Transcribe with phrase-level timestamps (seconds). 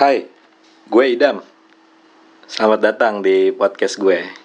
[0.00, 0.24] Hai,
[0.88, 1.44] gue Idam.
[2.48, 4.39] Selamat datang di podcast gue.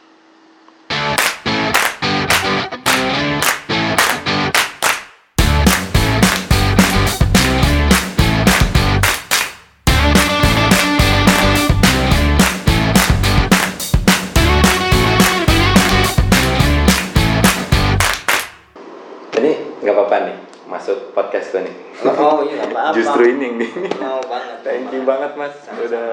[21.16, 21.76] Podcast gue nih.
[22.06, 22.94] Oh iya apa-apa.
[22.94, 23.70] Justru ini nih.
[23.98, 24.58] Mau banget.
[24.62, 25.88] Thank you banget mas, Sama-sama.
[25.88, 26.08] udah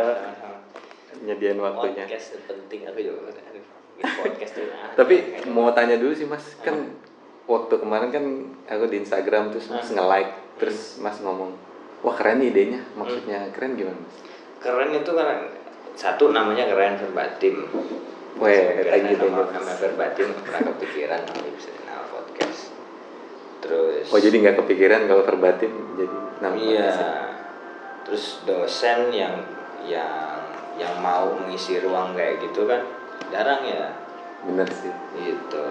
[1.22, 2.04] nyediain waktunya.
[2.06, 3.20] Podcast itu penting aku juga
[4.02, 4.66] podcast tuh.
[4.68, 5.14] ah, Tapi
[5.46, 6.74] mau tanya dulu sih mas, kan
[7.44, 8.24] waktu kemarin kan
[8.66, 11.54] aku di Instagram terus mas nge-like, terus mas ngomong,
[12.00, 14.16] wah keren nih idenya, maksudnya keren gimana mas?
[14.58, 15.50] keren itu kan
[15.92, 17.66] satu namanya keren verbatim.
[18.38, 21.70] Weh, thank you, thank nama, verbatim pernah kepikiran kalau bisa.
[23.62, 24.10] Terus.
[24.10, 26.90] Oh jadi nggak kepikiran kalau verbatim jadi nama Iya.
[28.02, 29.38] Terus dosen yang
[29.86, 30.42] yang
[30.76, 32.82] yang mau mengisi ruang kayak gitu kan
[33.30, 33.94] jarang ya.
[34.42, 34.90] Bener sih.
[35.14, 35.62] gitu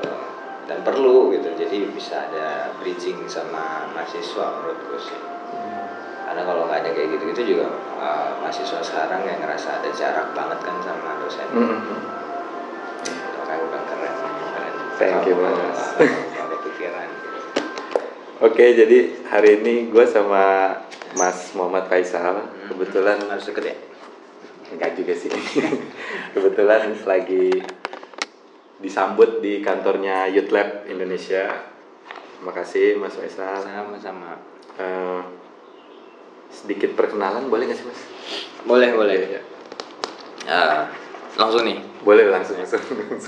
[0.72, 5.20] dan perlu gitu jadi bisa ada bridging sama mahasiswa menurutku sih
[6.24, 7.68] karena kalau nggak ada kayak gitu gitu juga
[8.00, 14.14] uh, mahasiswa sekarang yang ngerasa ada jarak banget kan sama dosen makanya aku bilang keren
[14.56, 15.98] keren Thank you, Mas.
[18.42, 20.74] Oke, jadi hari ini gue sama
[21.14, 23.76] Mas Muhammad Faisal kebetulan harus deket ya
[24.74, 25.30] enggak juga sih.
[26.34, 27.70] kebetulan lagi
[28.82, 31.54] disambut di kantornya Youth Lab Indonesia.
[32.42, 33.62] Makasih Mas Faisal.
[33.62, 34.42] sama-sama
[34.82, 35.22] Eh,
[36.50, 38.02] sedikit perkenalan boleh nggak sih Mas?
[38.66, 39.42] boleh boleh Ya,
[40.42, 40.90] Uh,
[41.36, 42.82] langsung nih Boleh langsung langsung.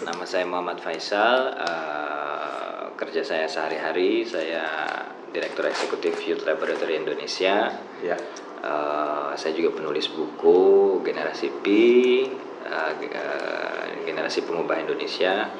[0.04, 1.54] Nama saya Muhammad Faisal.
[1.54, 4.26] eh, kerja saya sehari-hari.
[4.26, 4.66] Saya
[5.30, 7.70] Direktur Eksekutif Youth Laboratory Indonesia.
[8.02, 8.18] ya.
[8.64, 11.66] Eh, saya juga penulis buku Generasi P,
[12.66, 12.92] eh,
[14.06, 15.54] Generasi Pengubah Indonesia.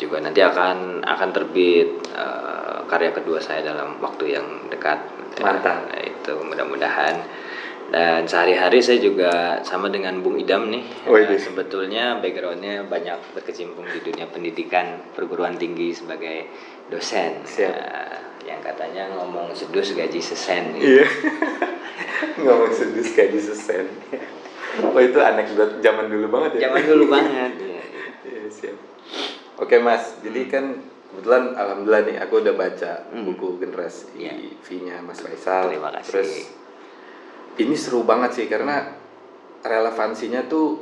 [0.00, 4.96] Juga nanti akan akan terbit eh, karya kedua saya dalam waktu yang dekat.
[5.44, 5.92] Mantap.
[5.98, 7.43] Eh, itu mudah-mudahan.
[7.84, 9.30] Dan sehari-hari saya juga
[9.60, 10.82] sama dengan Bung Idam nih.
[11.04, 11.36] Oh, Eh, iya.
[11.36, 16.48] sebetulnya backgroundnya banyak berkecimpung di dunia pendidikan perguruan tinggi sebagai
[16.86, 17.44] dosen.
[17.44, 17.70] Siap.
[17.70, 20.74] Eh, yang katanya ngomong sedus gaji sesen.
[20.74, 21.00] gitu.
[21.00, 21.06] Iya.
[22.36, 23.86] Ngomong sedih gaji sesen.
[24.82, 26.60] Oh itu anekdot zaman dulu banget ya.
[26.66, 27.52] Zaman dulu banget.
[27.62, 28.06] Iya, iya.
[28.24, 28.76] Iya, siap.
[29.56, 30.64] Oke Mas, jadi kan
[31.08, 33.22] kebetulan alhamdulillah nih aku udah baca Hmm.
[33.24, 34.34] buku generasi Iya.
[34.66, 35.70] V-nya Mas Faisal.
[35.70, 36.10] Terima kasih.
[36.10, 36.30] Terus
[37.56, 38.82] ini seru banget sih karena
[39.62, 40.76] relevansinya tuh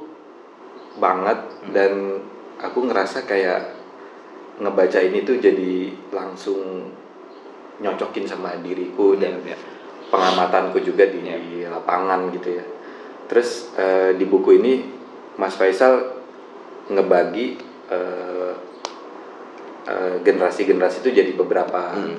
[0.99, 1.73] banget Hmm.
[1.73, 1.93] dan
[2.59, 3.73] aku ngerasa kayak
[4.61, 6.91] ngebaca ini tuh jadi langsung
[7.81, 9.57] nyocokin sama diriku dan Iya, iya.
[10.13, 11.73] pengamatanku juga di Iya.
[11.73, 12.65] lapangan gitu ya.
[13.27, 14.85] Terus eh, di buku ini
[15.41, 16.21] Mas Faisal
[16.93, 17.57] ngebagi
[17.89, 18.53] eh,
[19.89, 22.19] eh, generasi-generasi itu jadi beberapa Hmm.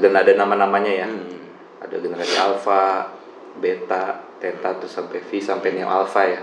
[0.00, 1.08] dan ada nama-namanya ya.
[1.08, 1.44] Hmm.
[1.84, 3.12] Ada generasi alpha,
[3.56, 4.04] beta,
[4.36, 6.42] theta terus sampai V sampai neo alpha ya.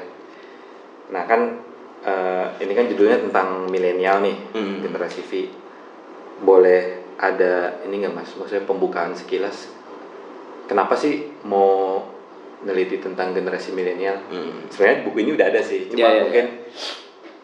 [1.09, 1.41] Nah kan
[2.01, 4.81] eh, ini kan judulnya tentang milenial nih, Hmm.
[4.81, 5.31] generasi V.
[6.41, 6.81] Boleh
[7.15, 8.33] ada ini nggak mas?
[8.33, 9.69] Maksudnya pembukaan sekilas.
[10.65, 12.01] Kenapa sih mau
[12.61, 14.17] neliti tentang generasi milenial?
[14.25, 14.65] Hmm.
[14.67, 16.45] Sebenarnya buku ini udah ada sih, cuma Iya, iya, mungkin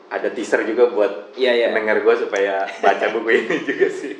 [0.07, 1.65] ada teaser juga buat Iya, iya.
[1.67, 4.15] pendengar gue supaya baca buku ini juga sih.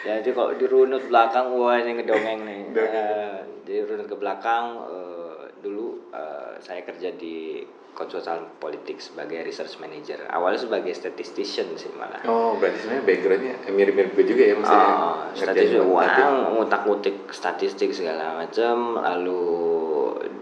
[0.00, 2.60] Jadi kalau dirunut belakang wah ini ngedongeng nih.
[2.70, 2.94] Dongeng.
[2.94, 3.36] Eh,
[3.70, 7.62] jadi runut ke belakang eh, dulu eh, saya kerja di
[7.94, 10.26] konsultan politik sebagai research manager.
[10.26, 12.22] Awalnya sebagai statistician sih malah.
[12.26, 14.90] Oh, berarti sebenarnya backgroundnya mirip-mirip gue juga ya maksudnya.
[14.90, 18.98] Oh, statistik uang, ngutak-ngutik statistik segala macam.
[18.98, 19.46] Lalu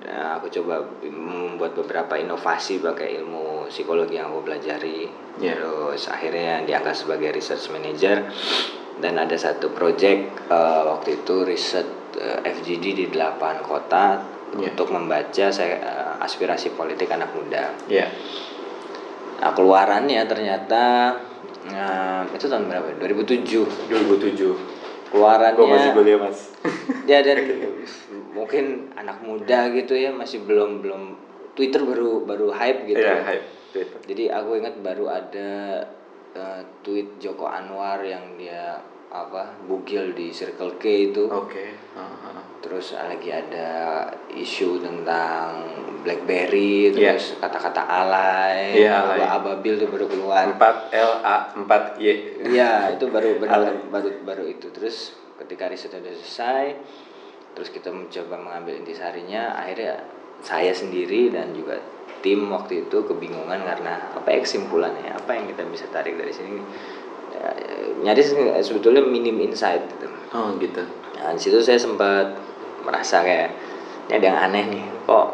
[0.09, 5.05] eh, aku coba membuat beberapa inovasi pakai ilmu psikologi yang aku pelajari.
[5.37, 5.53] Ya.
[5.53, 8.25] Terus akhirnya diangkat sebagai research manager
[9.05, 11.98] dan ada satu project eh, waktu itu riset
[12.43, 14.73] FGD di 8 kota Ya.
[14.73, 17.69] untuk membaca saya eh, aspirasi politik anak muda.
[17.85, 18.09] Iya.
[19.39, 21.13] Nah, keluarannya ternyata
[21.69, 22.97] eh, itu tahun berapa?
[22.97, 23.45] 2007
[23.93, 25.13] 2007.
[25.13, 26.49] keluarannya Gue masih kuliah mas.
[27.13, 27.45] ya dan
[28.33, 31.03] mungkin anak muda gitu ya masih belum belum
[31.53, 33.47] Twitter baru baru hype gitu Iya, hype.
[33.69, 33.99] Twitter.
[34.09, 35.85] jadi aku ingat baru ada
[36.33, 41.73] eh, tweet Joko Anwar yang dia apa bugil di Circle K itu Oke.
[41.97, 42.45] Ah, ah.
[42.61, 45.65] terus lagi ada isu tentang
[46.05, 49.19] BlackBerry terus kata-kata alay Iya, alay.
[49.25, 52.07] Aba- ababil tuh baru keluar 4 L A 4 Y.
[52.53, 54.69] Iya, itu baru benar baru baru itu.
[54.71, 56.67] Terus ketika riset udah selesai,
[57.57, 60.05] terus kita mencoba mengambil intisarinya, akhirnya
[60.39, 61.81] saya sendiri dan juga
[62.21, 66.59] tim waktu itu kebingungan karena apa ya kesimpulannya apa yang kita bisa tarik dari sini
[67.39, 67.51] ya,
[68.03, 70.07] nyaris sebetulnya minim insight gitu.
[70.31, 70.83] Oh gitu.
[71.15, 72.35] Nah, di situ saya sempat
[72.83, 73.49] merasa kayak
[74.07, 75.27] ini ada yang aneh nih kok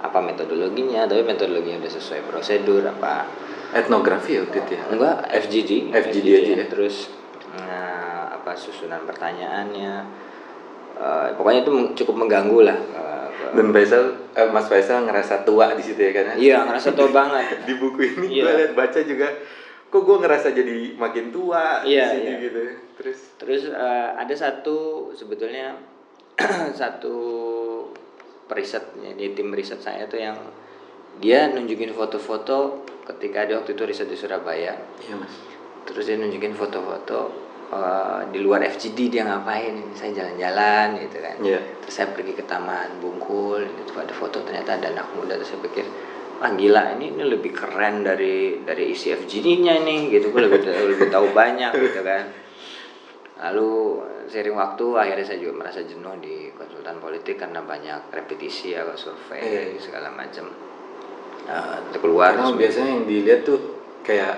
[0.00, 1.06] apa metodologinya?
[1.06, 3.26] Tapi metodologinya udah sesuai prosedur apa?
[3.70, 4.82] Etnografi ya waktu itu ya?
[4.88, 6.66] Enggak FGD FGD aja ya.
[6.66, 7.12] terus
[7.54, 9.92] nah, apa susunan pertanyaannya.
[10.98, 14.02] Eh, pokoknya itu cukup mengganggu lah ke- dan Faisal
[14.34, 17.54] eh, Mas Faisal ngerasa tua di situ ya kan iya ngerasa tua banget.
[17.70, 18.42] Di buku ini Iya.
[18.42, 19.28] gue liat baca juga
[19.88, 22.36] kok gue ngerasa jadi makin tua Iya, di sini iya.
[22.44, 22.60] gitu
[22.98, 25.72] terus Terus eh, ada satu sebetulnya
[26.80, 27.16] satu
[28.44, 30.36] perisetnya di tim riset saya tuh yang
[31.18, 34.76] dia nunjukin foto-foto ketika ada waktu itu riset di Surabaya.
[35.02, 35.34] iya mas
[35.88, 37.20] Terus dia nunjukin foto-foto
[37.68, 41.36] eh, di luar FGD dia ngapain ini saya jalan-jalan gitu kan.
[41.40, 41.60] Iya.
[41.80, 45.60] Terus saya pergi ke Taman Bungkul itu ada foto ternyata ada anak muda terus saya
[45.64, 45.84] pikir
[46.38, 50.30] wah gila ini ini lebih keren dari dari isi FGD-nya nih gitu.
[50.30, 52.24] Gue lebih lebih tahu banyak gitu kan.
[53.38, 53.70] Lalu
[54.28, 59.40] sering waktu akhirnya saya juga merasa jenuh di konsultan politik karena banyak repetisi atau survei
[59.72, 59.80] Iya.
[59.80, 60.52] segala macam
[61.48, 63.60] nah, itu keluar karena terus- biasanya yang dilihat tuh
[64.04, 64.36] kayak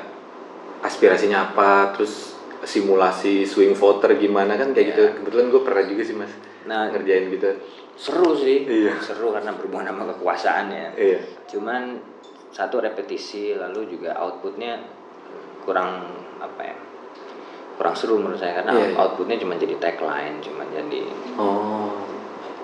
[0.80, 4.90] aspirasinya apa terus simulasi swing voter gimana kan kayak Iya.
[4.94, 5.04] gitu.
[5.18, 6.32] Kebetulan gue pernah juga sih mas
[6.62, 7.50] nah ngerjain gitu
[7.94, 8.94] seru sih Iya.
[8.98, 11.98] seru karena berhubungan sama kekuasaan ya iya cuman
[12.50, 14.78] satu repetisi lalu juga outputnya
[15.62, 16.02] kurang
[16.38, 16.76] apa ya
[17.76, 18.96] kurang seru menurut saya karena Iya, iya.
[18.98, 21.02] outputnya cuma jadi tagline cuma jadi
[21.36, 21.94] oh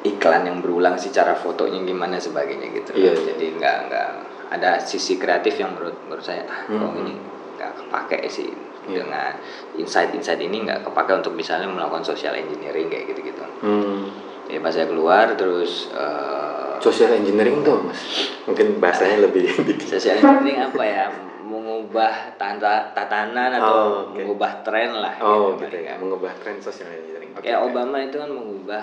[0.02, 3.22] iklan yang berulang sih cara fotonya gimana sebagainya gitu Iya, iya.
[3.32, 4.08] jadi nggak nggak
[4.48, 7.00] ada sisi kreatif yang menurut menurut saya ah kok Mhm.
[7.00, 7.12] ini
[7.56, 8.50] nggak kepake sih
[8.86, 9.02] Iya.
[9.02, 9.34] dengan
[9.74, 14.02] insight-insight ini nggak kepake untuk misalnya melakukan social engineering kayak gitu-gitu hmm.
[14.46, 18.00] Jadi pas saya keluar terus eh, social engineering tuh mas
[18.44, 19.46] mungkin bahasanya lebih
[19.90, 21.06] social engineering apa ya
[21.42, 24.18] mengubah tata tatanan atau Oh, oke.
[24.18, 27.68] mengubah tren lah oh gitu gitu ya mengubah tren social engineering Oke, Kayak oke.
[27.70, 28.82] Obama itu kan mengubah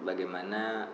[0.00, 0.86] bagaimana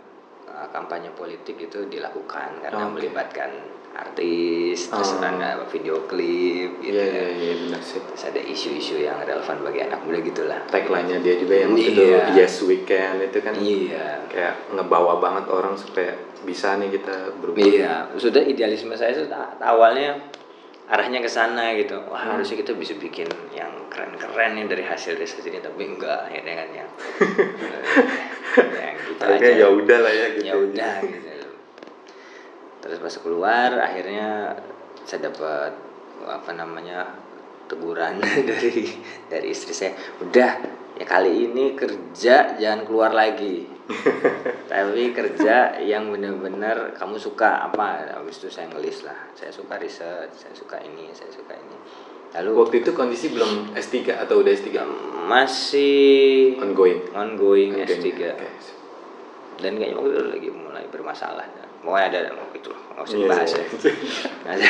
[0.45, 2.93] uh, kampanye politik itu dilakukan karena Oke.
[2.97, 3.51] melibatkan
[3.97, 5.23] artis, terus Oh.
[5.23, 7.15] ada video klip gitu iya ya.
[7.15, 10.61] iya iya benar sih Terus ada isu-isu yang relevan bagi anak muda gitulah.
[10.67, 12.23] tagline-nya dia juga yang waktu itu Iya.
[12.35, 14.07] yes weekend itu kan Iya.
[14.27, 16.11] kayak ngebawa banget orang supaya
[16.43, 20.19] bisa nih kita berubah Iya, sudah idealisme saya itu awalnya
[20.85, 21.97] arahnya ke sana gitu.
[22.05, 22.31] Wah, Hmm.
[22.35, 26.69] harusnya kita bisa bikin yang keren-keren nih dari hasil riset ini, tapi enggak akhirnya kan
[26.75, 26.89] yang
[28.77, 29.61] yang gitu akhirnya aja.
[29.61, 31.31] ya udah lah ya gitu ya udah gitu
[32.85, 34.53] terus pas keluar akhirnya
[35.09, 35.73] saya dapat
[36.29, 37.17] apa namanya
[37.65, 38.21] teguran
[38.51, 38.93] dari
[39.33, 40.51] dari istri saya udah
[41.01, 43.73] ya kali ini kerja jangan keluar lagi.
[44.73, 48.17] Tapi kerja yang benar-benar kamu suka apa?
[48.17, 51.77] Habis itu saya ngelis lah saya suka riset saya suka ini saya suka ini.
[52.35, 54.69] Lalu waktu itu kondisi belum S3 atau udah S3
[55.29, 57.13] masih ongoing.
[57.15, 58.49] ongoing Ongoing, S3 oke.
[59.63, 61.47] dan kayaknya waktu itu lagi mulai bermasalah
[61.85, 62.73] pokoknya ada waktu itu.
[62.73, 63.63] Nggak usah Iya, dibahas iya.
[63.63, 63.93] ya.
[64.53, 64.69] Ada.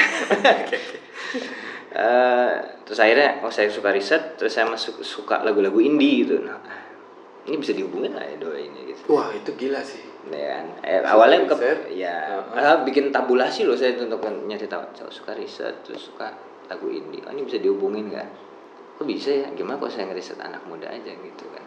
[1.94, 2.52] Eh,
[2.82, 6.42] terus akhirnya oh saya suka riset terus saya masuk suka lagu-lagu indie gitu.
[6.42, 6.58] Nah
[7.46, 9.14] ini bisa dihubungin lah ya dua ini gitu?
[9.14, 10.02] Wah itu gila sih.
[10.26, 10.66] Ya kan?
[10.82, 11.54] Eh, awalnya ke,
[11.94, 14.82] ya ah, bikin tabulasi loh saya untuk nyari tahu.
[14.90, 16.34] Saya suka riset terus suka
[16.66, 17.22] lagu indie.
[17.22, 18.28] Oh, ini bisa dihubungin nggak?
[18.98, 19.46] Kok bisa ya?
[19.54, 21.64] Gimana kok saya ngeriset anak muda aja gitu kan?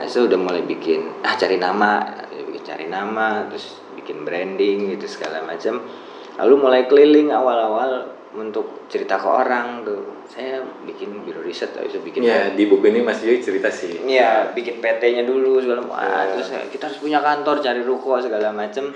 [0.00, 5.06] Nah, saya udah mulai bikin ah cari nama, bikin cari nama, terus bikin branding gitu
[5.06, 5.86] segala macam.
[6.34, 10.18] Lalu mulai keliling awal-awal untuk cerita ke orang tuh.
[10.26, 13.98] Saya bikin biro riset, habis itu bikin ya di buku ini Mas Yoi cerita sih
[14.00, 15.98] Iya, bikin PT-nya dulu segala macam.
[15.98, 16.34] Ah, Ya.
[16.34, 18.94] terus eh, kita harus punya kantor, cari ruko segala macam.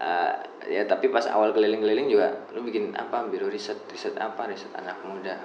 [0.00, 0.32] Eh,
[0.76, 5.00] ya tapi pas awal keliling-keliling juga lu bikin apa biro riset riset apa riset anak
[5.00, 5.40] muda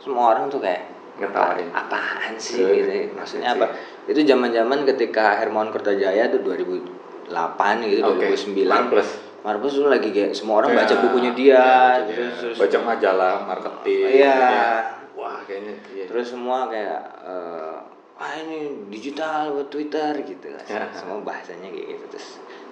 [0.00, 0.88] semua orang tuh kayak
[1.20, 1.68] Ngetawain.
[1.70, 3.06] apaan sih gitu ya.
[3.12, 3.60] maksudnya sih.
[3.60, 3.66] apa
[4.08, 6.40] itu zaman zaman ketika Hermawan Kertajaya tuh
[7.26, 9.10] 2008 gitu Oke, 2009 Marples.
[9.40, 13.34] Marples tuh lagi kayak semua orang baca Kayak- bukunya dia ya, terus, terus baca majalah
[13.44, 14.36] marketing Iya.
[14.36, 14.68] ya.
[15.14, 16.04] wah kayaknya iya.
[16.04, 17.76] terus semua kayak eh,
[18.14, 20.88] wah ini digital buat Twitter gitu lah Ya.
[20.90, 22.28] semua bahasanya kayak gitu terus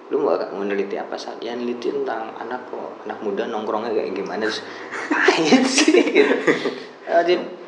[0.09, 4.43] lu nggak meneliti apa sih ya neliti tentang anak kok anak muda nongkrongnya kayak gimana
[4.43, 4.59] terus
[5.07, 6.35] apain sih gitu.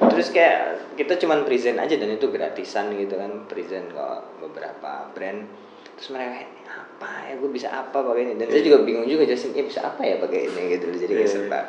[0.06, 0.60] Terus kayak
[0.96, 4.08] kita cuman present aja dan itu gratisan gitu kan present ke
[4.39, 5.44] beberapa brand
[5.92, 6.54] terus mereka kayak, "Ini
[6.95, 8.33] apa ya gue bisa apa pakai ini.
[8.39, 10.61] Dan saya juga bingung juga jelasin ya bisa apa ya pakai ini?
[10.73, 11.33] Gitu jadi kayak Iya.
[11.35, 11.59] serba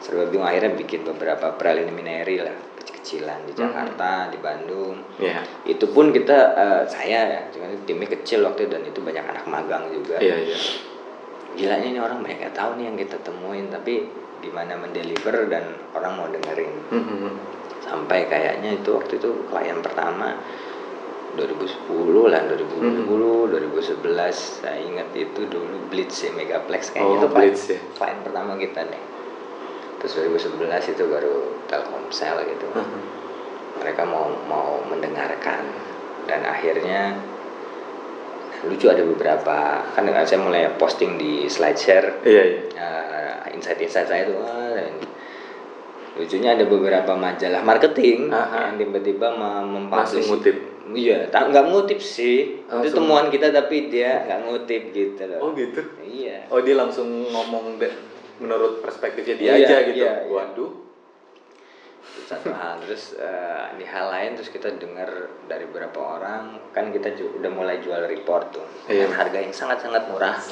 [0.00, 0.48] serba bingung.
[0.48, 4.96] Akhirnya bikin beberapa preliminary lah kecilan di Jakarta di Bandung.
[5.18, 5.42] Iya.
[5.64, 9.44] itu pun kita eh, saya ya cuman timnya kecil waktu itu dan itu banyak anak
[9.44, 10.16] magang juga.
[10.18, 10.56] Iya, iya.
[11.52, 14.08] gilanya ini orang banyak nggak tahu nih yang kita temuin tapi
[14.40, 16.72] gimana mendeliver dan orang mau dengerin.
[16.88, 17.30] Mhm.
[17.82, 20.38] sampai kayaknya itu waktu itu klien pertama
[21.36, 27.08] 2010 lah 2010 2011 saya ingat itu dulu Blitz ya Megaplex kayaknya.
[27.08, 27.78] Oh, itu klien, Blitz ya.
[27.96, 29.02] klien pertama kita nih.
[30.02, 31.36] Terus 2011 itu baru
[31.68, 32.68] Telkomsel gitu.
[32.72, 33.00] Mhm.
[33.72, 35.64] mereka mau mau mendengarkan.
[36.22, 37.18] Dan akhirnya
[38.62, 42.60] lucu ada beberapa kan saya mulai posting di slide share Iya, iya.
[42.78, 44.38] uh, insight-insight saya tuh
[44.78, 45.02] dan
[46.12, 48.68] lucunya ada beberapa majalah marketing Aha.
[48.68, 50.56] yang tiba-tiba mem- mempublish ngutip.
[50.92, 52.96] iya tak nggak ngutip sih itu Langsung.
[53.00, 55.80] temuan kita tapi dia nggak ngutip gitu loh Oh, gitu.
[56.02, 57.80] iya Oh, dia langsung ngomong
[58.38, 59.96] menurut perspektifnya dia Iya, aja gitu.
[59.98, 60.28] iya, iya.
[60.28, 60.70] Waduh.
[60.72, 60.81] Itu
[62.22, 62.80] satu hal.
[62.82, 65.08] Terus eh, di hal lain terus kita dengar
[65.44, 68.66] dari beberapa orang kan kita ju- udah mulai jual report tuh.
[68.84, 69.06] Iya.
[69.06, 70.36] dengan harga yang sangat sangat murah.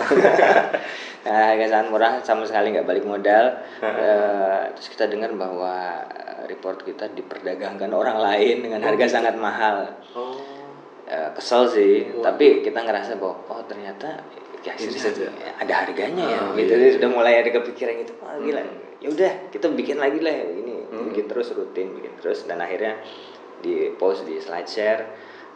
[1.20, 3.60] Nah, harga sangat murah sama sekali nggak balik modal.
[3.78, 9.84] Eh, terus kita dengar bahwa eh, report kita diperdagangkan orang lain dengan harga sangat mahal.
[10.16, 10.40] Oh.
[11.04, 11.94] Eh, kesel sih.
[12.16, 14.16] Tapi kita ngerasa bahwa oh ternyata
[14.60, 15.16] ya serius,
[15.56, 16.68] ada harganya ya Oh, gitu.
[16.68, 16.94] iya, Jadi iya.
[16.96, 18.60] sudah mulai ada kepikiran gitu wah gila.
[19.00, 21.06] Ya udah kita bikin lagi lah ini Hmm.
[21.10, 22.98] bikin terus rutin bikin terus dan akhirnya
[23.62, 25.02] di post di slide share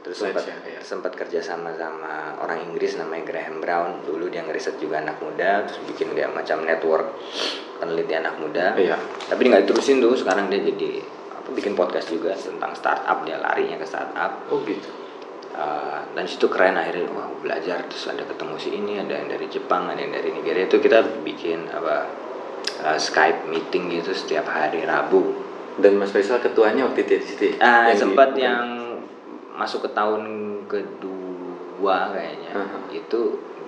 [0.05, 0.81] terus sempat SlideShare, ya.
[0.85, 5.65] sempat kerja sama sama orang Inggris namanya Graham Brown dulu dia ngeriset juga anak muda
[5.65, 7.17] terus bikin dia macam network
[7.81, 9.01] peneliti anak muda Iya.
[9.33, 11.01] tapi nggak diterusin tuh sekarang dia jadi
[11.33, 14.93] apa bikin podcast juga tentang startup dia larinya ke startup Oh, gitu.
[15.55, 19.47] Uh, dan situ keren akhirnya wah belajar terus ada ketemu si ini ada yang dari
[19.49, 22.11] Jepang ada yang dari Nigeria itu kita bikin apa
[22.81, 25.43] uh, Skype meeting gitu setiap hari Rabu
[25.75, 27.45] Dan Mas Faisal ketuanya waktu itu di situ.
[27.51, 27.55] ya?
[27.59, 28.65] ah Yang di- sempat bukan- yang
[29.55, 30.23] masuk ke tahun
[30.67, 32.79] kedua kayaknya Aha.
[32.91, 33.21] itu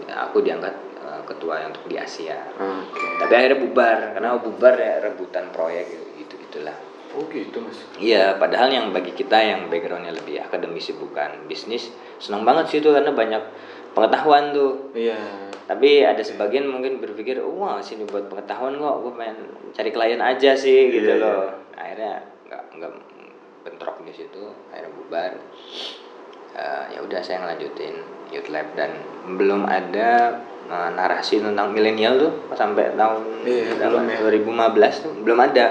[0.06, 3.02] aku diangkat uh, ketua yang untuk di Asia Oke.
[3.18, 6.76] tapi akhirnya bubar karena bubar ya rebutan proyek gitu gitu gitulah
[7.16, 7.80] Oh, gitu, Mas.
[7.96, 11.88] Iya, padahal yang bagi kita yang backgroundnya lebih akademisi bukan bisnis,
[12.18, 13.40] senang banget sih itu karena banyak
[13.96, 14.92] pengetahuan tuh.
[14.92, 15.16] Iya.
[15.66, 19.38] Tapi ada sebagian mungkin berpikir, wah sini buat pengetahuan kok, gue pengen
[19.74, 21.50] cari klien aja sih gitu Iya, loh.
[21.74, 22.92] Akhirnya nggak nggak
[23.62, 25.32] bentrok di situ, akhirnya bubar.
[26.56, 27.94] Eh, ya udah saya ngelanjutin
[28.30, 28.94] Youth Lab dan
[29.28, 33.90] belum ada eh, narasi tentang milenial tuh sampai tahun Iya, berapa?
[33.92, 34.18] belum ya.
[34.80, 35.66] 2015 tuh belum ada.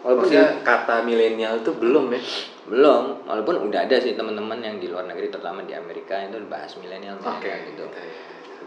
[0.00, 2.22] Walaupun Maksudnya kata milenial itu belum ya?
[2.70, 6.70] belum walaupun udah ada sih teman-teman yang di luar negeri terutama di Amerika itu bahas
[6.78, 7.82] milenial milenial gitu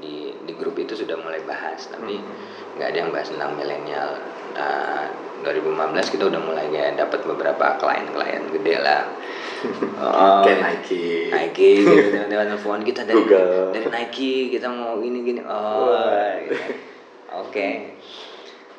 [0.04, 2.20] di di grup itu sudah mulai bahas tapi
[2.76, 4.20] nggak ada yang bahas tentang milenial.
[4.54, 5.08] Nah
[5.44, 9.04] 2015 kita udah mulai kayak dapat beberapa klien-klien gede lah.
[10.04, 11.32] Oh, Kayak Nike.
[11.32, 12.20] Nike gitu.
[12.28, 13.72] Telepon kita dari Google.
[13.72, 15.40] dari Nike kita mau ini gini.
[15.48, 15.96] Oh
[16.44, 16.60] gitu.
[17.32, 17.70] oke.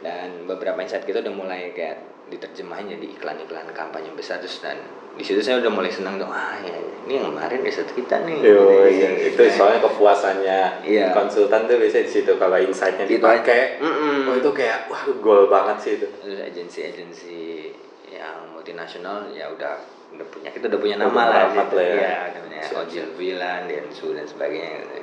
[0.05, 4.77] Dan beberapa insight kita udah mulai kayak diterjemahin jadi iklan-iklan kampanye besar terus dan
[5.15, 8.41] di situ saya udah mulai senang dong ah ya ini yang kemarin riset kita nih
[8.41, 9.09] Yo, Gitu, iya.
[9.21, 9.41] gitu.
[9.41, 11.13] itu soalnya kepuasannya Iya.
[11.13, 13.85] konsultan tuh biasanya di situ kalau insightnya Gitu dipakai, aja.
[13.85, 14.17] Mm-mm.
[14.27, 16.07] oh itu kayak wah gol banget sih itu.
[16.17, 17.71] terus agensi-agensi
[18.11, 19.77] yang multinasional ya udah
[20.15, 21.75] udah punya kita udah punya nama lah gitu.
[21.75, 21.95] lah ya.
[21.95, 24.99] Iya, udah punya Ojil Vilan, Densu dan sebagainya gitu.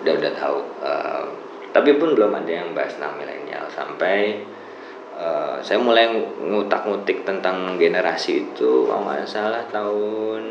[0.00, 1.24] udah udah tahu Eh,
[1.68, 4.40] tapi pun belum ada yang bahas tentang milenial sampai
[5.18, 6.06] eh, saya mulai
[6.38, 10.42] ngutak-ngutik tentang generasi itu kalau nggak salah tahun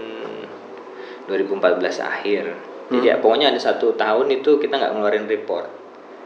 [1.27, 2.43] 2014 akhir
[2.88, 5.67] jadi ya, pokoknya ada satu tahun itu kita nggak ngeluarin report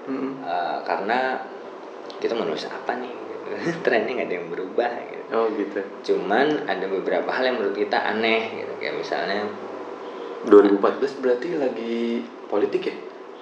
[0.10, 0.42] Mm-mm.
[0.42, 1.38] Eh, karena
[2.18, 3.14] kita mau nulis apa nih
[3.86, 5.80] trennya nggak ada yang berubah gitu Oh gitu.
[6.04, 9.48] cuman ada beberapa hal yang menurut kita aneh gitu kayak misalnya
[10.44, 12.96] 2014 berarti lagi politik ya?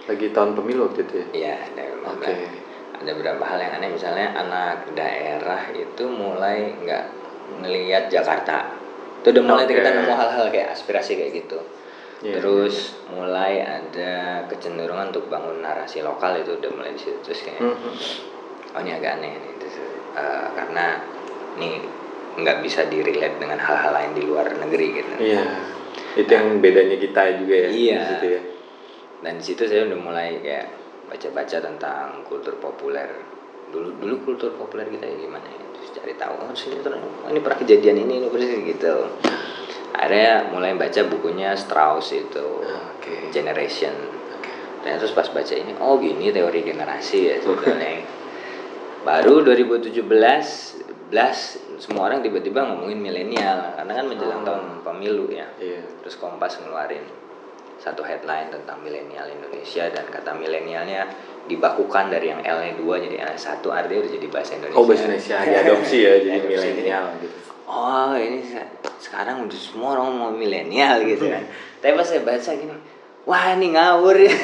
[0.06, 1.28] Lagi tahun pemilu waktu itu ya?
[1.34, 2.28] ya ada Oke.
[2.28, 2.60] beberapa,
[3.00, 7.06] ada beberapa hal yang aneh misalnya anak daerah itu mulai nggak
[7.60, 8.76] ngelihat Jakarta
[9.20, 9.76] itu udah mulai Oke.
[9.76, 11.60] kita nemu hal-hal kayak aspirasi kayak gitu
[12.20, 17.48] Iya, terus mulai ada kecenderungan untuk bangun narasi lokal itu udah mulai di situ terus
[17.48, 17.92] kayak Mhm.
[18.76, 19.76] oh ini agak aneh nih Terus,
[20.20, 21.00] eh, karena
[21.56, 21.80] ini
[22.36, 25.44] nggak bisa direlate dengan hal-hal lain di luar negeri gitu Iya.
[26.16, 27.70] Itu yang bedanya kita juga ya.
[27.72, 27.96] Iya.
[27.96, 28.42] di situ ya.
[29.20, 30.68] dan di situ saya udah mulai kayak
[31.10, 33.10] baca-baca tentang kultur populer.
[33.74, 35.66] Dulu dulu kultur populer kita gimana ya?
[35.74, 38.96] Terus cari tahu oh, sini ternyata, oh, ini pernah kejadian ini ini persis gitu.
[39.98, 43.34] Akhirnya mulai baca bukunya Strauss itu Oke.
[43.34, 43.94] Generation.
[44.80, 48.06] Dan terus pas baca ini oh gini teori generasi ya sebetulnya.
[49.04, 49.92] Baru 2017
[51.80, 54.48] semua orang tiba-tiba ngomongin milenial karena kan menjelang Oh.
[54.48, 55.48] tahun pemilu ya.
[55.58, 55.82] Iya.
[56.06, 57.02] terus Kompas ngeluarin
[57.80, 61.08] satu headline tentang milenial Indonesia dan kata milenialnya
[61.48, 64.78] dibakukan dari yang L-nya dua jadi L1 artinya udah jadi bahasa Indonesia.
[64.78, 67.38] Oh bahasa Indonesia diadopsi ya jadi milenial gitu.
[67.66, 68.72] Oh ini se-
[69.02, 71.44] sekarang udah semua orang mau milenial gitu kan.
[71.82, 72.76] Tapi pas saya baca gini,
[73.24, 74.36] wah ini ngawur ya.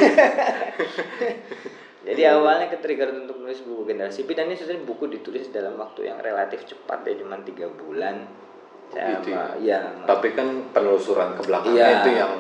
[2.06, 6.06] Jadi awalnya ke-trigger untuk nulis buku generasi P dan ini sebenarnya buku ditulis dalam waktu
[6.06, 8.45] yang relatif cepat ya cuma tiga bulan.
[8.92, 9.44] Gitu ya.
[9.60, 11.98] ya, Tapi kan penelusuran ke belakangnya Iya.
[12.00, 12.34] itu yang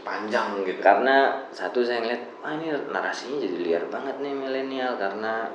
[0.00, 0.80] panjang gitu.
[0.80, 1.16] karena
[1.50, 5.46] satu saya ngeliat wah ini narasinya jadi liar banget nih milenial karena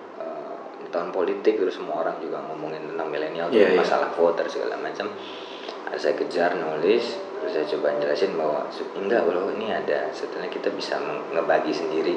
[0.78, 3.80] di tahun politik terus semua orang juga ngomongin tentang milenial Iya, iya.
[3.82, 5.12] masalah voter segala macam
[5.92, 7.04] saya kejar nulis
[7.36, 8.64] terus saya coba jelasin bahwa
[8.96, 10.96] enggak loh ini ada setelahnya kita bisa
[11.32, 12.16] ngebagi sendiri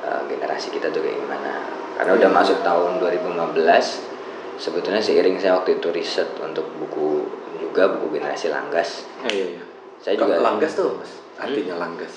[0.00, 1.64] eh, generasi kita tuh kayak gimana
[1.96, 2.36] karena udah Iya.
[2.36, 4.17] masuk tahun 2015
[4.58, 7.24] sebetulnya seiring saya waktu itu riset untuk buku
[7.58, 9.62] juga buku generasi langgas Oh, iya, iya.
[9.98, 11.10] Saya Kok juga- langgas tuh mas.
[11.36, 12.12] Artinya langgas.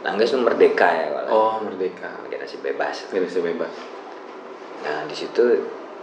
[0.00, 2.10] langgas itu merdeka ya kalau Oh merdeka.
[2.24, 3.72] generasi bebas Indonesia bebas.
[4.80, 5.42] Nah di situ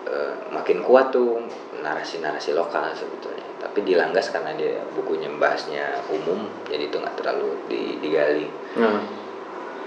[0.06, 1.44] eh, makin kuat tuh
[1.78, 3.44] narasi-narasi lokal sebetulnya.
[3.58, 8.48] Tapi di Langgas karena dia bukunya bahasnya umum, jadi itu nggak terlalu di- digali.
[8.78, 9.02] Nah,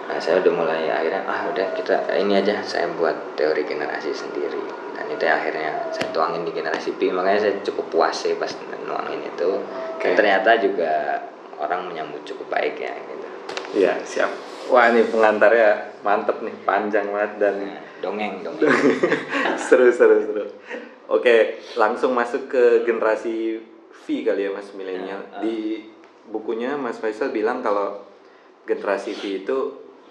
[0.05, 4.59] Nah saya udah mulai akhirnya ah udah kita ini aja saya buat teori generasi sendiri.
[5.01, 7.09] Dan itu yang akhirnya saya tuangin di generasi P.
[7.09, 8.53] Makanya saya cukup puas sih pas
[8.85, 9.51] nuangin itu.
[9.97, 10.17] Dan Oke.
[10.21, 11.25] ternyata juga
[11.57, 13.27] orang menyambut cukup baik ya gitu.
[13.81, 14.29] iya siap.
[14.69, 18.71] Wah ini pengantarnya mantep nih, panjang banget dan Nah, dongeng dongeng.
[19.69, 20.45] seru seru seru.
[21.11, 23.61] Oke, langsung masuk ke generasi
[23.93, 25.21] V kali ya Mas milenial.
[25.21, 25.41] Ya, ah.
[25.43, 25.85] Di
[26.31, 28.07] bukunya Mas Faisal bilang kalau
[28.65, 29.59] generasi V itu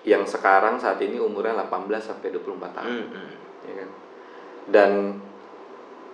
[0.04, 2.92] yang sekarang saat ini umurnya 18 sampai 24 tahun.
[2.92, 3.32] Hmm, hmm.
[3.64, 3.90] ya kan?
[4.70, 5.18] Dan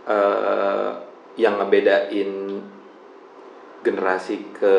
[0.05, 0.91] eh,
[1.35, 2.31] yang ngebedain
[3.81, 4.73] generasi ke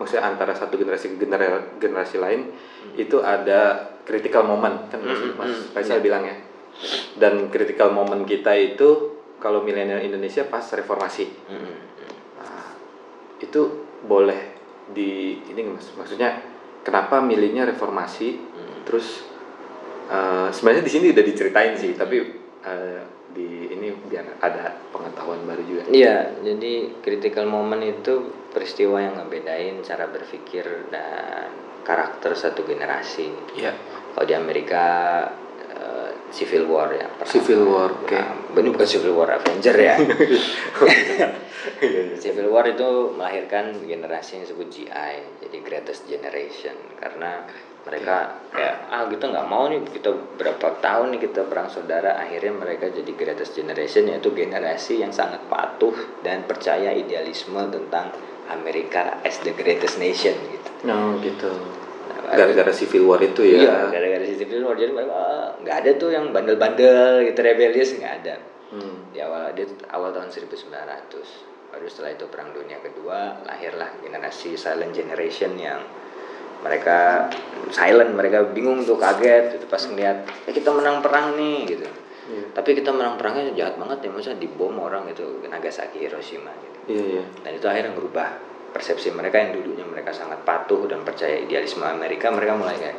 [0.00, 2.48] maksudnya antara satu generasi ke genera- generasi lain
[2.96, 6.04] itu ada critical moment kan Mas, Hmm, Mas hmm, Faisal iya.
[6.04, 6.36] bilang ya.
[7.20, 11.28] Dan critical moment kita itu kalau milenial Indonesia pas reformasi.
[11.48, 12.12] Hmm, hmm.
[12.40, 12.68] Nah,
[13.38, 13.60] itu
[14.00, 14.56] boleh
[14.90, 16.40] di ini Mas maksudnya
[16.80, 18.88] kenapa milihnya reformasi Hmm.
[18.88, 19.28] terus
[20.08, 25.62] eh, sebenarnya di sini udah diceritain sih tapi eh, di ini biar ada pengetahuan baru
[25.62, 31.46] juga Iya, jadi critical moment itu peristiwa yang ngebedain cara berpikir dan
[31.86, 33.30] karakter satu generasi.
[33.56, 33.72] Iya.
[34.14, 34.84] Kalau di Amerika
[35.70, 37.06] eh, Civil War ya.
[37.06, 37.30] pertama.
[37.30, 38.18] Civil War, oke.
[38.18, 39.94] Nah, ini bukan Civil War Avenger ya.
[42.22, 45.14] Civil War itu melahirkan generasi yang disebut GI,
[45.46, 47.44] jadi Greatest Generation, karena
[47.86, 52.52] mereka kayak ah kita nggak mau nih kita berapa tahun nih kita perang saudara, akhirnya
[52.52, 58.12] mereka jadi Greatest Generation yaitu generasi yang sangat patuh dan percaya idealisme tentang
[58.50, 60.70] Amerika as the greatest nation gitu.
[60.84, 61.50] no gitu.
[62.10, 63.58] Nah, gara-gara civil war itu ya?
[63.62, 64.74] Iya, gara-gara Civil War.
[64.74, 68.34] Jadi mereka ah, nggak ada tuh yang bandel-bandel gitu rebellious nggak ada.
[68.70, 69.10] Hmm.
[69.10, 70.70] di awal dia awal tahun 1900
[71.74, 75.82] baru setelah itu perang dunia kedua lahirlah generasi silent generation yang
[76.60, 77.28] mereka
[77.70, 81.88] silent mereka bingung tuh kaget itu pas ngeliat eh kita menang perang nih gitu
[82.30, 82.46] Iya.
[82.54, 87.02] tapi kita menang perangnya jahat banget ya masa dibom orang itu Nagasaki Hiroshima gitu iya
[87.18, 88.38] iya dan itu akhirnya merubah
[88.70, 92.96] persepsi mereka yang dulunya mereka sangat patuh dan percaya idealisme Amerika mereka mulai kayak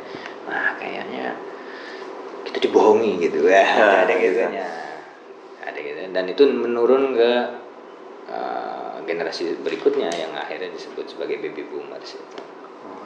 [0.52, 1.32] ah kayaknya
[2.44, 4.36] kita dibohongi gitu ya Ah, ada gitu.
[4.36, 4.68] gitunya
[5.64, 7.32] ada gitu dan itu menurun ke
[8.28, 12.36] uh, generasi berikutnya yang akhirnya disebut sebagai baby boomers itu.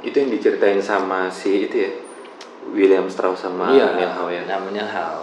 [0.02, 1.92] Itu yang diceritain sama si itu ya
[2.74, 5.22] William Strauss sama Iya, Milhau ya namanya how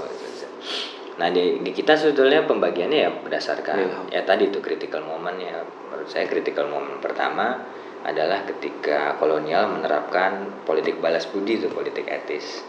[1.13, 4.03] Nah di, di kita sebetulnya pembagiannya ya berdasarkan Milhau.
[4.09, 7.62] ya tadi itu critical moment ya menurut saya critical moment pertama
[8.03, 12.65] adalah ketika kolonial menerapkan politik balas budi itu politik etis.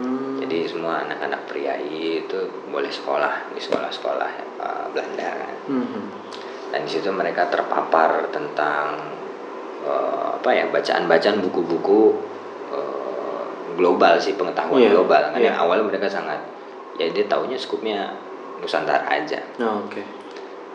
[0.00, 0.40] Hmm.
[0.40, 5.32] Jadi semua anak-anak priai itu boleh sekolah di sekolah-sekolah eh, Belanda.
[5.68, 6.02] Mhm.
[6.72, 8.96] Dan di situ mereka terpapar tentang
[9.82, 12.02] eh, apa ya bacaan-bacaan buku-buku
[12.70, 15.22] eh, global sih pengetahuan Iya, global.
[15.28, 15.50] Kan iya.
[15.50, 16.38] yang awalnya mereka sangat
[16.96, 18.12] ya dia taunya skupnya
[18.58, 19.42] Nusantara aja.
[19.58, 19.98] Oh, oke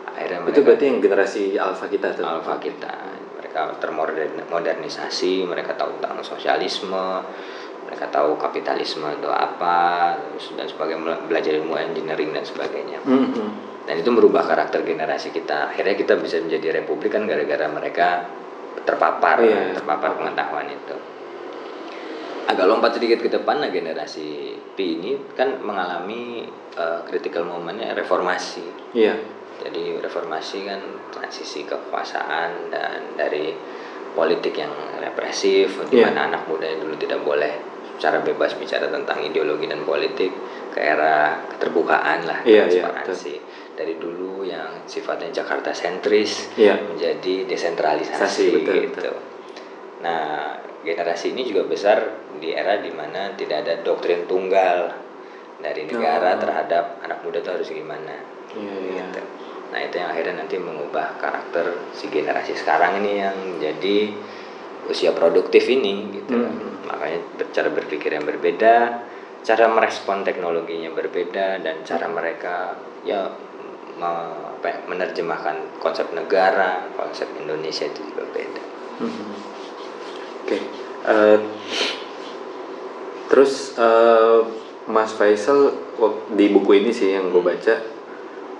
[0.08, 2.92] Akhirnya itu mereka berarti yang generasi alpha kita tuh alfa kita
[3.32, 7.22] mereka termodernisasi mereka tahu tentang sosialisme
[7.86, 10.12] mereka tahu kapitalisme itu apa
[10.52, 13.48] dan sebagainya belajar ilmu engineering dan sebagainya Mhm.
[13.86, 18.28] dan itu merubah karakter generasi kita akhirnya kita bisa menjadi republik kan gara-gara mereka
[18.88, 20.96] terpapar Iya, terpapar pengetahuan itu.
[22.48, 26.48] Agak lompat sedikit ke depan nah generasi P ini kan mengalami
[26.80, 28.64] uh, critical momentnya reformasi.
[28.96, 29.36] Iya.
[29.58, 30.78] jadi reformasi kan
[31.10, 33.50] transisi kekuasaan dan dari
[34.14, 34.70] politik yang
[35.02, 36.14] represif di Iya.
[36.14, 37.58] mana anak muda yang dulu tidak boleh
[37.98, 40.30] secara bebas bicara tentang ideologi dan politik
[40.70, 43.34] ke era keterbukaan lah Iya, iya, transparansi
[43.78, 46.82] dari dulu yang sifatnya Jakarta sentris Iya.
[46.82, 49.12] menjadi desentralisasi Sasi, betul, gitu.
[50.02, 51.98] Nah, generasi ini juga besar
[52.42, 54.90] di era di mana tidak ada doktrin tunggal
[55.62, 56.40] dari negara Oh.
[56.42, 58.14] terhadap anak muda itu harus gimana.
[58.54, 59.04] Iya, iya.
[59.14, 59.22] Gitu.
[59.68, 64.10] Nah itu yang akhirnya nanti mengubah karakter si generasi sekarang ini yang jadi
[64.88, 66.34] usia produktif ini gitu.
[66.34, 66.82] Hmm.
[66.88, 67.18] Makanya
[67.52, 69.04] cara berpikir yang berbeda,
[69.44, 73.28] cara merespon teknologinya berbeda dan cara mereka ya,
[74.88, 78.62] menerjemahkan konsep negara, konsep Indonesia itu juga beda.
[78.98, 79.26] Mhm.
[80.42, 80.58] Oke.
[81.08, 81.38] Eh,
[83.28, 84.38] terus eh,
[84.88, 85.76] Mas Faisal
[86.32, 87.74] di buku ini sih yang gue baca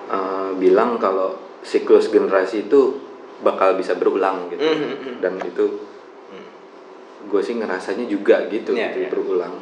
[0.08, 3.00] eh, bilang kalau siklus generasi itu
[3.38, 5.22] bakal bisa berulang gitu Mhm.
[5.22, 5.66] dan itu
[7.28, 9.08] gue sih ngerasanya juga gitu Iya, gitu iya.
[9.10, 9.54] berulang.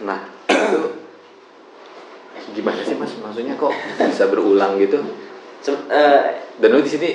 [0.00, 0.80] Nah itu
[2.50, 4.98] gimana sih mas maksudnya kok bisa berulang gitu?
[5.60, 6.20] Se- eh,
[6.56, 7.10] Dan lu di sini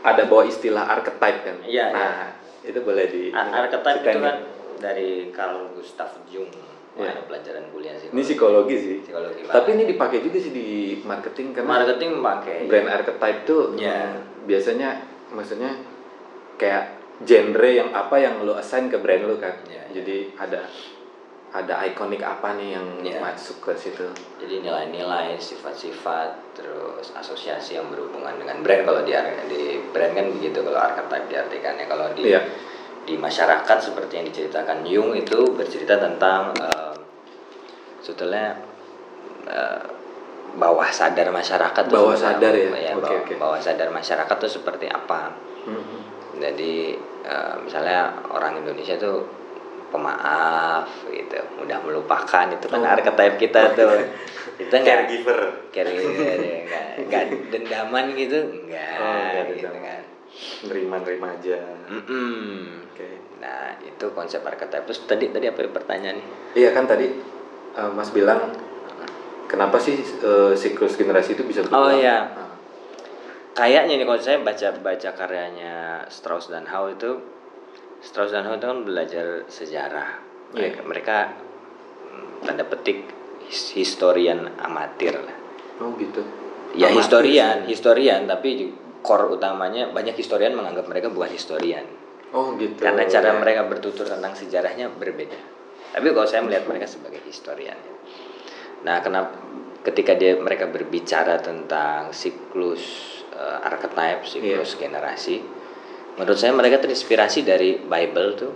[0.00, 1.56] ada bawa istilah archetype kan?
[1.62, 2.30] Iya, Nah,
[2.62, 4.36] itu boleh di ar- archetype itu kan
[4.76, 6.52] dari Carl Gustav Jung,
[6.94, 7.10] Iya.
[7.10, 8.08] ada pelajaran kuliah sih.
[8.08, 8.94] Ini psikologi sih.
[9.02, 9.72] Psikologi Tapi banget.
[9.72, 10.68] ini dipakai juga sih di
[11.00, 13.98] marketing karena marketing pakai brand archetype tuh Iya.
[14.06, 14.88] mm, biasanya
[15.30, 15.70] maksudnya
[16.54, 16.84] kayak
[17.18, 19.56] genre yang apa yang lo assign ke brand lo kan.
[19.64, 19.94] Iya, iya.
[19.94, 20.60] Jadi ada
[21.48, 23.18] ada ikonik apa nih yang Iya.
[23.18, 24.06] masuk ke situ.
[24.36, 29.12] jadi nilai-nilai sifat-sifat terus asosiasi yang berhubungan dengan brand kalau di
[29.46, 32.40] di brand kan begitu kalau archetype diartikannya kalau di Iya.
[33.06, 36.94] di masyarakat seperti yang diceritakan Jung itu bercerita tentang eh,
[38.00, 38.58] sebetulnya
[39.46, 39.82] eh,
[40.56, 42.72] bawah sadar masyarakat tuh Bawah sadar ya?
[42.96, 43.34] Oke, bawah, oke.
[43.36, 45.32] bawah sadar masyarakat tuh seperti apa
[45.64, 45.98] Mhm.
[46.36, 46.74] jadi
[47.24, 49.24] eh, misalnya orang Indonesia tuh
[49.96, 52.92] pemaaf gitu mudah melupakan itu kan Oh.
[52.92, 53.92] archetype kita tuh
[54.60, 55.40] kita nggak Caregiver.
[55.70, 60.02] caregiver ya, nggak nggak dendaman gitu enggak Oh, nggak gitu kan
[60.62, 61.56] Nerima-nerima aja.
[61.88, 62.84] Mm-mm.
[62.86, 63.08] Oke.
[63.36, 67.08] nah itu konsep archetype terus tadi tadi apa ya pertanyaannya Iya kan tadi
[67.72, 68.52] eh, Mas bilang
[69.46, 71.96] kenapa sih eh, siklus generasi itu bisa Oh, berulang?
[71.96, 72.16] iya.
[72.28, 72.52] Nah,
[73.54, 75.74] kayaknya nih kalau saya baca baca karyanya
[76.06, 77.16] Strauss dan Howe itu
[78.06, 80.08] Strauss dan Howe itu kan belajar sejarah
[80.48, 80.86] mereka, Iya.
[80.86, 81.16] mereka
[82.06, 83.02] mm, tanda petik
[83.44, 85.34] his- historian amatir lah
[85.76, 86.22] Oh gitu.
[86.72, 87.68] ya Amatir historian sih.
[87.68, 88.50] historian tapi
[89.02, 91.84] core utamanya banyak historian menganggap mereka bukan historian
[92.30, 92.78] Oh gitu.
[92.78, 93.36] karena cara Ya.
[93.36, 95.38] mereka bertutur tentang sejarahnya berbeda
[95.90, 97.76] tapi kalau saya melihat mereka sebagai historian
[98.82, 99.34] nah kenapa
[99.82, 102.82] ketika dia mereka berbicara tentang siklus
[103.30, 104.78] eh, archetype siklus Iya.
[104.80, 105.36] generasi
[106.16, 108.52] menurut saya mereka terinspirasi dari Bible tuh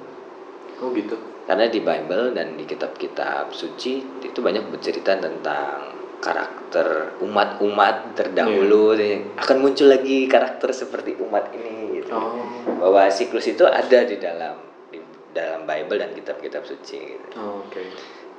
[0.80, 1.12] Oh gitu.
[1.44, 8.92] karena di Bible dan di kitab-kitab suci itu banyak bercerita tentang karakter umat-umat terdahulu
[9.36, 12.32] akan muncul lagi karakter seperti umat ini gitu Oh.
[12.80, 14.56] bahwa siklus itu ada di dalam
[14.88, 14.98] di
[15.30, 17.26] dalam Bible dan kitab-kitab suci gitu.
[17.36, 17.86] Oh, Oke.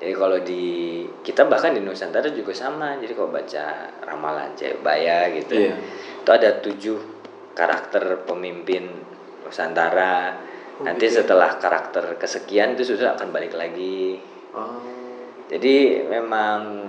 [0.01, 0.63] Jadi kalau di
[1.21, 2.97] kita bahkan di Nusantara juga sama.
[2.97, 3.65] Jadi kalau baca
[4.01, 5.77] ramalan Jayabaya gitu, Iya.
[6.19, 6.97] itu ada tujuh
[7.53, 8.89] karakter pemimpin
[9.51, 10.31] Nusantara.
[10.79, 11.17] Oh, Nanti gitu ya?
[11.21, 14.17] setelah karakter kesekian itu sudah akan balik lagi.
[14.55, 14.79] Oh.
[15.45, 16.87] Jadi memang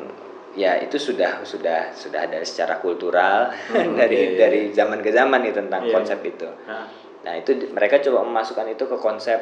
[0.55, 4.39] ya itu sudah sudah sudah ada secara kultural Hmm, dari iya, iya.
[4.39, 5.93] dari zaman ke zaman nih tentang Iya.
[5.93, 6.47] konsep itu.
[6.65, 6.87] Nah,
[7.23, 9.39] Nah itu mereka coba memasukkan itu ke konsep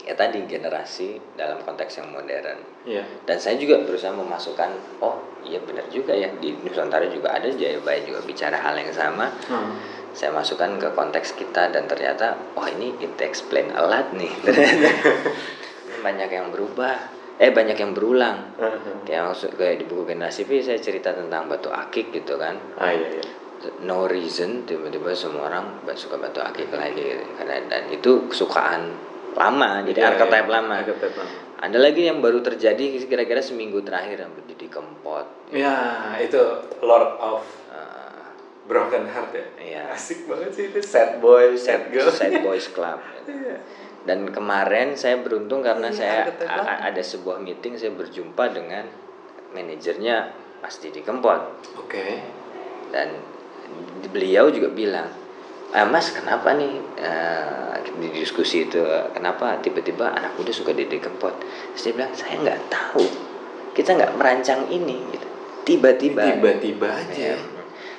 [0.00, 2.60] ya tadi generasi dalam konteks yang modern.
[2.84, 3.04] iya.
[3.24, 8.00] Dan saya juga berusaha memasukkan oh iya benar juga ya di Nusantara juga ada Jayabaya
[8.02, 9.28] juga bicara hal yang sama.
[9.48, 9.72] Hmm.
[10.10, 14.90] Saya masukkan ke konteks kita dan ternyata oh ini it explain a lot nih ternyata
[15.98, 16.94] banyak yang berubah
[17.36, 19.02] eh banyak yang berulang Hmm.
[19.02, 22.90] kayak maksud kayak di buku generasi P saya cerita tentang batu akik gitu kan Ah
[22.90, 23.24] iya iya.
[23.80, 27.24] no reason tiba-tiba semua orang suka batu akik lagi gitu.
[27.36, 28.90] karena dan itu kesukaan
[29.32, 30.54] lama jadi Iya, archetype iya.
[30.56, 31.32] lama Archetype lama.
[31.58, 35.74] ada lagi yang baru terjadi kira-kira seminggu terakhir yang jadi kempot Ya,
[36.16, 36.38] itu
[36.80, 37.42] Lord of
[38.68, 39.46] Broken Heart ya.
[39.56, 39.82] Iya.
[39.90, 42.12] Asik banget sih itu sad boy, sad sad, girl.
[42.12, 43.56] sad boys club Iya.
[44.04, 48.84] dan kemarin saya beruntung karena Iya, saya ada sebuah meeting saya berjumpa dengan
[49.50, 50.16] manajernya
[50.60, 51.40] Mas Didi Kempot
[51.76, 52.20] Oke.
[52.92, 53.08] dan
[54.08, 55.08] beliau juga bilang
[55.70, 58.80] ah, Mas kenapa nih uh, di diskusi itu
[59.12, 61.34] kenapa tiba-tiba anak muda suka Dede Kempot
[61.72, 63.04] terus dia bilang saya nggak tahu
[63.72, 65.26] kita nggak merancang ini gitu
[65.64, 67.36] tiba-tiba tiba-tiba aja Ya.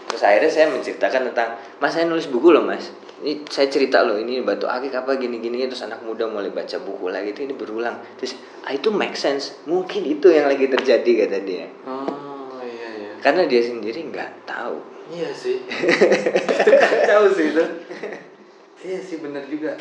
[0.09, 2.89] Terus akhirnya saya menceritakan tentang Mas saya nulis buku loh Mas.
[3.21, 5.69] Ini saya cerita loh ini batu akik apa gini-gini.
[5.69, 8.01] Terus anak muda mulai baca buku lagi itu ini berulang.
[8.17, 9.61] Terus ah itu make sense.
[9.69, 11.69] Mungkin itu yang lagi terjadi kata dia.
[11.85, 13.11] Oh iya iya.
[13.21, 14.81] Karena dia sendiri nggak tahu.
[15.09, 15.65] Iya sih.
[16.61, 17.65] Itu kacau sih itu.
[18.85, 19.73] Iya sih bener juga.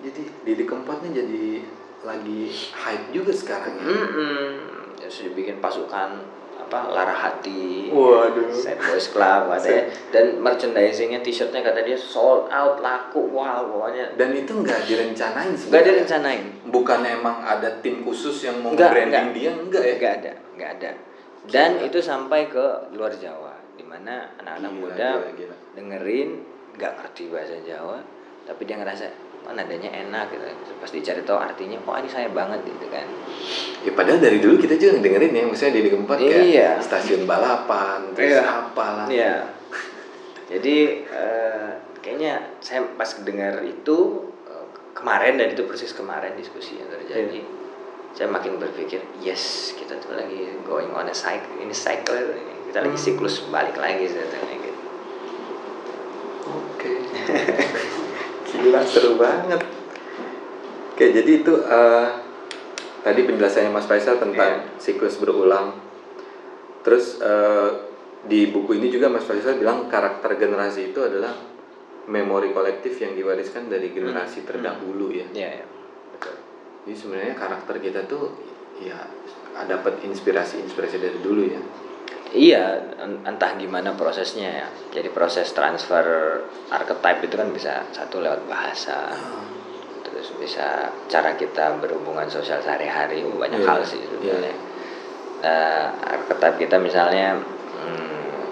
[0.00, 1.60] Jadi Didi Kempot nih jadi
[2.00, 3.84] lagi hype juga sekarang ya.
[3.84, 4.48] Mm-mm.
[4.96, 6.24] Ya, sudah bikin pasukan
[6.66, 8.50] apa Lara Hati, Waduh.
[8.50, 9.86] Sad Boys Club ada ya.
[10.10, 15.60] dan merchandisingnya t-shirtnya kata dia sold out laku wow pokoknya dan itu nggak direncanain nggak
[15.62, 15.86] sebenarnya.
[15.86, 19.36] direncanain bukannya emang ada tim khusus yang mau Nggak, branding nggak.
[19.36, 20.90] dia enggak ya nggak ada nggak ada
[21.46, 25.56] dan itu sampai ke luar Jawa di mana anak-anak Gila, muda gila, gila.
[25.78, 26.28] dengerin
[26.74, 27.98] nggak ngerti bahasa Jawa
[28.42, 29.06] tapi dia ngerasa
[29.46, 30.42] oh nadanya enak gitu
[30.76, 33.06] pas dicari tahu artinya oh ini saya banget gitu kan
[33.80, 36.70] ya padahal dari dulu kita juga dengerin ya maksudnya Didi Kempot kayak Iya.
[36.78, 38.42] stasiun balapan terus Iya.
[38.44, 39.34] apalah Iya.
[40.46, 43.96] Jadi eh, kayaknya saya pas dengar itu
[44.44, 47.42] eh, kemarin dan itu persis kemarin diskusi yang terjadi.
[47.42, 47.54] Iya.
[48.14, 52.54] Saya makin berpikir, yes kita tuh lagi going on a cycle, ini cycle ini.
[52.66, 53.04] Kita lagi Hmm.
[53.04, 54.22] siklus balik lagi gitu.
[56.46, 56.92] Oke.
[58.66, 59.62] Gila seru banget.
[60.90, 62.06] Oke, jadi itu eh,
[63.00, 64.82] tadi penjelasannya Mas Faisal tentang Iya.
[64.82, 65.78] siklus berulang.
[66.82, 67.70] Terus eh,
[68.26, 71.30] di buku ini juga Mas Faisal bilang karakter generasi itu adalah
[72.10, 74.48] memori kolektif yang diwariskan dari generasi Hmm.
[74.50, 75.26] terdahulu ya.
[75.30, 75.66] Iya, ya.
[76.10, 76.34] betul.
[76.86, 78.34] Jadi sebenarnya karakter kita tuh
[78.82, 78.98] ya
[79.62, 81.62] dapat inspirasi-inspirasi dari dulu ya.
[82.28, 82.64] Iya,
[82.98, 84.66] en- entah gimana prosesnya ya.
[84.90, 86.04] Jadi proses transfer
[86.68, 89.14] archetype itu kan bisa satu lewat bahasa,
[90.02, 90.66] terus bisa
[91.06, 94.42] cara kita berhubungan sosial sehari-hari oh, banyak Iya, hal sih sebenarnya.
[94.42, 94.54] iya.
[95.36, 98.42] Nah, archetype kita misalnya hmm,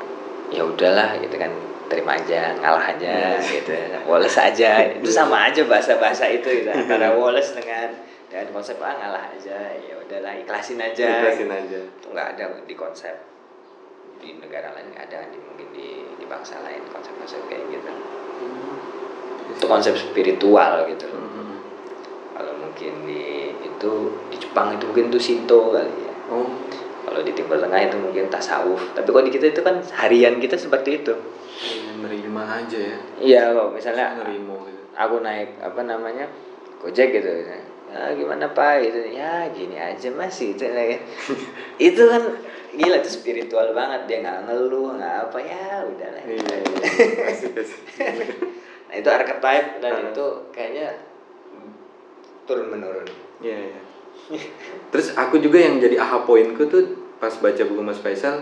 [0.48, 1.50] ya udahlah gitu kan
[1.84, 3.42] terima aja ngalah aja Iya.
[3.42, 3.72] gitu
[4.04, 6.70] Wallace aja itu sama aja bahasa-bahasa itu gitu.
[6.70, 7.90] antara Wallace dengan
[8.30, 11.78] dengan konsep ah ngalah aja ya udahlah ikhlasin aja Ikhlasin aja.
[11.82, 13.12] itu nggak ada di konsep
[14.24, 17.92] di negara lain nggak ada di mungkin di di bangsa lain konsep-konsep kayak gitu.
[19.52, 21.04] Itu konsep spiritual gitu.
[21.12, 21.52] Mhm.
[22.34, 23.92] kalau mungkin di itu
[24.32, 26.14] di Jepang itu mungkin itu Shinto kali ya.
[26.32, 26.48] Oh,
[27.04, 28.96] kalau di Timur Tengah itu mungkin tasawuf.
[28.96, 31.14] Tapi kalau di kita itu kan harian kita seperti itu.
[31.62, 32.98] Ya, nerima aja ya.
[33.22, 34.82] iya kok misalnya Nerimo gitu.
[34.98, 36.26] aku naik apa namanya
[36.82, 37.62] gojek gitu ya
[38.12, 40.64] gimana pak gitu ya gini aja mas itu
[41.88, 42.22] itu kan
[42.74, 47.24] gila itu spiritual banget dia nggak ngeluh nggak apa ya udahlah Iya, iya.
[47.30, 47.54] Asik.
[48.90, 50.02] nah itu archetype dan Ah.
[50.10, 50.88] itu kayaknya
[52.44, 53.06] turun menurun
[53.38, 53.80] Iya, iya.
[54.88, 56.82] Terus aku juga yang jadi aha poinku tuh
[57.18, 58.40] pas baca buku Mas Faisal,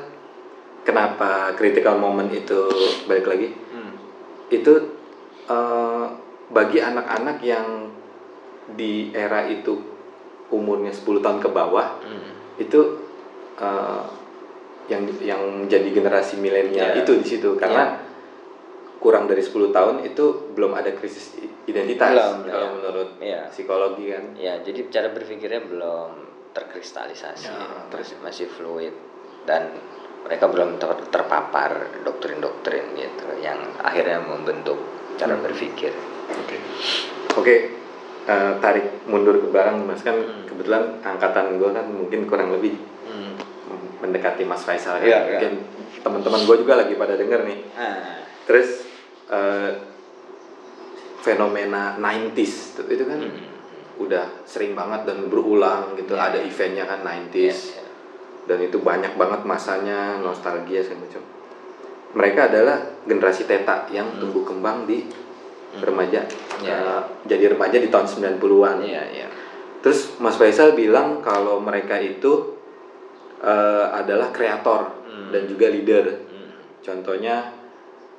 [0.82, 2.70] kenapa critical moment itu
[3.04, 3.48] balik lagi?
[3.50, 3.92] hmm.
[4.48, 4.94] Itu
[5.44, 6.04] eh,
[6.48, 7.90] bagi anak-anak yang
[8.68, 9.74] di era itu
[10.48, 12.32] umurnya 10 tahun ke bawah, Hmm.
[12.56, 12.80] itu
[13.54, 14.04] eh,
[14.84, 17.00] yang yang jadi generasi milenial Iya.
[17.00, 17.94] itu di situ karena
[18.98, 22.72] kurang dari 10 tahun itu belum ada krisis identitas Belum, kalau iya.
[22.72, 23.40] menurut Iya.
[23.48, 24.24] psikologi kan.
[24.34, 26.10] ya jadi cara berpikirnya belum
[26.52, 28.94] terkristalisasi Ya, masih masih fluid
[29.42, 29.74] dan
[30.22, 34.78] mereka belum ter- terpapar doktrin-doktrin gitu yang akhirnya membentuk
[35.16, 35.44] cara Hmm.
[35.44, 35.90] berpikir
[36.32, 36.56] Oke.
[37.34, 37.54] Oke,
[38.22, 40.44] eh, tarik mundur ke belakang Mas kan Hmm.
[40.46, 43.32] kebetulan angkatan gue kan mungkin kurang lebih hmm.
[43.98, 45.06] mendekati Mas Faisal kan.
[45.06, 45.18] Iya.
[45.28, 45.52] Mungkin
[46.00, 47.58] teman-teman gue juga lagi pada denger nih.
[47.74, 48.22] ah.
[48.44, 48.86] Terus
[49.28, 49.70] eh,
[51.18, 53.46] fenomena 90s tuh, itu kan Hmm.
[53.98, 56.12] udah sering banget dan berulang gitu.
[56.12, 57.84] Iya, Ada eventnya kan Iya, 90s iya.
[58.44, 61.22] dan itu banyak banget masanya nostalgia segala macam.
[62.12, 64.20] Mereka adalah generasi Teta yang Hmm.
[64.20, 65.06] tumbuh kembang di.
[65.74, 66.20] Remaja
[66.60, 68.76] Iya, eh, jadi remaja di tahun 90-an.
[68.80, 69.28] iya iya
[69.80, 72.54] Terus Mas Faisal bilang kalau mereka itu
[73.40, 75.28] eh, adalah kreator Hmm.
[75.28, 76.06] dan juga leader.
[76.24, 76.50] Hmm.
[76.80, 77.50] Contohnya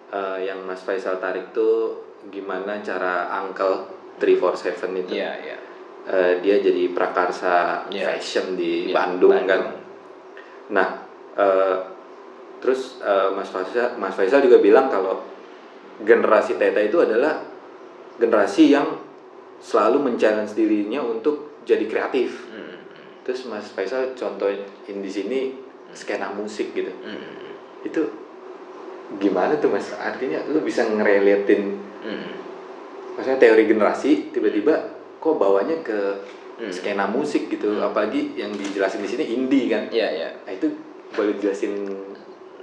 [0.09, 3.87] eh, yang Mas Faisal tarik tuh gimana cara Uncle
[4.17, 5.13] 347 itu.
[5.13, 5.57] iya iya
[6.03, 8.11] Eh, dia jadi prakarsa Iya.
[8.11, 9.47] fashion di Iya, Bandung, kan.
[9.47, 9.79] Bandung.
[10.69, 10.87] Nah,
[11.33, 11.75] eh,
[12.59, 15.23] terus eh, Mas Faisal Mas Faisal juga bilang kalau
[16.01, 17.45] generasi Teta itu adalah
[18.17, 18.97] generasi yang
[19.61, 22.49] selalu men-challenge dirinya untuk jadi kreatif.
[22.49, 22.81] Hmm.
[23.21, 25.53] Terus Mas Faisal contohin di sini
[25.93, 26.89] skena musik gitu.
[26.89, 27.85] Hmm.
[27.85, 28.01] Itu
[29.13, 32.33] gimana tuh mas artinya lu bisa ngerelatin Mm.
[33.15, 34.75] maksudnya teori generasi tiba-tiba
[35.21, 36.19] kok bawanya ke
[36.59, 36.67] Hmm.
[36.67, 37.85] skena musik gitu Hmm.
[37.85, 40.29] apalagi yang dijelasin di sini indie kan Iya, iya.
[40.43, 40.67] nah itu
[41.13, 41.73] boleh jelasin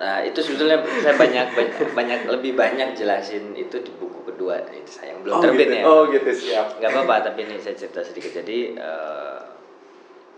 [0.01, 4.89] Nah, itu sebetulnya saya banyak banyak, banyak lebih banyak jelasin itu di buku kedua itu
[4.89, 5.77] saya yang belum oh terbit gitu.
[5.77, 5.85] ya.
[5.85, 9.39] oh gitu siap nggak apa-apa tapi ini saya cerita sedikit jadi eh,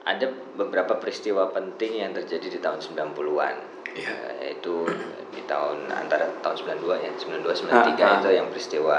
[0.02, 0.26] ada
[0.58, 3.56] beberapa peristiwa penting yang terjadi di tahun 90-an
[3.92, 4.08] Iya.
[4.08, 4.88] Eh, yaitu
[5.30, 8.12] di tahun antara tahun 92 ya 92 93 Ah, ah.
[8.24, 8.96] itu yang peristiwa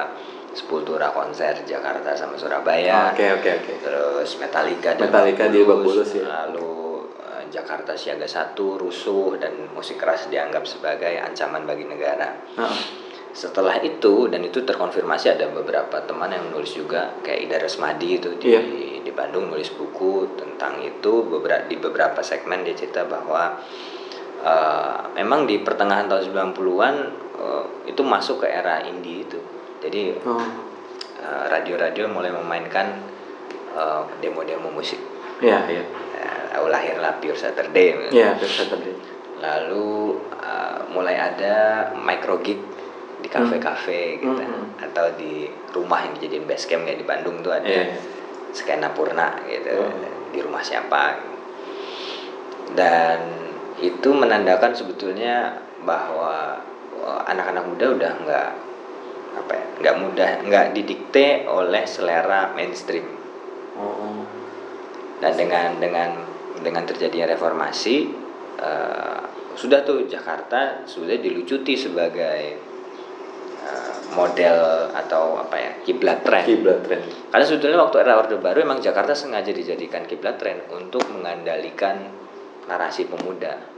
[0.54, 6.30] Sepultura konser Jakarta sama Surabaya oke oke oke terus Metallica di Metallica di Bulus, ya.
[6.30, 6.83] lalu
[7.54, 12.34] Jakarta Siaga satu rusuh dan musik keras dianggap sebagai ancaman bagi negara.
[12.58, 13.06] Heeh.
[13.34, 18.30] setelah itu dan itu terkonfirmasi ada beberapa teman yang menulis juga kayak Ida Resmadi itu
[18.38, 18.62] di Iya.
[19.02, 21.26] di Bandung nulis buku tentang itu.
[21.26, 23.58] Beberapa di beberapa segmen dia cerita bahwa
[24.38, 26.96] eh, memang di pertengahan tahun 90-an
[27.42, 29.42] eh, itu masuk ke era indie itu.
[29.82, 30.38] Jadi oh.
[31.18, 33.14] eh, radio-radio mulai memainkan
[34.22, 35.02] demo-demo musik.
[35.42, 35.82] Iya iya
[36.54, 38.94] Eh, lahirlah Pure Saturday iya terus tadi
[39.42, 42.62] lalu uh, mulai ada micro gig
[43.20, 44.76] di kafe-kafe gitu Hmm.
[44.78, 47.96] atau di rumah yang dijadiin base camp kayak di Bandung tuh ada iya.
[48.52, 49.80] skena purna gitu.
[49.80, 49.92] Oh.
[50.30, 51.18] di rumah siapa?
[52.76, 53.20] Dan
[53.80, 55.56] itu menandakan sebetulnya
[55.88, 56.60] bahwa
[57.00, 58.50] uh, anak-anak muda udah nggak
[59.34, 63.08] apa ya nggak mudah nggak didikte oleh selera mainstream.
[63.80, 64.28] Oh.
[65.24, 67.96] Dan dengan dengan dengan terjadinya reformasi
[68.62, 69.22] eh,
[69.54, 72.42] sudah tuh Jakarta sudah dilucuti sebagai
[73.64, 76.46] eh, model atau apa ya kiblat tren.
[76.46, 77.02] kiblat tren
[77.34, 82.14] Karena sebetulnya waktu era Orde Baru emang Jakarta sengaja dijadikan kiblat tren untuk mengandalkan
[82.70, 83.74] narasi pemuda.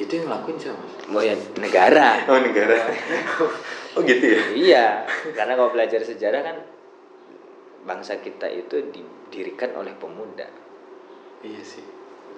[0.00, 0.80] itu yang ngelakuin siapa
[1.12, 2.24] Oh ya negara.
[2.32, 2.72] oh negara
[3.92, 4.86] oh gitu ya iya,
[5.36, 6.56] karena kalau belajar sejarah kan
[7.84, 10.48] bangsa kita itu didirikan oleh pemuda.
[11.44, 11.84] Iya sih.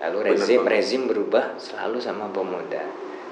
[0.03, 2.83] Lalu rezim rezim berubah selalu sama pemuda.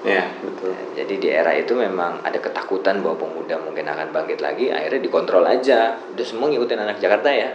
[0.01, 0.73] ya betul.
[0.97, 5.45] Jadi di era itu memang ada ketakutan bahwa pemuda mungkin akan bangkit lagi, akhirnya dikontrol
[5.45, 5.93] aja.
[6.15, 7.53] Udah semua ngikutin anak Jakarta ya,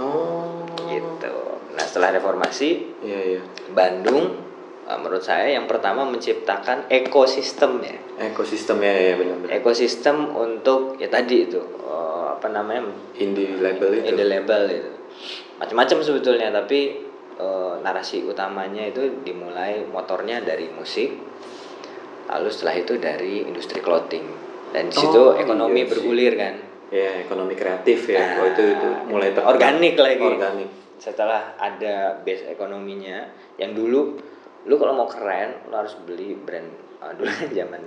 [0.00, 0.64] oh.
[0.88, 1.36] Gitu.
[1.76, 3.42] Nah setelah reformasi, iya iya.
[3.76, 4.40] Bandung
[4.88, 11.12] eh, menurut saya yang pertama menciptakan ekosistem ya, ekosistem ya ya benar-benar ekosistem untuk ya
[11.12, 12.88] tadi itu eh, apa namanya?
[13.20, 14.04] Indie label itu.
[14.08, 14.90] Indie label itu
[15.58, 17.04] macam-macam sebetulnya tapi
[17.38, 21.14] eh, narasi utamanya itu dimulai motornya dari musik
[22.24, 24.24] lalu setelah itu dari industri clothing.
[24.72, 26.54] Dan di situ Oh, ekonomi iya bergulir kan?
[26.90, 28.18] Ya ekonomi kreatif ya.
[28.18, 30.24] Nah, oh itu itu mulai organik lagi.
[30.24, 30.70] Organik.
[30.98, 33.28] Setelah ada base ekonominya
[33.60, 34.18] yang dulu
[34.64, 36.68] lu kalau mau keren lu harus beli brand
[37.04, 37.82] eh, dulu zaman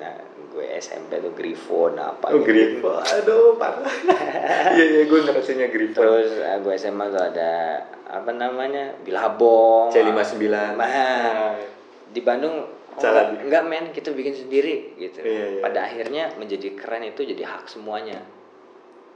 [0.57, 2.49] gue SMP tuh Grifon apa oh gitu.
[2.49, 3.85] Grifo aduh parah
[4.73, 7.51] iya iya gue ngerasanya Grifo Terus eh, gue SMA tuh ada
[8.09, 9.93] apa namanya Bilabong.
[9.93, 11.53] C59 Nah,
[12.09, 13.01] di Bandung oh,
[13.43, 15.21] enggak, men kita bikin sendiri gitu.
[15.21, 15.61] Iya, iya.
[15.61, 18.23] Pada akhirnya menjadi keren itu jadi hak semuanya.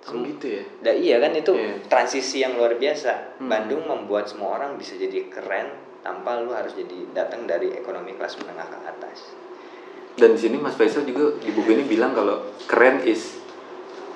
[0.01, 1.87] oh gitu ya Nah, iya kan itu Iya.
[1.87, 3.39] transisi yang luar biasa.
[3.39, 3.49] Hmm.
[3.49, 8.37] Bandung membuat semua orang bisa jadi keren tanpa lu harus jadi datang dari ekonomi kelas
[8.37, 9.19] menengah ke atas.
[10.13, 13.39] Dan di sini Mas Faisal juga di buku ini bilang kalau keren is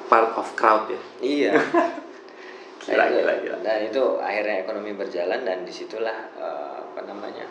[0.06, 1.52] part of crowd ya Iya.
[2.86, 3.58] Gila, Nah, itu- gila, gila.
[3.60, 7.46] Dan itu akhirnya ekonomi berjalan dan di situlah eh, apa namanya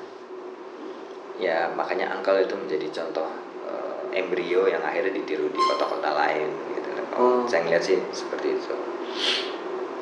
[1.34, 3.26] ya makanya angkel itu menjadi contoh
[3.66, 6.88] eh, embrio yang akhirnya ditiru di kota-kota lain gitu.
[7.14, 7.42] Oh.
[7.44, 8.74] Saya ngeliat sih seperti itu.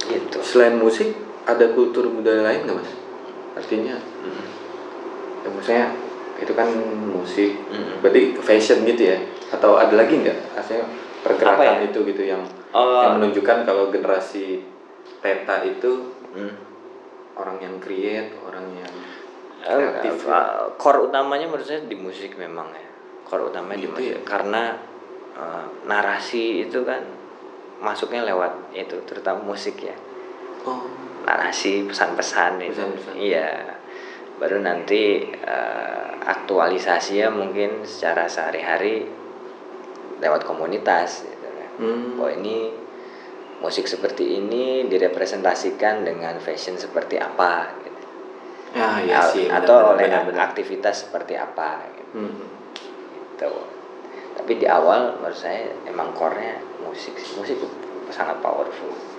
[0.03, 0.39] Gitu.
[0.43, 1.15] selain musik
[1.47, 2.91] ada kultur budaya lain nggak Mas
[3.55, 4.45] artinya Mm.
[5.41, 5.87] ya maksudnya
[6.43, 6.67] itu kan
[7.09, 8.03] musik Mm.
[8.03, 9.19] berarti fashion gitu ya
[9.51, 10.85] atau ada lagi nggak artinya
[11.23, 11.87] pergerakan ya?
[11.87, 13.01] itu gitu yang Oh.
[13.01, 14.65] yang menunjukkan kalau generasi
[15.21, 15.93] Teta itu
[16.33, 16.57] Hmm.
[17.35, 18.95] orang yang create orang yang
[19.63, 20.35] Eh, kreatif ya.
[20.35, 22.89] eh, core utamanya menurut saya di musik memang ya
[23.23, 24.21] core utamanya di Gitu musik ya?
[24.27, 24.63] karena
[25.33, 27.01] eh, narasi itu kan
[27.79, 29.95] masuknya lewat itu terutama musik ya
[30.63, 30.83] oh
[31.23, 32.83] narasi pesan-pesan itu
[33.15, 33.79] iya
[34.41, 39.07] baru nanti eh, aktualisasinya mungkin secara sehari-hari
[40.23, 41.71] lewat komunitas gitu kan.
[41.83, 42.23] hmm.
[42.23, 42.71] oh ini
[43.63, 48.03] musik seperti ini direpresentasikan dengan fashion seperti apa gitu.
[48.75, 50.43] ya ya sih atau benar, oleh benar, benar.
[50.51, 52.23] aktivitas seperti apa gitu.
[52.23, 52.43] Hmm.
[53.35, 53.51] Gitu.
[54.39, 57.39] tapi di awal menurut saya emang core-nya musik sih.
[57.39, 57.59] musik
[58.11, 59.12] sangat powerful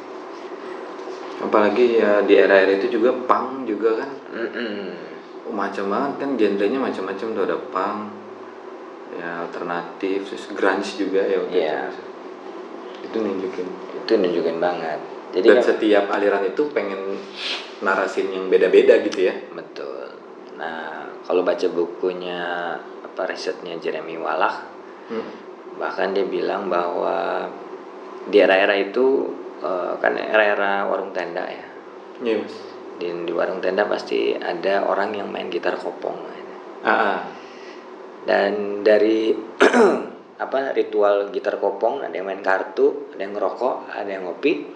[1.44, 4.88] apalagi ya di era-era itu juga punk juga kan Mm-mm.
[5.52, 8.00] macam banget kan genrenya macam-macam tuh ada punk
[9.14, 11.80] ya alternatif terus grunge juga ya waktu Iya.
[11.86, 12.02] itu.
[13.04, 13.68] itu nunjukin
[14.00, 15.00] itu nunjukin banget
[15.32, 17.02] jadi dan kan- setiap aliran itu pengen
[17.80, 20.08] narasin yang beda-beda gitu ya betul
[20.56, 22.40] nah kalau baca bukunya
[23.04, 24.72] apa risetnya Jeremy Wallach
[25.04, 25.28] Hmm.
[25.76, 27.44] bahkan dia bilang bahwa
[28.24, 29.28] di era-era itu
[29.62, 31.68] eh, kan era-era warung tenda ya.
[32.24, 32.56] Iya, Mas.
[32.98, 36.34] di, di warung tenda pasti ada orang yang main gitar kopong.
[36.84, 37.20] Ah, ah.
[38.28, 39.32] dan dari
[40.44, 44.68] apa ritual gitar kopong ada yang main kartu ada yang ngerokok ada yang ngopi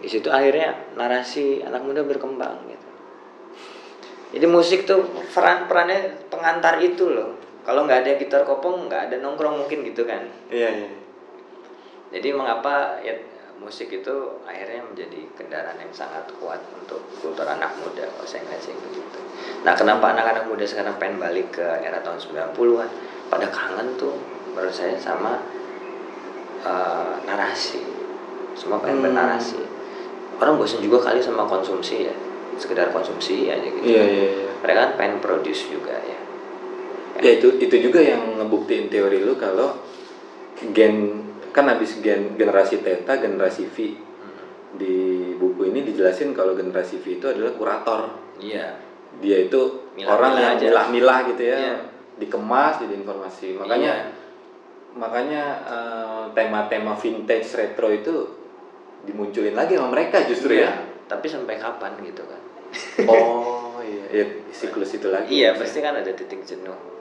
[0.00, 2.88] di situ akhirnya narasi anak muda berkembang gitu.
[4.30, 5.04] Jadi musik tuh
[5.34, 7.36] peran perannya pengantar itu loh.
[7.66, 10.24] Kalau nggak ada gitar kopong nggak ada nongkrong mungkin gitu kan.
[10.48, 10.90] Iya iya.
[12.16, 13.12] Jadi mengapa ya
[13.60, 14.16] musik itu
[14.48, 19.20] akhirnya menjadi kendaraan yang sangat kuat untuk kultur anak muda kalau saya ngeliat sih begitu.
[19.62, 22.88] Nah kenapa anak-anak muda sekarang pengen balik ke era tahun 90-an
[23.28, 24.16] pada kangen tuh
[24.56, 25.44] menurut saya sama
[26.60, 27.80] eh, narasi.
[28.56, 29.06] Semua pengen Hmm.
[29.12, 29.60] bernarasi.
[30.40, 32.14] Orang bosan juga kali sama konsumsi ya.
[32.56, 33.84] Sekedar konsumsi aja gitu.
[33.84, 34.48] Iya iya iya.
[34.60, 36.18] Mereka kan pengen produce juga ya.
[37.20, 39.76] Ya itu itu juga yang ngebuktiin teori lu kalau
[40.72, 43.76] gen kan habis gen generasi theta generasi V.
[44.70, 44.96] Di
[45.34, 48.00] buku ini dijelasin kalau generasi V itu adalah kurator.
[48.38, 48.78] Iya.
[49.18, 49.60] Dia itu
[49.98, 51.56] Milah-milah orang yang milah-milah gitu ya.
[51.58, 51.76] Iya.
[52.16, 53.56] dikemas jadi informasi.
[53.56, 54.06] Makanya Iya.
[54.92, 58.14] makanya eh, tema-tema vintage retro itu
[59.02, 60.72] dimunculin lagi sama mereka justru Iya, ya.
[61.08, 62.40] Tapi sampai kapan gitu kan?
[63.08, 64.04] Oh iya.
[64.12, 65.32] Ya, siklus itu lagi.
[65.32, 66.76] Iya pasti kan ada titik jenuh.
[66.76, 66.99] uh,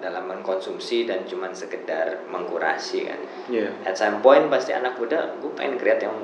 [0.00, 3.20] dalam mengkonsumsi dan cuman sekedar mengkurasi kan.
[3.46, 6.16] iya At some point pasti anak muda gue pengen create yang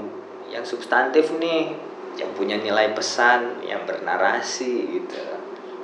[0.46, 1.74] yang substantif nih,
[2.16, 5.18] yang punya nilai pesan, yang bernarasi gitu.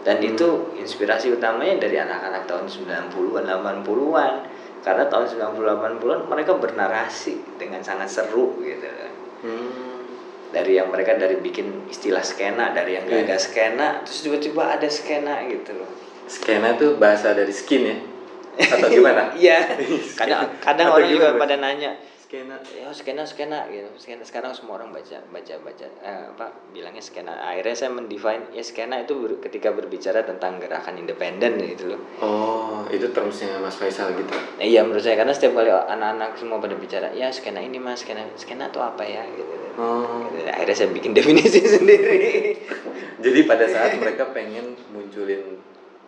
[0.03, 0.31] Dan Hmm.
[0.35, 4.35] itu inspirasi utamanya dari anak-anak tahun 90-an, 80-an.
[4.83, 8.87] Karena tahun 90-an 80-an mereka bernarasi dengan sangat seru gitu
[9.43, 9.71] Hmm.
[10.51, 13.27] dari yang mereka dari bikin istilah skena dari yang gak Iya.
[13.27, 15.89] ada skena terus tiba-tiba ada skena gitu loh
[16.33, 17.97] skena tuh bahasa dari skin ya?
[18.57, 19.37] Atau gimana?
[19.37, 19.77] Iya.
[20.21, 22.57] Kadang kadang Atau orang juga gimana, pada nanya skena.
[22.73, 23.93] Ya skena skena gitu.
[24.01, 27.37] Skena sekarang semua orang baca baca baca eh, apa bilangnya skena.
[27.37, 32.01] Akhirnya saya mendefine ya skena itu ber- ketika berbicara tentang gerakan independen gitu loh.
[32.25, 34.33] Oh itu termsnya Mas Faisal gitu?
[34.33, 35.21] Nah, iya menurut saya.
[35.21, 39.05] Karena setiap kali anak-anak semua pada bicara ya skena ini mas skena skena itu apa
[39.05, 39.21] ya?
[39.29, 39.53] Gitu.
[39.77, 40.29] Oh.
[40.33, 40.49] Gitu.
[40.49, 42.57] akhirnya saya bikin definisi sendiri.
[43.21, 45.61] Jadi pada saat mereka pengen munculin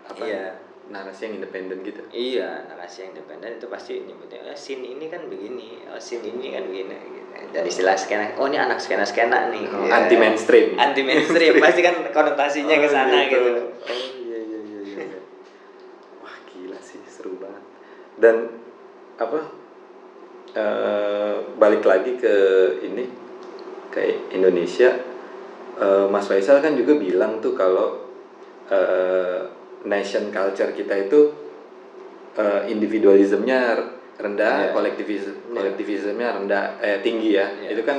[0.05, 0.45] apa Iya.
[0.85, 5.25] narasi yang independen gitu Iya, narasi yang independen itu pasti nyebutnya, oh, scene ini kan
[5.27, 6.93] begini, oh, scene ini kan begini.
[6.93, 7.51] Gitu.
[7.51, 9.65] Dan istilah skena, oh ini anak skena-skena nih.
[9.67, 10.05] Oh, Iya.
[10.05, 13.49] anti mainstream Anti mainstream, pasti kan konotasinya ke sana gitu.
[13.49, 15.21] oh iya iya iya iya iya.
[16.21, 17.65] wah gila sih seru banget
[18.15, 18.37] dan
[19.17, 19.41] apa
[20.53, 22.35] eh, balik lagi ke
[22.83, 23.05] ini
[23.89, 24.01] ke
[24.31, 24.91] Indonesia
[25.77, 28.05] eh, Mas Faisal kan juga bilang tuh kalau
[28.69, 29.44] eh,
[29.85, 31.21] nation culture kita itu
[32.35, 33.79] eh, individualismenya
[34.15, 34.73] rendah, Iya.
[34.75, 35.55] kolektivisme Iya.
[35.55, 37.47] kolektivismenya rendah eh tinggi ya.
[37.51, 37.79] Iya.
[37.79, 37.99] Itu kan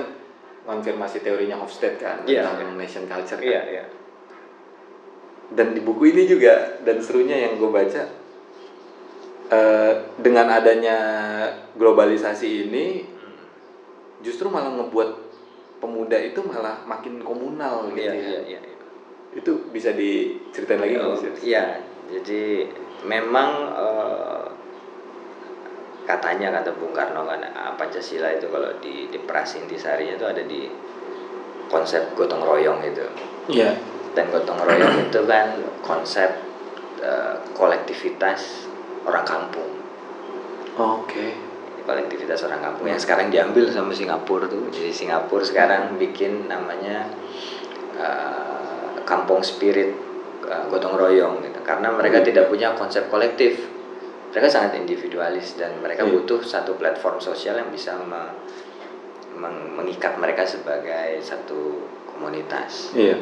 [0.65, 2.43] konfirmasi teorinya Hofstede kan Iya.
[2.43, 3.39] tentang nation culture.
[3.39, 3.47] kan.
[3.47, 3.83] Iya, iya.
[5.45, 8.03] Dan di buku ini juga dan serunya yang gue baca
[9.45, 10.97] eh, dengan adanya
[11.77, 12.85] globalisasi ini
[14.19, 15.09] justru malah ngebuat
[15.77, 18.19] pemuda itu malah makin komunal gitu Iya, ya.
[18.19, 18.59] iya, iya.
[18.65, 18.74] iya.
[19.35, 21.43] Itu bisa diceritain lagi nggak Oh, Mas?
[21.43, 21.65] Iya,
[22.07, 22.71] jadi
[23.03, 24.45] memang eh,
[26.05, 30.69] katanya kata Bung Karno kan ah, Pancasila itu kalau di di Prasintisarinya itu ada di
[31.67, 33.05] konsep gotong royong itu.
[33.45, 33.77] Iya.
[34.15, 36.31] dan gotong royong itu kan konsep
[37.03, 38.65] eh, kolektivitas
[39.03, 39.69] orang kampung
[40.79, 41.35] Oke.
[41.83, 47.11] kolektivitas orang kampung yang sekarang diambil sama Singapura tuh jadi Singapura sekarang bikin namanya
[47.99, 48.64] eh,
[49.05, 49.93] kampung spirit
[50.43, 52.27] eh, gotong royong gitu karena mereka Hmm.
[52.27, 53.65] tidak punya konsep kolektif
[54.29, 56.11] mereka sangat individualis dan mereka Iya.
[56.11, 58.35] butuh satu platform sosial yang bisa me-
[59.33, 63.15] meng- mengikat mereka sebagai satu komunitas Iya.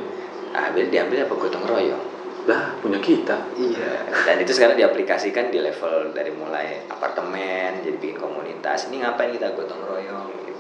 [0.50, 2.04] Nah, ambil diambil apa gotong royong.
[2.46, 3.34] Lah punya kita.
[3.56, 4.06] Iya.
[4.22, 8.86] Dan itu sekarang diaplikasikan di level dari mulai apartemen, jadi bikin komunitas.
[8.86, 10.53] Ini ngapain kita gotong royong gitu.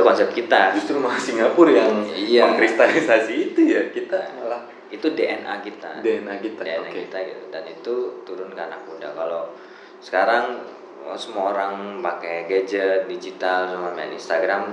[0.00, 0.72] Itu konsep kita.
[0.72, 2.48] Justru malah Singapura yang Iya.
[2.48, 6.00] mengkristalisasi itu ya kita malah Itu DNA kita.
[6.00, 6.62] DNA kita.
[6.64, 7.04] DNA Oke.
[7.04, 7.44] kita gitu.
[7.52, 7.94] Dan itu
[8.24, 9.12] turun ke anak muda.
[9.12, 9.52] Kalau
[10.00, 10.64] sekarang
[11.04, 14.72] oh, semua orang pakai gadget, digital, semua main Instagram,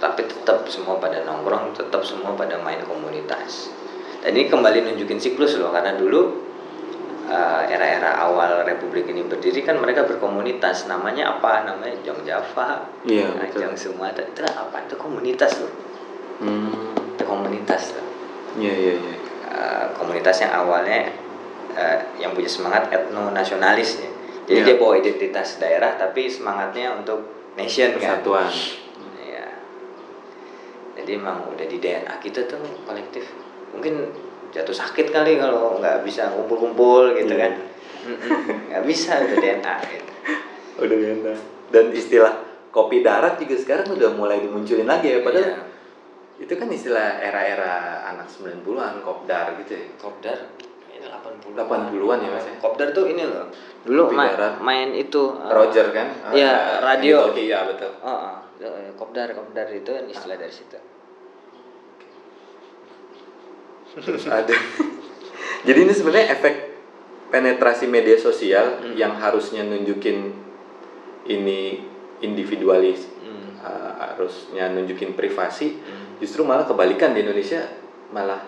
[0.00, 3.72] tapi tetap semua pada nongkrong, tetap semua pada main komunitas.
[4.20, 6.43] Dan ini kembali nunjukin siklus loh, karena dulu
[7.24, 13.32] eh, era-era awal Republik ini berdiri kan mereka berkomunitas namanya apa namanya Jong Java Iya,
[13.32, 13.60] nah, betul.
[13.64, 15.72] Jong Sumatera itu apa itu komunitas loh
[16.34, 16.92] Hmm.
[17.14, 18.06] itu komunitas loh
[18.54, 19.16] Iya iya iya.
[19.54, 21.10] Eh, komunitas yang awalnya
[21.74, 24.10] eh, yang punya semangat etno nasionalis ya.
[24.46, 24.66] Jadi Iya.
[24.66, 27.22] dia bawa identitas daerah tapi semangatnya untuk
[27.54, 28.22] nation kan.
[28.22, 28.46] Persatuan.
[29.16, 29.46] Iya.
[31.02, 33.26] Jadi emang udah di DNA kita tuh kolektif.
[33.74, 33.94] Mungkin
[34.54, 37.42] jatuh sakit kali kalau nggak bisa kumpul-kumpul gitu Iya.
[37.42, 37.52] kan.
[38.70, 40.12] Nggak bisa udah DNA gitu.
[40.76, 41.38] Udah enak.
[41.68, 42.34] Dan istilah
[42.70, 45.62] kopi darat juga sekarang udah mulai dimunculin lagi ya padahal Iya.
[46.36, 47.74] itu kan istilah era-era
[48.04, 49.86] anak 90-an kopdar gitu ya.
[49.96, 50.38] Kopdar
[50.88, 52.54] ini 80 80-an ya, Mas, ya?
[52.58, 53.50] Kopdar tuh ini loh.
[53.82, 54.54] Dulu Kopi ma- darat.
[54.58, 56.06] main itu eh, Roger kan?
[56.30, 57.28] Iya, Ah, radio.
[57.28, 57.90] Oke, iya betul.
[58.00, 60.78] Oh, eh, kopdar, kopdar itu kan istilah dari situ.
[63.76, 63.83] Terus
[64.28, 64.56] ada.
[65.64, 66.54] Jadi ini sebenarnya efek
[67.30, 68.94] penetrasi media sosial Hmm.
[68.94, 70.30] yang harusnya nunjukin
[71.24, 71.82] ini
[72.20, 73.58] individualis, Hmm.
[73.64, 76.20] uh, harusnya nunjukin privasi, Hmm.
[76.20, 77.64] justru malah kebalikan di Indonesia
[78.12, 78.38] malah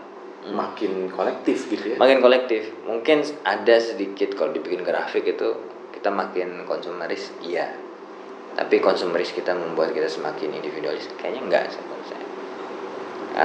[0.46, 1.96] makin kolektif gitu ya.
[1.98, 2.70] Makin kolektif.
[2.86, 5.48] Mungkin ada sedikit kalau dibikin grafik itu
[5.90, 7.74] kita makin konsumeris, iya.
[8.54, 12.26] Tapi konsumeris kita membuat kita semakin individualis, kayaknya enggak menurut saya.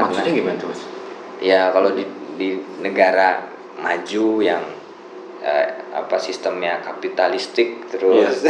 [0.05, 1.00] Maksudnya gimana tuh mas?
[1.41, 2.05] Ya kalau di
[2.37, 3.43] di negara
[3.75, 4.61] maju yang
[5.41, 8.45] eh, apa sistemnya kapitalistik terus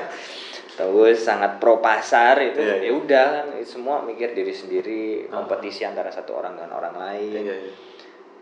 [0.76, 2.90] terus sangat pro pasar itu Iya, iya.
[2.90, 7.54] ya udah kan semua mikir diri sendiri kompetisi antara satu orang dengan orang lain Iya
[7.62, 7.72] iya.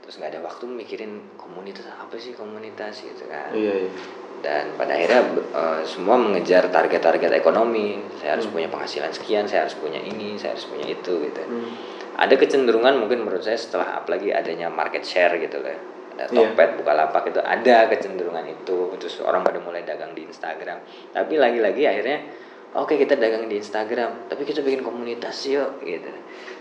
[0.02, 3.90] terus nggak ada waktu mikirin komunitas apa sih komunitas gitu kan Iya iya.
[4.42, 5.22] dan pada akhirnya
[5.54, 10.58] eh, semua mengejar target-target ekonomi saya harus punya penghasilan sekian saya harus punya ini saya
[10.58, 11.70] harus punya itu gitu Hmm.
[12.14, 15.78] Ada kecenderungan mungkin menurut saya setelah apalagi adanya market share gitu loh ya.
[16.14, 16.30] ada Iya.
[16.30, 20.78] Tokped, Bukalapak itu ada kecenderungan itu terus orang pada mulai dagang di Instagram
[21.10, 22.22] tapi lagi-lagi akhirnya
[22.72, 26.06] oke kita dagang di Instagram tapi kita bikin komunitas yuk gitu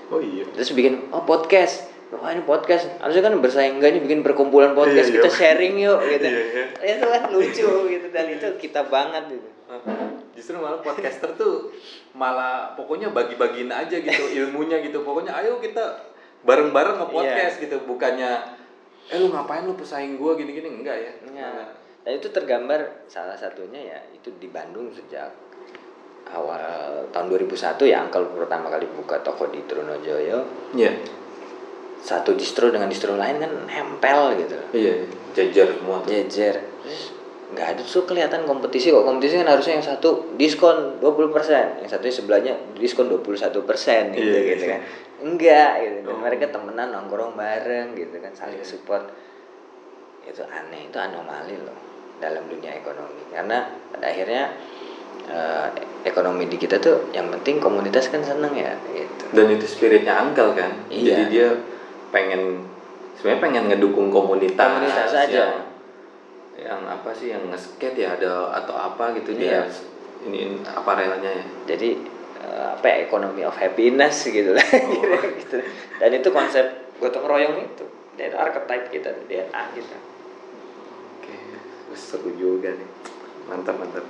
[0.10, 0.42] Oh iya.
[0.50, 5.10] terus bikin oh podcast wah ini podcast harusnya kan bersaing enggak ini bikin perkumpulan podcast
[5.10, 5.22] Iya, iya.
[5.22, 6.42] kita sharing yuk gitu Iya,
[6.82, 6.94] iya.
[6.98, 9.50] itu kan lucu gitu dan itu kita banget gitu
[10.34, 11.70] Justru malah podcaster tuh
[12.12, 15.02] malah pokoknya bagi-bagiin aja gitu ilmunya gitu.
[15.02, 15.98] Pokoknya ayo kita
[16.42, 17.02] bareng-bareng Iya.
[17.04, 17.78] nge-podcast gitu.
[17.86, 18.32] Bukannya
[19.06, 21.12] eh lu ngapain lu pesaing gua gini-gini enggak ya.
[21.32, 21.50] Ya.
[22.04, 25.32] Dan itu tergambar salah satunya ya itu di Bandung sejak
[26.26, 26.60] awal
[27.12, 30.40] tahun 2001 ya Angkel pertama kali buka toko di Trunojoyo
[30.74, 30.92] Iya.
[32.00, 36.10] satu distro dengan distro lain kan nempel gitu Iya, jajar semua tuh.
[36.10, 36.56] jejer
[37.54, 42.14] nggak ada tuh kelihatan kompetisi kok kompetisi kan harusnya yang satu diskon 20% yang satunya
[42.14, 43.22] sebelahnya diskon 21%
[43.54, 44.42] gitu, Iya, iya.
[44.58, 44.80] gitu kan
[45.24, 46.20] enggak gitu dan Oh.
[46.20, 49.08] mereka temenan nongkrong bareng gitu kan saling support
[50.24, 51.78] itu aneh itu anomali loh
[52.18, 54.56] dalam dunia ekonomi karena pada akhirnya
[55.24, 55.68] eh,
[56.04, 60.54] ekonomi di kita tuh yang penting komunitas kan seneng ya gitu Dan itu spiritnya Angkel
[60.54, 60.72] kan.
[60.94, 61.10] Iya.
[61.10, 61.48] Jadi dia
[62.12, 62.62] pengen
[63.18, 64.62] sebenarnya pengen ngedukung komunitas.
[64.62, 65.26] Komunitas aja.
[65.26, 65.73] Yang,
[66.56, 69.66] yang apa sih yang nge-skate ya ada atau apa gitu Iya.
[69.66, 69.74] dia
[70.24, 71.46] ini aparelnya ya.
[71.68, 71.98] jadi
[72.40, 75.20] eh, apa ya ekonomi of happiness gitu lah Oh.
[75.42, 75.58] gitu.
[75.98, 76.66] dan itu konsep
[76.98, 77.84] gotong royong itu
[78.14, 79.98] dari archetype kita DNA kita
[81.18, 81.36] Oke,
[81.96, 82.90] seru juga nih.
[83.44, 84.04] Mantap, mantap.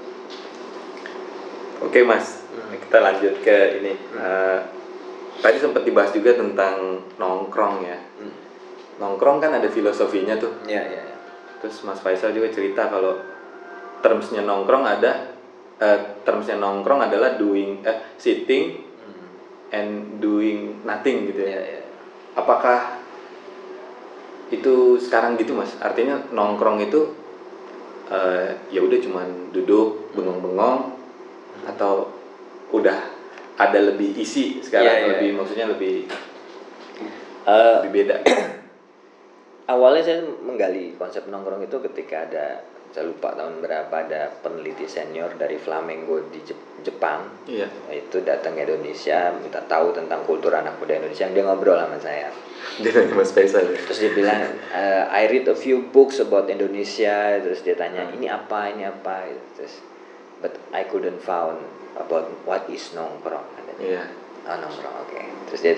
[1.80, 2.42] Oke, Mas.
[2.74, 3.94] Kita lanjut ke ini.
[3.94, 4.60] Eh,
[5.38, 7.98] tadi sempat dibahas juga tentang nongkrong ya.
[8.98, 10.54] Nongkrong kan ada filosofinya tuh.
[10.66, 11.13] ya ya, ya.
[11.64, 13.16] Terus Mas Faisal juga cerita kalau
[14.04, 15.32] termsnya nongkrong ada
[15.80, 18.84] eh, termsnya nongkrong adalah doing eh sitting
[19.72, 21.80] and doing nothing gitu ya, ya.
[21.80, 21.84] ya.
[22.36, 23.00] Apakah
[24.52, 25.72] itu sekarang gitu mas?
[25.80, 27.16] Artinya nongkrong itu
[28.12, 31.00] eh, ya udah cuman duduk bengong-bengong
[31.64, 32.12] atau
[32.76, 33.00] udah
[33.56, 36.12] ada lebih isi sekarang Iya, iya, lebih maksudnya lebih
[37.44, 38.16] Eh, lebih beda.
[39.66, 42.46] awalnya saya menggali konsep nongkrong itu ketika ada
[42.90, 47.66] saya lupa tahun berapa ada peneliti senior dari Flamengo di Jep- Jepang Iya.
[47.90, 52.30] itu datang ke Indonesia minta tahu tentang kultur anak muda Indonesia dia ngobrol sama saya
[52.76, 53.66] Dia nanya Mas Faisal.
[53.66, 53.82] ya?
[53.82, 54.40] terus dia bilang
[54.70, 58.14] "Eh, I read a few books about Indonesia terus dia tanya Hmm.
[58.14, 59.82] ini apa ini apa terus
[60.38, 63.74] but I couldn't found about what is nongkrong katanya.
[63.80, 64.04] Iya.
[64.44, 65.74] oh nongkrong oke terus dia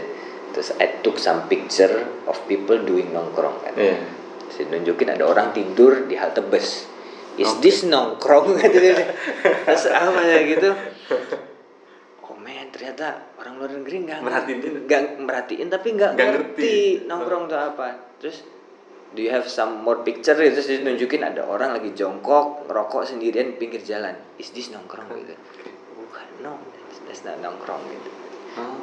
[0.56, 3.76] terus I took some picture of people doing nongkrong kan.
[3.76, 6.88] Terus dia nunjukin ada orang tidur di halte bus.
[7.36, 7.60] Is Oke.
[7.60, 8.56] this nongkrong?
[8.64, 8.95] Dia
[9.68, 10.72] terus apa ya gitu?
[12.24, 14.60] Oh man ternyata orang luar negeri nggak Merhatiin.
[14.88, 16.76] nggak merhatiin tapi nggak ngerti, ngerti.
[17.03, 17.88] nongkrong itu apa.
[18.24, 18.38] Terus
[19.12, 20.39] do you have some more picture?
[20.39, 24.16] Gitu terus nunjukin ada orang lagi jongkok ngerokok sendirian di pinggir jalan.
[24.39, 25.12] Is this nongkrong?
[25.20, 25.36] Gitu.
[25.99, 26.56] Bukan no.
[26.88, 28.24] That's, that's not nongkrong gitu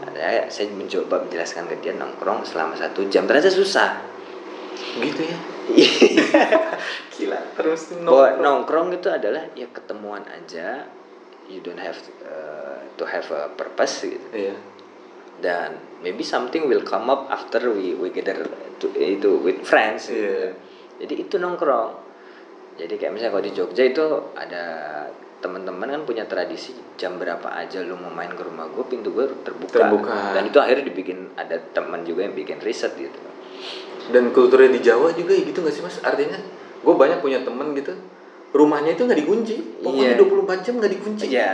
[0.04, 4.04] Ada saya mencoba menjelaskan ke dia nongkrong selama satu jam ternyata susah
[5.00, 5.38] gitu ya.
[7.16, 8.42] Gila, terus bahwa nongkrong.
[8.44, 10.84] nongkrong itu adalah ya ketemuan aja
[11.48, 14.54] you don't have uh, to have a purpose gitu Iya.
[15.40, 18.36] dan maybe something will come up after we we gather
[18.78, 20.20] to, itu with friends gitu.
[20.20, 20.52] Iya.
[21.06, 21.90] jadi itu nongkrong
[22.76, 24.04] jadi kayak misalnya kalau di Jogja itu
[24.36, 24.64] ada
[25.42, 29.26] teman-teman kan punya tradisi jam berapa aja lu mau main ke rumah gue pintu gue
[29.42, 29.74] terbuka.
[29.76, 30.16] Terbuka.
[30.32, 33.18] dan itu akhirnya dibikin ada teman juga yang bikin riset gitu
[34.04, 35.98] Dan kulturnya di Jawa juga gitu gak sih mas?
[36.00, 36.34] Artinya
[36.78, 37.94] gue banyak punya temen gitu
[38.52, 40.20] rumahnya itu nggak dikunci pokoknya Iya.
[40.20, 41.50] 24 jam nggak dikunci Iya.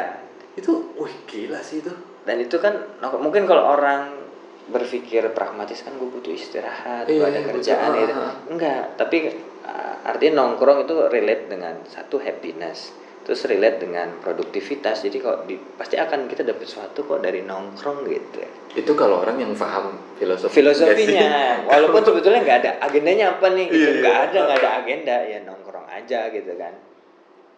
[0.55, 1.93] itu wih gila sih itu
[2.25, 4.19] dan itu kan nongkrong- mungkin kalau orang
[4.67, 8.13] berpikir pragmatis kan gue butuh istirahat gue Iya, ada butuh, kerjaan ah, gitu.
[8.15, 8.35] ah.
[8.49, 9.17] enggak tapi
[9.63, 12.91] uh, artinya nongkrong itu relate dengan satu happiness
[13.29, 15.05] terus relate dengan produktivitas.
[15.05, 18.41] Jadi kok di, pasti akan kita dapat sesuatu kok dari nongkrong gitu
[18.79, 21.65] itu kalau orang yang paham filosofi filosofinya.
[21.71, 23.81] walaupun sebetulnya nggak ada agendanya apa nih gitu.
[23.81, 24.01] Iya, iya.
[24.01, 25.17] nggak ada nggak ada agenda.
[25.27, 26.75] Ya nongkrong aja gitu kan.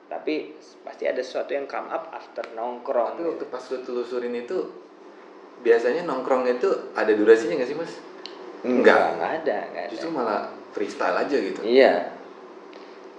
[0.09, 3.31] Tapi pasti ada sesuatu yang come up after nongkrong tapi gitu.
[3.37, 4.59] waktu pas lu telusurin itu
[5.61, 7.93] biasanya nongkrong itu ada durasinya nggak sih mas?
[8.65, 9.93] Enggak, enggak ada, enggak ada.
[9.93, 10.41] justru malah
[10.73, 11.61] freestyle aja gitu.
[11.67, 12.17] Iya.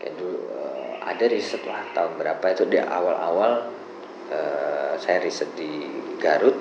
[0.01, 3.73] Kayak dulu eh, ada riset lah tahun berapa itu di awal-awal
[4.29, 5.89] eh, saya riset di
[6.21, 6.53] Garut.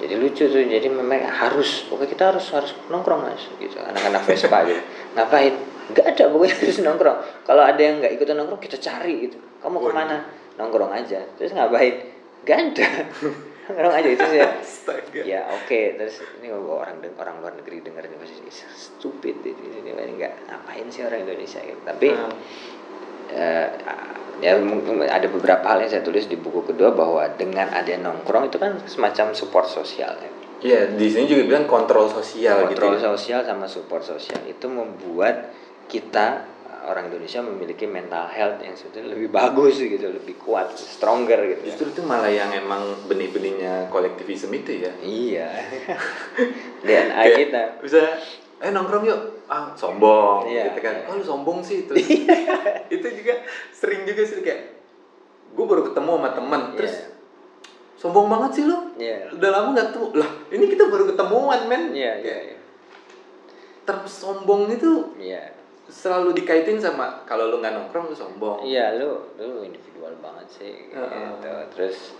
[0.00, 0.64] Jadi lucu tuh.
[0.64, 3.76] Jadi memang harus pokoknya kita harus harus nongkrong Mas gitu.
[3.76, 4.80] Anak-anak Vespa gitu.
[5.12, 5.54] Ngapain?
[5.92, 7.18] Enggak ada pokoknya harus nongkrong.
[7.44, 9.36] Kalau ada yang enggak ikutan nongkrong kita cari gitu.
[9.60, 10.24] Kamu ke mana?
[10.56, 11.20] Nongkrong aja.
[11.36, 12.16] Terus ngapain?
[12.48, 12.88] Ada.
[13.68, 14.40] nongkrong aja itu sih.
[15.22, 20.12] Ya oke terus ini orang orang luar negeri denger ini pasti "Ih, stupid ini ini
[20.18, 22.32] nggak ngapain sih orang Indonesia gitu tapi Hmm.
[23.30, 23.68] Eh,
[24.40, 28.48] ya mungkin ada beberapa hal yang saya tulis di buku kedua bahwa dengan ada nongkrong
[28.48, 30.30] itu kan semacam support sosial ya.
[30.60, 33.00] Iya, di sini juga bilang kontrol sosial kontrol gitu.
[33.00, 33.06] ya.
[33.12, 35.52] sosial sama support sosial itu membuat
[35.88, 36.44] kita
[36.80, 41.68] orang Indonesia memiliki mental health yang sebetulnya lebih bagus gitu lebih kuat stronger gitu ya.
[41.72, 44.92] Justru itu malah yang emang benih-benihnya kolektivisme itu ya.
[45.00, 45.48] iya
[46.84, 48.00] DNA Kayak kita Bisa,
[48.58, 49.20] eh nongkrong yuk.
[49.44, 50.94] Ah, sombong Iya, gitu kan.
[50.94, 51.08] iya.
[51.10, 51.92] Oh, lu sombong sih itu.
[52.88, 53.34] itu juga
[53.70, 54.62] sering juga sih kayak
[55.50, 57.06] gue baru ketemu sama teman terus Iya.
[58.00, 58.76] sombong banget sih lu.
[58.96, 59.28] Iya.
[59.36, 60.06] Udah lama gak ketemu.
[60.16, 61.92] Lah, ini kita baru ketemuan, men.
[61.92, 62.56] Kayak iya.
[63.84, 65.52] Term sombong itu Iya.
[65.90, 68.62] selalu dikaitin sama kalau lu nggak nongkrong lu sombong.
[68.64, 70.96] Iya, lu lu individual banget sih gitu.
[70.96, 71.66] Heeh.
[71.76, 72.14] Terus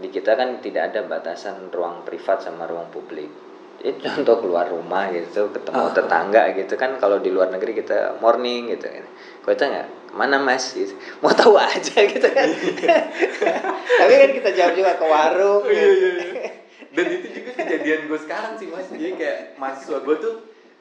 [0.00, 3.28] di kita kan tidak ada batasan ruang privat sama ruang publik.
[3.82, 5.90] Itu contoh keluar rumah gitu, ketemu Ah.
[5.90, 9.04] tetangga gitu kan kalau di luar negeri kita morning gitu kan.
[9.42, 10.70] Kau itu nggak ke mana mas?
[10.70, 10.94] Gitu.
[11.18, 12.48] Mau tahu aja gitu kan.
[14.00, 15.62] Tapi kan kita jawab juga ke warung.
[15.62, 15.98] Oh, iya, gitu.
[15.98, 16.50] iya, iya.
[16.92, 18.86] Dan itu juga kejadian gue sekarang sih mas.
[18.86, 20.34] Jadi kayak mahasiswa gue tuh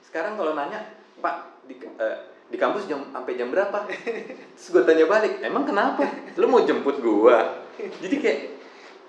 [0.04, 0.84] sekarang kalau nanya,
[1.18, 2.18] Pak di eh,
[2.52, 3.88] di kampus jam sampai jam berapa?
[3.88, 6.04] Terus gue tanya balik, emang kenapa?
[6.36, 7.38] Lu mau jemput gue?
[7.80, 8.40] Jadi kayak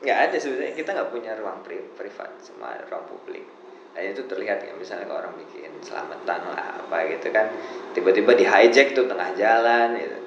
[0.00, 3.46] nggak ada sebenarnya kita nggak punya ruang pri- privat semua ruang publik
[3.92, 7.52] nah itu terlihat ya misalnya kalau orang bikin selamatan lah apa gitu kan
[7.92, 10.18] tiba-tiba di hijack tuh tengah jalan gitu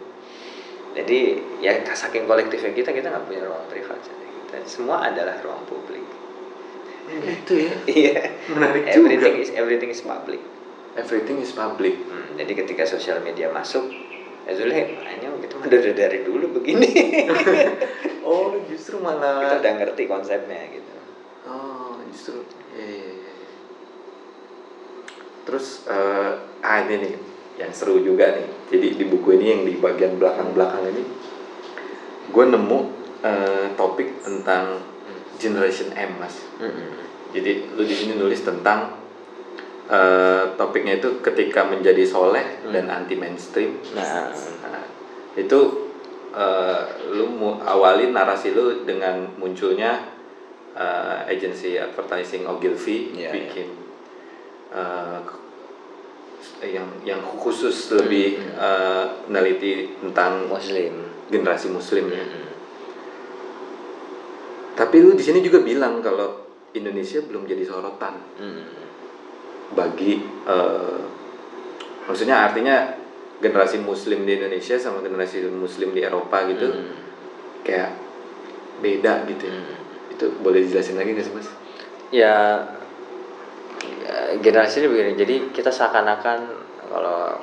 [0.96, 1.20] jadi
[1.60, 6.06] ya saking kolektifnya kita kita nggak punya ruang privat jadi kita semua adalah ruang publik
[7.06, 7.74] gitu ya.
[8.06, 8.18] iya
[8.50, 9.44] Menarik everything juga.
[9.44, 10.42] is everything is public
[10.96, 11.92] Everything is public.
[12.08, 13.84] Hmm, jadi ketika sosial media masuk
[14.48, 16.88] ya sudah makanya kita mah dari dari dulu begini
[18.24, 19.60] Oh justru kita malah.
[19.60, 20.94] udah ngerti konsepnya gitu
[21.46, 22.48] Oh justru.
[22.72, 23.15] Iya.
[25.46, 26.32] Terus eh,
[26.66, 27.14] ah ini nih
[27.62, 28.48] yang seru juga nih.
[28.74, 31.04] Jadi di buku ini yang di bagian belakang-belakang ini,
[32.34, 32.80] gue nemu
[33.24, 34.82] eh, topik tentang
[35.36, 36.36] Generation M mas.
[37.36, 38.96] Jadi lu di sini nulis tentang
[39.92, 43.78] eh, topiknya itu ketika menjadi soleh dan anti mainstream.
[43.94, 44.32] nah
[44.66, 44.84] Nah,
[45.36, 45.60] itu
[46.34, 46.82] eh,
[47.12, 50.00] lu mu, awali narasi lu dengan munculnya
[50.74, 53.85] eh, agensi advertising Ogilvy Iya, bikin eh,
[55.24, 55.44] k-
[56.68, 60.94] yang yang khusus lebih Hmm, eh, meneliti tentang muslim
[61.28, 62.22] generasi muslim ya.
[62.22, 62.44] Mm-mm.
[64.76, 66.44] Tapi lu di sini juga bilang kalau
[66.76, 68.68] Indonesia belum jadi sorotan Mm.
[69.72, 71.02] bagi eh,
[72.06, 72.94] maksudnya artinya
[73.36, 76.96] generasi muslim di Indonesia sama generasi muslim di Eropa gitu Mm.
[77.64, 77.92] kayak
[78.78, 79.56] beda gitu ya.
[79.56, 79.76] Mm.
[80.12, 81.48] itu boleh dijelasin lagi nggak sih mas?
[82.08, 82.62] ya,
[84.40, 86.40] generasi ini begini jadi kita seakan-akan
[86.88, 87.38] kalau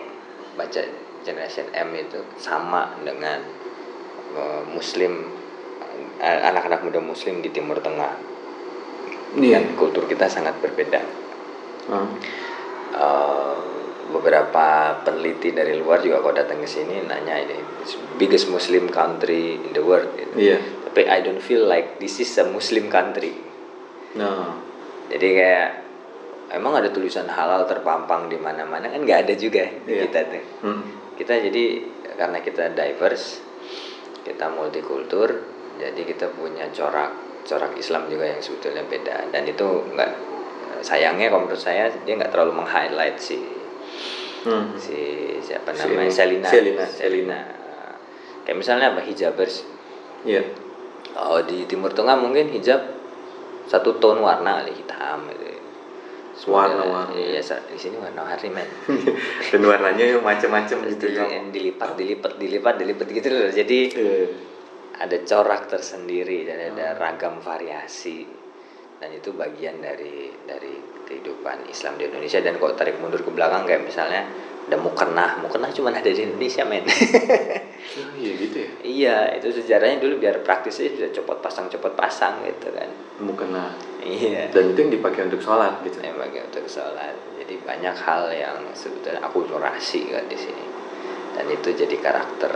[0.54, 0.82] baca
[1.22, 3.38] generation M itu sama dengan
[4.34, 5.28] eh, muslim
[6.18, 8.30] eh, anak-anak muda muslim di timur tengah
[9.32, 9.64] Iya.
[9.64, 11.00] dan kultur kita sangat berbeda
[11.88, 12.06] Ah.
[12.92, 13.56] Eh,
[14.12, 19.56] beberapa peneliti dari luar juga kalau datang ke sini nanya ini "It's biggest Muslim country
[19.56, 20.36] in the world gitu.
[20.36, 20.58] Iya.
[20.84, 23.32] tapi I don't feel like this is a Muslim country
[24.12, 24.60] Nah.
[25.08, 25.70] jadi kayak
[26.52, 28.86] emang ada tulisan halal terpampang di mana-mana?
[28.86, 30.06] Kan nggak ada juga Iya.
[30.06, 30.44] kita tuh.
[30.62, 30.82] Hmm.
[31.12, 31.64] kita jadi
[32.14, 33.40] karena kita diverse
[34.22, 35.28] kita multikultur
[35.74, 39.28] jadi kita punya corak corak Islam juga yang sebetulnya beda.
[39.28, 40.10] Dan itu nggak
[40.80, 43.38] sayangnya kalau menurut saya dia nggak terlalu meng-highlight si
[44.42, 44.74] Hmm.
[44.74, 44.98] si
[45.38, 46.02] siapa Si namanya?
[46.02, 46.48] ini, Selina.
[46.48, 47.38] Selina, Selina.
[48.42, 49.00] Kayak misalnya apa?
[49.00, 49.62] Hijabers
[50.22, 50.42] Iya.
[51.14, 52.82] oh di Timur Tengah mungkin hijab
[53.64, 55.30] satu tone warna hitam
[56.34, 57.22] Warna-warni.
[57.28, 58.68] iya sa- di sini warna-warni men
[59.52, 61.28] Dan warnanya yang macam-macam gitu kan.
[61.48, 64.26] dilipat dilipat dilipat dilipat gitu loh jadi Iya.
[64.98, 66.70] ada corak tersendiri dan Hmm.
[66.72, 68.24] ada ragam variasi
[68.96, 73.62] dan itu bagian dari dari kehidupan Islam di Indonesia dan kalau tarik mundur ke belakang
[73.62, 74.22] kayak misalnya
[74.72, 76.80] ada mukena mukena cuma ada di Indonesia men
[77.92, 78.70] Oh, iya gitu ya.
[78.80, 82.88] iya itu sejarahnya dulu biar praktis aja bisa copot pasang copot pasang gitu kan
[83.20, 83.68] Mukena.
[84.00, 86.00] iya Dan itu yang dipakai untuk sholat gitu.
[86.00, 90.64] yang bagian untuk sholat jadi banyak hal yang sebetulnya akulturasi kan di sini
[91.36, 92.52] dan itu jadi karakter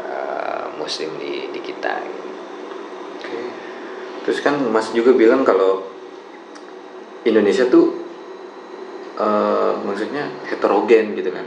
[0.00, 1.94] uh, muslim di di kita
[3.20, 3.40] Oke.
[4.26, 5.86] Terus kan Mas juga bilang kalau
[7.22, 7.94] Indonesia tuh
[9.14, 11.44] eh, maksudnya heterogen gitu kan.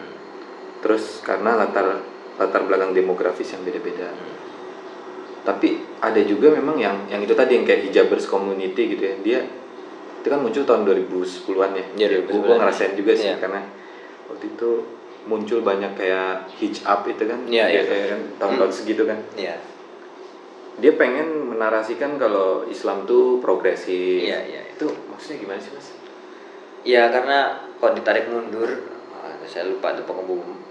[0.84, 2.04] Terus karena latar
[2.36, 4.12] latar belakang demografis yang beda-beda.
[5.44, 9.16] Tapi ada juga memang yang yang itu tadi yang kayak hijabers community gitu ya.
[9.24, 9.40] Dia
[10.24, 11.86] itu kan muncul tahun 2010-an ya.
[11.96, 12.58] Iya, Gue 2010-an.
[12.60, 13.40] ngerasain juga sih Iya.
[13.40, 13.62] karena
[14.28, 14.70] waktu itu
[15.24, 17.40] muncul banyak kayak hitch up itu kan.
[17.48, 17.82] Iya, iya.
[17.88, 19.56] Kayak kan tahun-tahun segitu kan Iya
[20.74, 24.26] dia pengen menarasikan kalau Islam tuh progresif.
[24.26, 24.62] Iya, iya.
[24.74, 25.88] Itu maksudnya gimana sih mas?
[26.82, 28.68] Ya karena kalau ditarik mundur,
[29.48, 30.06] saya lupa tuh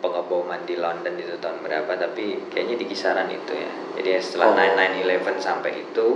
[0.00, 3.70] pengeboman di London itu tahun berapa, tapi kayaknya di kisaran itu ya.
[4.00, 4.56] Jadi setelah Oh.
[4.56, 6.06] 9/11 sampai itu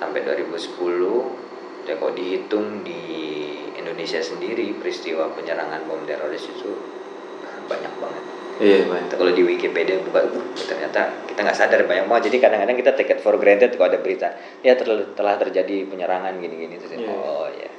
[0.00, 1.30] sampai 2010,
[1.86, 3.02] ya kalau dihitung di
[3.78, 6.70] Indonesia sendiri peristiwa penyerangan bom teroris itu
[7.66, 8.24] banyak banget.
[8.62, 9.16] Iya banyak.
[9.16, 12.30] Kalau di Wikipedia buka, uh, ternyata kita nggak sadar banyak banget.
[12.30, 14.28] Jadi kadang-kadang kita take it for granted kalau ada berita,
[14.62, 16.78] ya telah terjadi penyerangan gini-gini.
[16.78, 17.10] Terus, Iya.
[17.10, 17.70] Oh ya,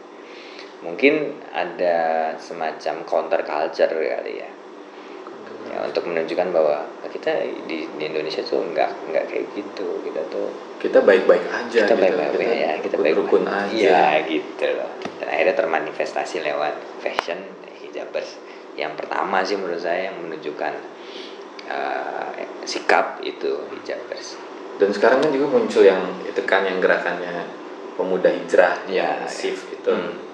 [0.83, 1.97] mungkin ada
[2.35, 4.49] semacam counter culture kali ya,
[5.71, 10.03] ya untuk menunjukkan bahwa kita di, di Indonesia tuh nggak nggak kayak gitu.
[10.03, 10.47] Kita tuh
[10.83, 11.87] Kita baik-baik aja.
[11.87, 12.03] kita gitu.
[12.03, 13.71] baik-baik ya, kita baik rukun aja.
[13.71, 14.91] Iya gitu loh.
[15.23, 17.39] Dan akhirnya termanifestasi lewat fashion
[17.79, 18.35] hijabers.
[18.75, 20.73] Yang pertama sih menurut saya yang menunjukkan
[21.71, 22.27] uh,
[22.67, 24.35] sikap itu hijabers.
[24.81, 27.45] Dan sekarang kan juga muncul yang itu kan yang gerakannya
[27.93, 29.93] pemuda hijrah, yang shift itu.
[29.93, 30.32] Hmm.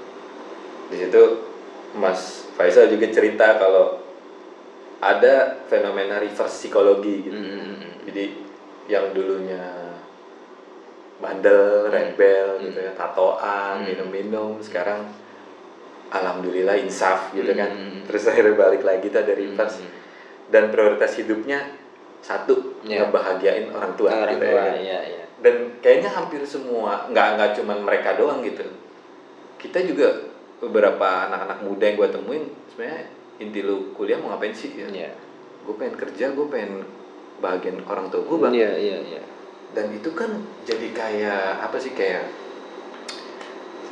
[0.90, 1.22] Di situ
[1.94, 4.02] Mas Faisal juga cerita kalau
[5.00, 7.40] ada fenomena reverse psikologi gitu.
[7.40, 8.04] Hmm.
[8.04, 8.26] Jadi
[8.92, 9.64] yang dulunya
[11.20, 12.64] bandel, rebel Hmm.
[12.68, 13.88] gitu ya, tatoan, Hmm.
[13.88, 15.08] minum-minum, sekarang
[16.10, 17.70] alhamdulillah insaf gitu kan.
[17.70, 18.02] Hmm.
[18.08, 19.92] Terus akhirnya balik lagi tuh ada reverse Hmm.
[20.50, 21.60] dan prioritas hidupnya
[22.20, 23.04] satu Ya.
[23.04, 24.64] ngebahagiain orang tua Orang gitu tua, ya.
[24.64, 24.76] kan.
[24.76, 25.24] iya iya.
[25.40, 28.68] Dan kayaknya hampir semua nggak nggak cuman mereka doang gitu.
[29.56, 30.08] Kita juga
[30.60, 33.02] beberapa anak-anak muda yang gue temuin sebenarnya
[33.40, 34.88] inti lu kuliah mau ngapain sih ya?
[34.92, 35.12] Iya.
[35.64, 36.84] Gue pengen kerja, gue pengen
[37.40, 39.22] bahagian orang tua gue bang Iya iya iya.
[39.72, 40.28] dan itu kan
[40.68, 42.28] jadi kayak apa sih kayak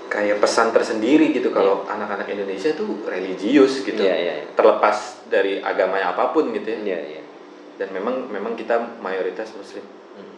[0.08, 4.34] kayak pesan tersendiri gitu kalau anak-anak Indonesia tuh religius gitu Iya iya.
[4.44, 4.46] iya.
[4.56, 7.22] terlepas dari agamanya apa pun gitu ya Iya iya.
[7.80, 9.84] dan memang memang kita mayoritas muslim
[10.18, 10.34] Hmm.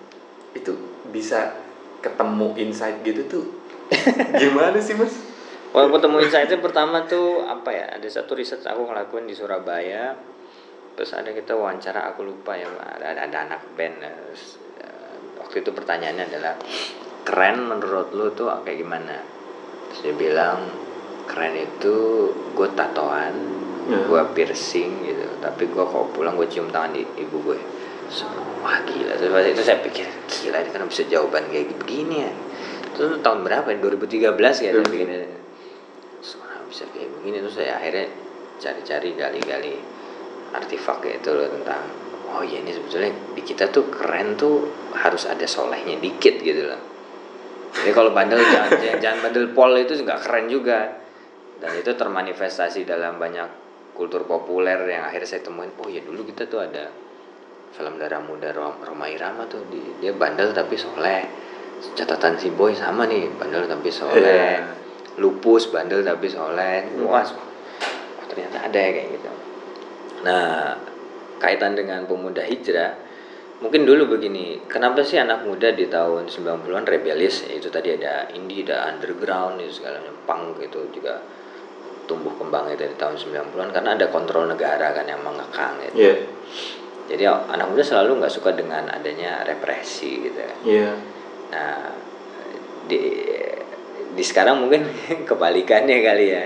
[0.51, 0.75] itu
[1.07, 1.55] bisa
[2.03, 3.45] ketemu insight gitu tuh
[4.43, 5.15] gimana sih mas
[5.69, 7.85] Kalau ketemu insight pertama tuh apa ya?
[7.93, 10.17] Ada satu riset aku ngelakuin di Surabaya.
[10.97, 14.01] Terus ada kita wawancara aku lupa ya ada, ada anak band.
[14.01, 16.53] eh, terus, eh, waktu itu pertanyaannya adalah
[17.23, 19.21] keren menurut lu tuh kayak gimana?
[19.93, 20.59] Terus dia bilang
[21.29, 21.95] keren itu
[22.57, 23.33] gue tatoan,
[23.89, 24.05] Ya.
[24.05, 25.25] gue piercing gitu.
[25.41, 27.57] Tapi gue kalau pulang gue cium tangan di ibu gue.
[28.09, 28.25] Terus,
[28.59, 29.13] Wah gila.
[29.15, 32.31] Terus pas itu saya pikir gila ini kan bisa jawaban kayak begini ya.
[32.97, 33.77] Terus tahun berapa ya?
[33.79, 35.48] 2013 ya dia bikin Terus, "Wah,
[36.69, 37.41] bisa kayak begini.
[37.41, 38.07] Terus saya akhirnya
[38.61, 39.75] cari-cari gali-gali
[40.53, 41.83] artefak itu loh tentang
[42.29, 46.81] oh iya ini sebetulnya di kita tuh keren tuh harus ada solehnya dikit gitu loh.
[47.69, 48.69] Jadi kalau bandel jangan,
[49.03, 50.79] jangan, bandel pol itu nggak keren juga.
[51.59, 56.47] Dan itu termanifestasi dalam banyak kultur populer yang akhirnya saya temuin oh ya dulu kita
[56.47, 56.87] tuh ada
[57.75, 59.67] film darah muda Rom- Roma Irama tuh.
[59.67, 61.27] Di, dia bandel tapi soleh.
[61.95, 64.57] Catatan si boy sama nih bandel tapi soleh.
[64.59, 64.88] Iya.
[65.19, 69.29] Lupus bandel tapi soleh wah oh, ternyata ada ya kayak gitu
[70.23, 70.75] nah
[71.39, 72.95] kaitan dengan pemuda hijrah
[73.59, 78.31] mungkin dulu begini kenapa sih anak muda di tahun 90-an rebellious ya, itu tadi ada
[78.31, 81.19] indie ada underground itu segala macam punk itu juga
[82.09, 86.09] tumbuh kembangnya dari tahun 90-an karena ada kontrol negara kan yang mengekang gitu.
[86.09, 86.15] Iya.
[87.09, 90.41] Jadi anak muda selalu nggak suka dengan adanya represi gitu.
[90.41, 90.53] ya.
[90.65, 90.91] Iya.
[91.53, 91.93] Nah,
[92.89, 93.01] di
[94.19, 94.83] di sekarang mungkin
[95.29, 96.43] kebalikannya kali ya.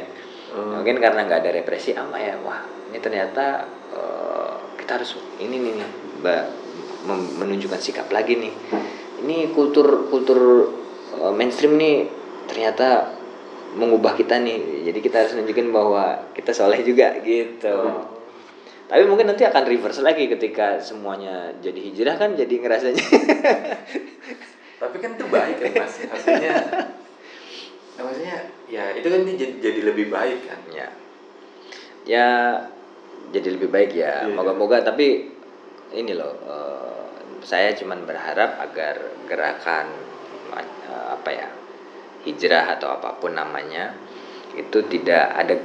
[0.53, 0.78] Hmm.
[0.78, 2.61] Mungkin karena nggak ada represi ama ya, wah
[2.93, 5.89] ini ternyata eh, kita harus ini nih nih,
[6.21, 6.49] ba-
[7.09, 8.53] mem- menunjukkan sikap lagi nih.
[9.26, 10.69] Ini kultur kultur
[11.17, 12.05] eh, mainstream nih
[12.45, 13.17] ternyata
[13.74, 14.86] mengubah kita nih.
[14.93, 17.74] Jadi kita harus nunjukin bahwa kita soleh juga gitu.
[18.86, 23.01] Tapi mungkin nanti akan reverse lagi ketika semuanya jadi hijrah kan jadi ngerasanya
[24.84, 25.95] Tapi kan itu baik kan mas.
[26.11, 26.53] Artinya,
[27.93, 28.37] ya, maksudnya
[28.67, 30.59] ya itu kan jadi, jadi lebih baik kan.
[30.69, 30.87] ya
[32.03, 32.29] ya
[33.31, 34.33] jadi lebih baik ya Iya.
[34.33, 35.29] moga-moga tapi
[35.91, 37.03] ini loh eh,
[37.41, 39.87] saya cuman berharap agar gerakan
[40.53, 41.47] eh, apa ya
[42.23, 43.93] hijrah atau apa pun namanya
[44.53, 45.55] itu tidak ada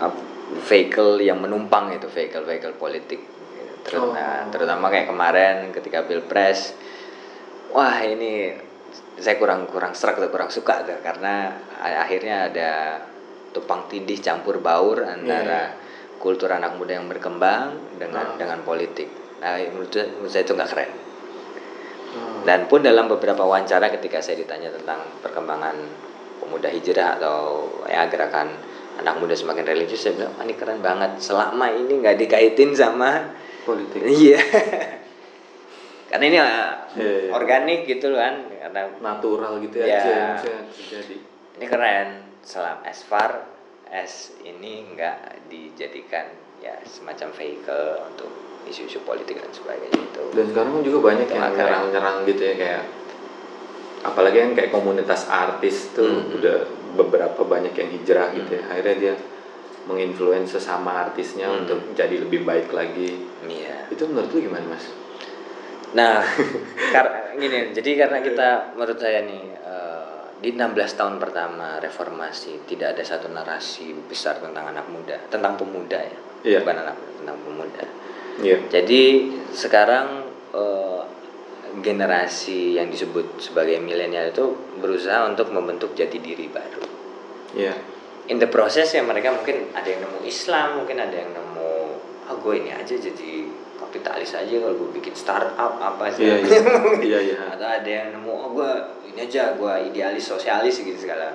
[0.00, 0.24] ap-
[0.62, 3.18] vehicle yang menumpang itu vehicle vehicle politik
[3.82, 4.50] terutama Oh.
[4.50, 6.74] terutama kayak kemarin ketika pilpres
[7.70, 8.50] wah ini
[9.16, 12.70] saya kurang kurang serak atau kurang suka tuh karena akhirnya ada
[13.56, 15.72] tumpang tindih campur baur antara
[16.20, 18.36] kultur anak muda yang berkembang dengan Oh.
[18.36, 19.08] dengan politik.
[19.40, 20.90] Nah menurut saya, menurut saya itu nggak keren.
[22.16, 22.40] Hmm.
[22.44, 25.76] Dan pun dalam beberapa wawancara ketika saya ditanya tentang perkembangan
[26.40, 28.52] pemuda hijrah atau ya gerakan
[28.96, 31.20] anak muda semakin religius, saya bilang, "Wah, ini keren banget.
[31.20, 33.28] Selama ini nggak dikaitin sama
[33.66, 34.00] Politik.
[34.08, 34.40] iya,
[36.16, 36.46] karena ini uh,
[36.96, 37.30] Iya, iya.
[37.30, 40.00] organik gitu loh kan, karena Natural gitu Ya.
[40.00, 41.16] aja yang terjadi.
[41.60, 42.08] ini keren.
[42.40, 43.44] Selam as far
[43.86, 46.24] as ini nggak dijadikan
[46.58, 48.30] ya semacam vehicle untuk
[48.64, 50.22] isu-isu politik dan sebagainya itu.
[50.32, 52.82] Dan sekarang kan juga banyak yang nyerang-nyerang gitu ya kayak
[54.02, 56.36] apalagi yang kayak komunitas artis tuh Hmm.
[56.40, 56.58] udah
[56.96, 58.56] beberapa banyak yang hijrah gitu Hmm.
[58.56, 58.62] ya.
[58.72, 59.14] Akhirnya dia
[59.84, 61.62] menginfluence sesama artisnya Hmm.
[61.62, 63.20] untuk jadi lebih baik lagi.
[63.44, 63.86] Iya.
[63.86, 64.86] Itu menurut lu gimana, Mas?
[65.94, 66.24] Nah,
[66.94, 72.98] kar gini, jadi karena kita menurut saya nih eh, di 16 tahun pertama reformasi tidak
[72.98, 76.58] ada satu narasi besar tentang anak muda, tentang pemuda ya, Iya.
[76.64, 77.84] bukan anak muda, tentang pemuda.
[78.42, 78.56] Iya.
[78.68, 79.02] Jadi
[79.54, 80.06] sekarang
[80.56, 81.02] eh,
[81.76, 86.84] generasi yang disebut sebagai milenial itu berusaha untuk membentuk jati diri baru.
[87.56, 87.74] Iya.
[88.26, 91.70] In the process ya mereka mungkin ada yang nemu Islam, mungkin ada yang nemu
[92.26, 93.45] ah gue ini aja jadi
[93.86, 96.60] kapitalis aja kalau gue bikin startup apa sih Iya, iya.
[97.08, 97.36] Iya, iya.
[97.50, 98.70] atau ada yang nemu oh gue
[99.06, 101.32] ini aja gue idealis sosialis gitu segala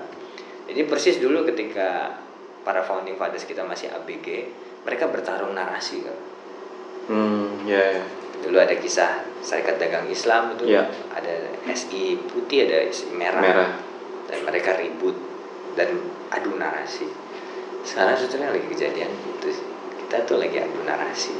[0.65, 2.19] jadi persis dulu ketika
[2.61, 4.27] para founding fathers kita masih ABG
[4.81, 6.17] mereka bertarung narasi kan
[7.01, 8.03] Hmm, iya, iya.
[8.39, 10.85] dulu ada kisah Serikat Dagang Islam itu Iya.
[11.09, 11.33] ada
[11.67, 13.71] SI putih ada SI merah, Merah.
[14.29, 15.17] dan mereka ribut
[15.73, 15.97] dan
[16.29, 17.09] adu narasi
[17.81, 19.65] sekarang sebetulnya lagi kejadian itu sih
[19.97, 21.33] kita tuh lagi adu narasi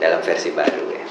[0.00, 1.06] dalam versi baru ya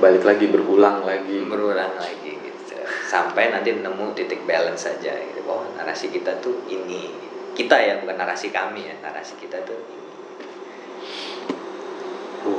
[0.00, 1.44] Balik lagi berulang lagi.
[1.44, 2.74] berulang lagi gitu
[3.06, 7.12] sampai nanti nemu titik balance saja gitu bahwa narasi kita tuh ini
[7.52, 9.98] kita ya bukan narasi kami ya narasi kita tuh ini
[12.40, 12.56] Uh,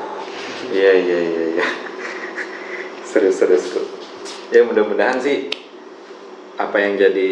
[0.70, 1.66] iya iya iya iya.
[3.02, 3.82] Seru seru seru.
[4.54, 5.50] Ya mudah-mudahan sih
[6.54, 7.32] apa yang jadi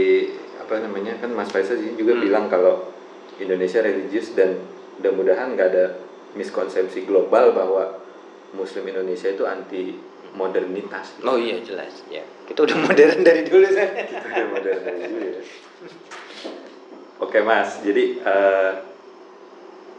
[0.57, 2.25] apa namanya kan Mas Faisal juga Hmm.
[2.25, 2.89] bilang kalau
[3.37, 4.57] Indonesia religius dan
[4.97, 5.85] mudah-mudahan nggak ada
[6.31, 7.97] miskonsepsi global bahwa
[8.51, 9.97] Muslim Indonesia itu anti
[10.29, 11.17] modernitas.
[11.21, 15.41] oh iya jelas ya kita udah modern dari dulu saya Kita udah modern dulu ya.
[17.19, 18.71] Oke Mas, jadi eh,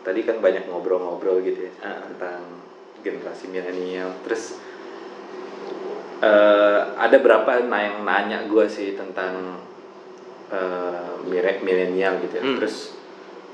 [0.00, 2.00] tadi kan banyak ngobrol-ngobrol gitu ya Ah.
[2.02, 2.40] tentang
[3.00, 4.16] generasi milenial.
[4.24, 4.56] Terus
[6.20, 9.60] eh, ada berapa yang nanya gue sih tentang
[11.22, 12.42] mire- milenial gitu ya.
[12.42, 12.56] Hmm.
[12.56, 12.96] Terus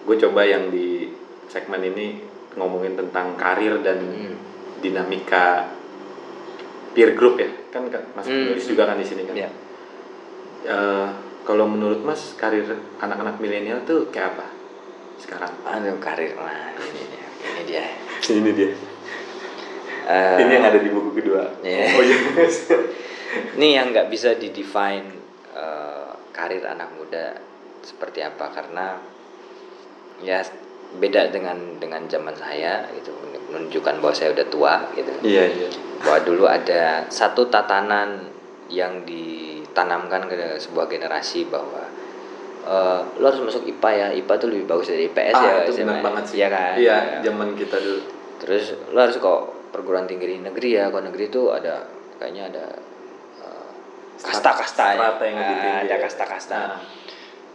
[0.03, 1.11] gue coba yang di
[1.47, 2.22] segmen ini
[2.57, 4.36] ngomongin tentang karir dan Hmm.
[4.78, 5.68] dinamika
[6.92, 7.48] peer group ya.
[7.68, 8.50] Kan Mas Hmm.
[8.50, 9.36] penulis juga kan di sini kan.
[9.36, 9.50] ya
[10.66, 11.09] Eh,
[11.44, 12.66] kalau menurut Mas karir
[12.98, 14.46] anak-anak milenial tuh kayak apa
[15.16, 15.52] sekarang?
[15.62, 17.84] aduh karir nah ini dia ini dia
[18.26, 18.70] Ini dia.
[20.07, 21.46] Eh, Ini yang ada di buku kedua.
[21.62, 21.86] Iya.
[21.94, 22.16] Oh iya.
[23.59, 25.07] ini yang nggak bisa didefine
[25.52, 27.38] eh, karir anak muda
[27.82, 28.98] seperti apa karena
[30.18, 30.42] ya
[30.97, 33.12] beda dengan dengan zaman saya gitu
[33.47, 35.68] menunjukkan bahwa saya udah tua gitu Iya iya.
[35.99, 38.28] bahwa dulu ada satu tatanan
[38.66, 41.86] yang ditanamkan ke sebuah generasi bahwa
[42.64, 45.72] eh lo harus masuk IPA ya IPA tuh lebih bagus dari IPS ya ah, itu
[45.72, 45.82] SMA.
[45.86, 46.36] benar banget sih.
[46.36, 47.18] iya kan Iya, Iya.
[47.22, 48.01] zaman kita dulu.
[48.36, 49.40] terus lo harus kok
[49.70, 51.86] perguruan tinggi di negeri ya kalau negeri itu ada
[52.16, 52.64] kayaknya ada
[53.38, 53.68] eh,
[54.18, 54.99] kasta-kasta ya.
[54.99, 55.80] Strata yang lebih Ah, tinggi.
[55.84, 56.03] ada ya.
[56.03, 56.80] kasta-kasta Nah,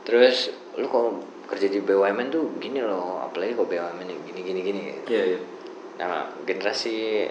[0.02, 0.36] terus
[0.74, 1.20] lu kalau
[1.52, 5.40] kerja di BUMN tuh gini loh apalagi kok BUMN ini gini gini gini Iya iya.
[6.00, 7.28] nah generasi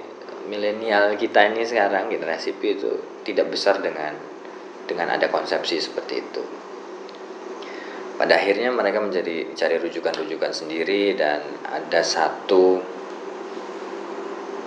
[0.47, 2.93] milenial kita ini sekarang generasi P itu
[3.25, 4.13] tidak besar dengan
[4.85, 6.43] dengan ada konsepsi seperti itu
[8.21, 12.77] pada akhirnya mereka menjadi cari rujukan-rujukan sendiri dan ada satu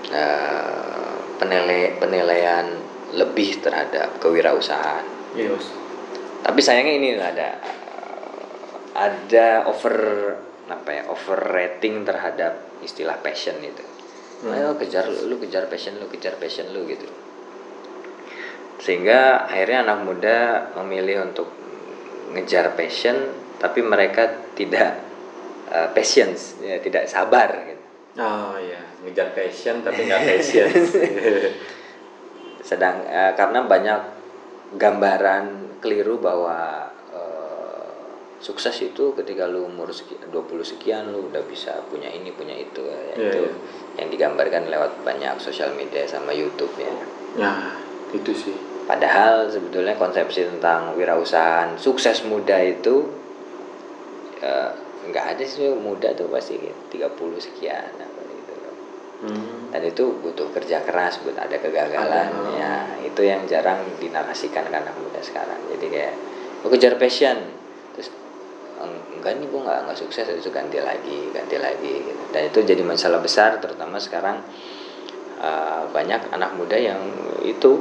[0.09, 2.65] eh, penilai penilaian
[3.13, 5.05] lebih terhadap kewirausahaan
[5.37, 5.69] Iya, Bos.
[6.41, 7.57] tapi sayangnya ini ada
[8.93, 9.95] ada over
[10.63, 13.83] apa ya overrating terhadap istilah passion itu
[14.43, 14.51] Hmm.
[14.51, 17.07] ayo kejar lu kejar passion lu kejar passion lu gitu
[18.75, 20.37] sehingga akhirnya anak muda
[20.83, 21.47] memilih untuk
[22.35, 23.15] ngejar passion
[23.55, 24.99] tapi mereka tidak
[25.71, 27.81] uh, patience ya tidak sabar gitu
[28.13, 30.69] Oh iya, ngejar passion tapi nggak passion.
[32.61, 33.99] sedang eh, karena banyak
[34.75, 35.45] gambaran
[35.79, 36.92] keliru bahwa
[38.43, 42.83] sukses itu ketika lu umur seki- 20 sekian lu udah bisa punya ini punya itu.
[42.83, 43.51] Ya, Iya, itu iya.
[43.95, 46.91] yang digambarkan lewat banyak sosial media sama YouTube ya.
[47.39, 47.79] Nah,
[48.11, 48.55] itu sih.
[48.83, 53.07] padahal sebetulnya konsepsi tentang wirausahaan sukses muda itu
[54.39, 54.69] eh,
[55.03, 56.59] nggak ada sih muda tuh pasti
[56.91, 56.99] 30
[57.39, 58.75] sekian apa gitu loh.
[59.23, 59.71] Hmm.
[59.71, 62.73] dan itu butuh kerja keras buat ada kegagalan Ada, ya.
[63.01, 65.63] Itu yang jarang dinarasikan ke anak muda sekarang.
[65.71, 66.13] Jadi kayak
[66.65, 67.39] kejar passion.
[67.95, 68.21] Terus "Eng-
[68.89, 72.23] enggak nih gue nggak nggak sukses itu ganti lagi ganti lagi gitu.
[72.35, 74.43] dan itu jadi masalah besar terutama sekarang
[75.39, 76.99] uh, banyak anak muda yang
[77.43, 77.79] itu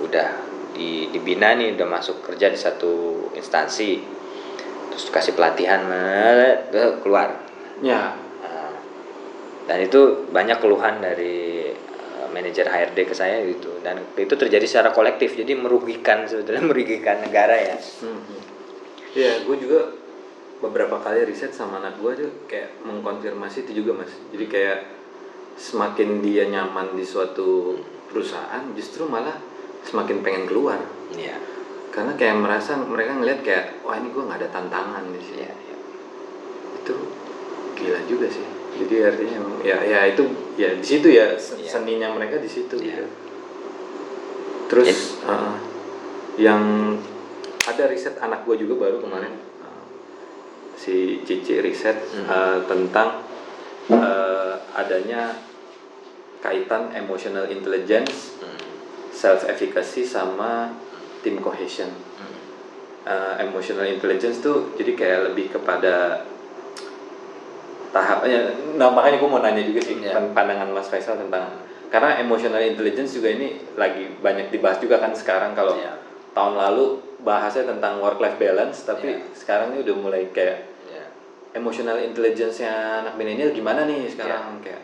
[0.00, 0.28] udah
[0.72, 4.00] di, dibina nih udah masuk kerja di satu instansi
[4.90, 5.84] terus kasih pelatihan
[6.72, 8.12] eh, keluar Ya,
[8.44, 8.76] Nah,
[9.64, 11.64] dan itu banyak keluhan dari
[12.20, 17.24] uh, manajer HRD ke saya gitu dan itu terjadi secara kolektif jadi merugikan sebetulnya merugikan
[17.24, 18.49] negara ya Hmm.
[19.10, 19.80] Iya, gue juga
[20.60, 24.12] beberapa kali riset sama anak gue tuh kayak mengkonfirmasi itu juga mas.
[24.30, 24.78] Jadi kayak
[25.58, 27.74] semakin dia nyaman di suatu
[28.06, 29.34] perusahaan, justru malah
[29.82, 30.78] semakin pengen keluar.
[31.10, 31.34] iya
[31.90, 35.42] Karena kayak merasa mereka ngeliat kayak wah ini gue nggak ada tantangan di sini.
[35.42, 35.76] iya iya.
[36.78, 36.94] Itu
[37.74, 38.46] gila juga sih.
[38.70, 40.22] Jadi artinya ya ya itu
[40.54, 41.66] ya di situ ya Iya.
[41.66, 43.02] seninya mereka di situ Iya.
[43.02, 43.06] gitu.
[44.70, 45.58] Terus uh,
[46.38, 46.94] yang
[47.62, 49.84] ada riset anak gue juga baru kemarin uh,
[50.74, 52.26] si Cici riset Hmm.
[52.26, 53.20] uh, tentang
[53.90, 55.36] uh, adanya
[56.40, 58.56] kaitan emotional intelligence, Hmm,
[59.10, 60.72] self efficacy sama
[61.20, 61.90] team cohesion.
[61.90, 62.38] hmm,
[63.00, 66.20] Uh, emotional intelligence tuh jadi kayak lebih kepada
[67.90, 68.54] tahapnya.
[68.76, 70.14] Nah makanya gue mau nanya juga sih Iya.
[70.14, 71.48] pan- pandangan Mas Faisal tentang
[71.88, 75.96] karena emotional intelligence juga ini lagi banyak dibahas juga kan sekarang kalau Iya.
[76.30, 76.86] tahun lalu
[77.20, 79.20] bahasnya tentang work life balance tapi Iya.
[79.36, 81.04] sekarang ini udah mulai kayak iya.
[81.52, 84.62] emotional intelligence-nya anak milenial gimana nih sekarang Iya.
[84.64, 84.82] kayak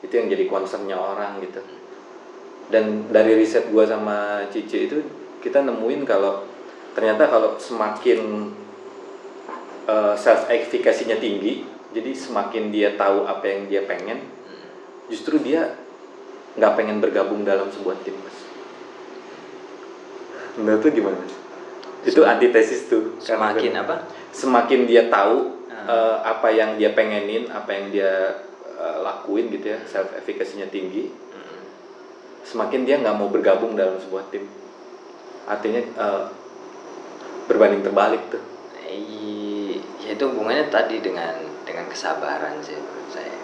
[0.00, 1.60] itu yang jadi concernnya orang gitu
[2.70, 4.96] dan dari riset gua sama Cici itu
[5.38, 6.46] kita nemuin kalau
[6.92, 8.50] ternyata kalau semakin
[10.14, 14.70] self efficacy-nya tinggi jadi semakin dia tahu apa yang dia pengen Hmm.
[15.10, 15.74] justru dia
[16.54, 18.38] nggak pengen bergabung dalam sebuah tim mas
[20.58, 21.18] menurut tuh gimana
[22.02, 25.88] itu antitesis tuh semakin apa semakin dia tahu Ah.
[25.88, 28.36] eh, apa yang dia pengenin, apa yang dia
[28.74, 31.62] eh, lakuin gitu ya, self efficacy-nya tinggi, Hmm,
[32.42, 34.44] semakin dia nggak mau bergabung dalam sebuah tim.
[35.46, 36.24] Artinya eh,
[37.46, 38.42] berbanding terbalik tuh.
[38.82, 41.32] I- ya itu hubungannya tadi dengan
[41.62, 43.36] dengan kesabaran sih menurut saya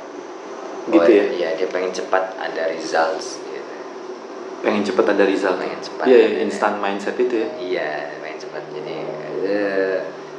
[0.88, 1.24] Gitu ya?
[1.32, 3.74] iya dia pengen cepat ada results gitu
[4.60, 5.56] Pengen cepet ada result.
[5.56, 7.48] Pengen cepat Iya, iya, instant mindset itu ya.
[7.56, 7.90] Iya,
[8.72, 8.98] Jadi
[9.46, 9.98] eh,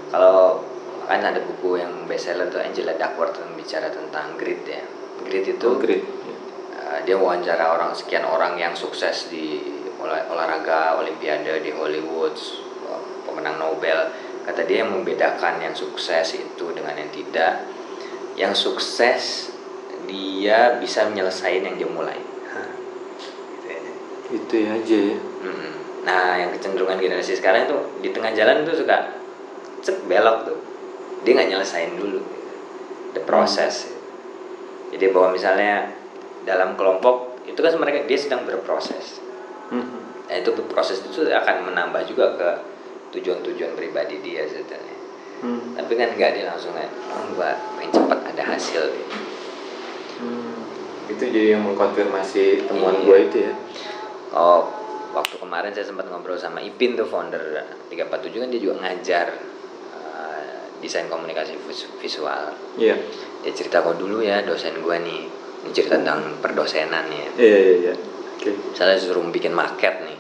[0.09, 0.61] kalau
[1.07, 4.84] kan ada buku yang bestseller tuh Angela Duckworth yang bicara tentang grit ya.
[5.24, 6.03] Grit itu Oh, great.
[6.76, 9.63] eh, dia wawancara orang sekian orang yang sukses di
[9.97, 12.36] olah- olahraga Olimpiade di Hollywood,
[12.86, 14.11] eh, pemenang Nobel.
[14.47, 17.68] Kata dia yang membedakan yang sukses itu dengan yang tidak.
[18.39, 19.51] Yang sukses
[20.07, 22.15] dia bisa menyelesaikan yang dia mulai.
[23.51, 23.80] Gitu ya.
[24.32, 25.18] Itu ya aja ya.
[25.20, 25.74] Mm-mm.
[26.08, 29.12] Nah, yang kecenderungan generasi sekarang itu di tengah jalan tuh suka
[29.84, 30.58] cek belok tuh.
[31.22, 32.38] Dia nggak nyelesain dulu.
[33.18, 33.89] the process
[34.93, 35.89] jadi bahwa misalnya
[36.45, 39.18] dalam kelompok itu kan mereka dia sedang berproses
[39.68, 39.84] Hmm.
[40.32, 42.49] nah itu proses itu akan menambah juga ke
[43.18, 44.95] tujuan-tujuan pribadi dia sebetulnya
[45.43, 45.74] Hmm.
[45.76, 49.16] tapi kan nggak dia langsung oh gua pengen cepat ada hasil gitu.
[50.24, 50.55] Hmm.
[51.12, 53.05] Itu jadi yang mengkonfirmasi temuan Iya.
[53.05, 53.53] gue itu ya.
[54.34, 54.62] oh
[55.10, 57.39] waktu kemarin saya sempat ngobrol sama Ipin tuh founder
[57.88, 58.03] 347
[58.38, 59.28] kan dia juga ngajar
[59.93, 62.95] uh, desain komunikasi vis- visual Iya.
[63.39, 65.26] dia cerita kok dulu ya dosen gua nih
[65.60, 67.93] ini cerita tentang perdosenan ya Iya iya iya.
[68.36, 68.51] Oke.
[68.72, 70.18] misalnya suruh bikin market nih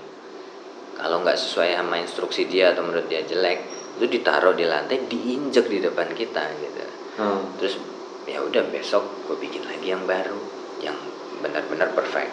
[0.93, 3.61] kalau nggak sesuai sama instruksi dia atau menurut dia jelek
[3.95, 6.85] itu ditaruh di lantai diinjek di depan kita gitu
[7.17, 7.49] Hmm.
[7.57, 7.81] terus
[8.25, 10.37] ya udah besok gue bikin lagi yang baru
[10.77, 10.93] yang
[11.39, 12.29] benar-benar perfect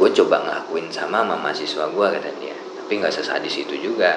[0.00, 4.16] gue coba ngelakuin sama sama mahasiswa gue kata dia tapi nggak sesadis itu juga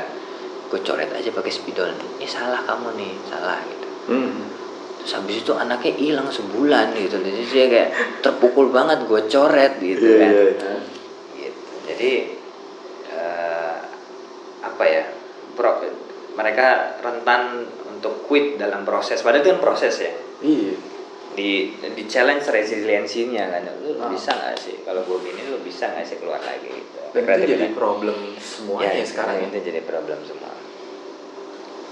[0.71, 4.51] gue coret aja pakai spidol ini salah kamu nih salah gitu Hmm.
[4.99, 10.03] terus habis itu anaknya hilang sebulan gitu jadi dia kayak terpukul banget gue coret gitu
[10.03, 10.41] Iya kan iya.
[10.43, 10.51] iya.
[10.51, 10.69] gitu.
[11.83, 12.11] Jadi
[13.11, 13.75] eh,
[14.63, 15.03] apa ya?
[15.53, 15.83] Pro,
[16.33, 19.19] mereka rentan untuk quit dalam proses.
[19.21, 20.13] Padahal itu kan proses ya.
[20.41, 20.73] Iya.
[21.33, 23.63] Di di challenge resiliensinya kan.
[23.81, 24.09] Lu Ah.
[24.09, 24.75] bisa nggak sih?
[24.85, 26.97] Kalau gue gini lu bisa nggak sih keluar lagi gitu.
[27.13, 29.45] Dan itu jadi problem semuanya ya, sekarang ya.
[29.49, 30.53] itu jadi problem semua.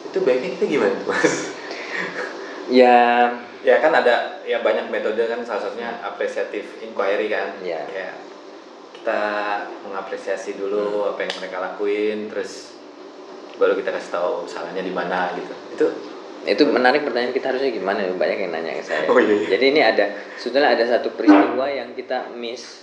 [0.10, 1.34] Itu baiknya kita gimana tuh mas?
[2.72, 3.28] Ya,
[3.68, 7.60] ya kan ada ya banyak metode kan salah satunya apresiatif inquiry kan.
[7.60, 7.84] Iya.
[7.92, 8.10] Ya,
[8.96, 9.22] kita
[9.84, 12.72] mengapresiasi dulu apa yang mereka lakuin, terus
[13.60, 15.52] baru kita kasih tahu salahnya di mana gitu.
[15.76, 15.86] Itu
[16.42, 18.02] itu menarik pertanyaan kita harusnya gimana?
[18.18, 19.06] Banyak yang nanya ke saya.
[19.10, 19.48] Oh, iya, iya.
[19.58, 20.06] Jadi ini ada
[20.42, 22.82] sebetulnya ada satu peristiwa yang kita miss,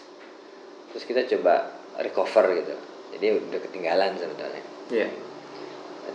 [0.95, 2.75] terus kita coba recover gitu.
[3.19, 4.63] Jadi udah ketinggalan sebetulnya.
[4.95, 5.09] ya.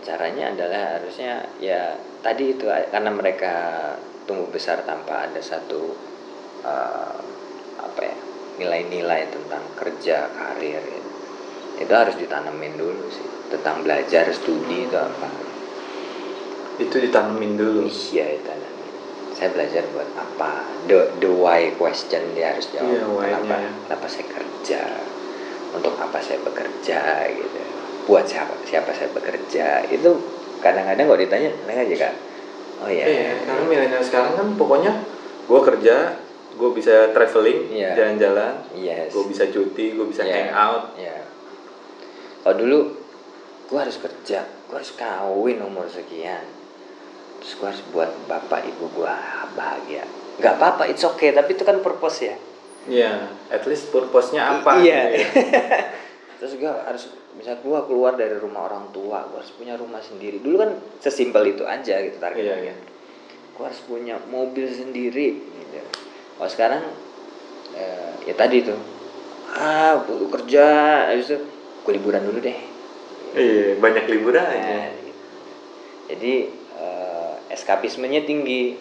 [0.04, 3.54] Caranya adalah harusnya ya tadi itu karena mereka
[4.24, 5.92] tumbuh besar tanpa ada satu
[6.64, 7.18] eh,
[7.80, 8.16] apa ya
[8.54, 11.10] nilai-nilai tentang kerja karir gitu.
[11.74, 15.53] itu harus ditanemin dulu sih tentang belajar studi itu apa
[16.78, 17.86] Itu ditanemin dulu.
[17.86, 18.86] Iya itu nanti.
[19.34, 20.52] Saya belajar buat apa?
[20.86, 23.18] The the why question dia harus jawab.
[23.18, 23.54] Why-nya kenapa?
[23.58, 23.70] ya.
[23.86, 24.82] Kenapa saya kerja?
[25.74, 27.00] Untuk apa saya bekerja
[27.30, 27.58] gitu?
[28.06, 28.54] Buat siapa?
[28.62, 29.86] Siapa saya bekerja?
[29.90, 30.22] Itu
[30.62, 32.08] kadang-kadang kalau ditanya, mereka juga,
[32.80, 33.04] oh iya.
[33.04, 34.92] Iya, karena milenial sekarang kan pokoknya
[35.44, 36.16] gue kerja,
[36.56, 37.92] gue bisa traveling, Iya.
[37.92, 39.12] jalan-jalan, Yes.
[39.12, 40.48] gue bisa cuti, gue bisa Iya.
[40.48, 40.96] hangout.
[40.96, 41.20] Iya.
[42.40, 42.78] Kalau dulu,
[43.68, 46.44] gue harus kerja, gue harus kawin umur sekian,
[47.44, 49.14] terus gue harus buat bapak ibu gue
[49.52, 50.08] bahagia.
[50.36, 51.30] Gak apa-apa, it's okay.
[51.30, 52.36] Tapi itu kan purpose ya.
[52.84, 53.12] Iya,
[53.48, 54.76] at least purpose-nya apa?
[54.76, 55.00] Iya.
[55.12, 55.60] gitu ya.
[56.40, 60.38] terus gue harus bisa gue keluar dari rumah orang tua gue harus punya rumah sendiri
[60.38, 62.74] dulu kan sesimpel itu aja gitu targetnya Iya, iya.
[63.50, 65.80] gue harus punya mobil sendiri gitu
[66.36, 66.82] kalau sekarang
[67.72, 68.76] eh, ya tadi tuh
[69.48, 70.64] ah gue kerja
[71.08, 71.38] habis itu
[71.80, 72.58] gue liburan dulu deh
[73.32, 74.76] Iya, banyak liburan Nah, aja.
[74.92, 75.10] gitu.
[76.12, 76.34] jadi
[76.76, 77.13] eh,
[77.54, 78.74] eskapismenya tinggi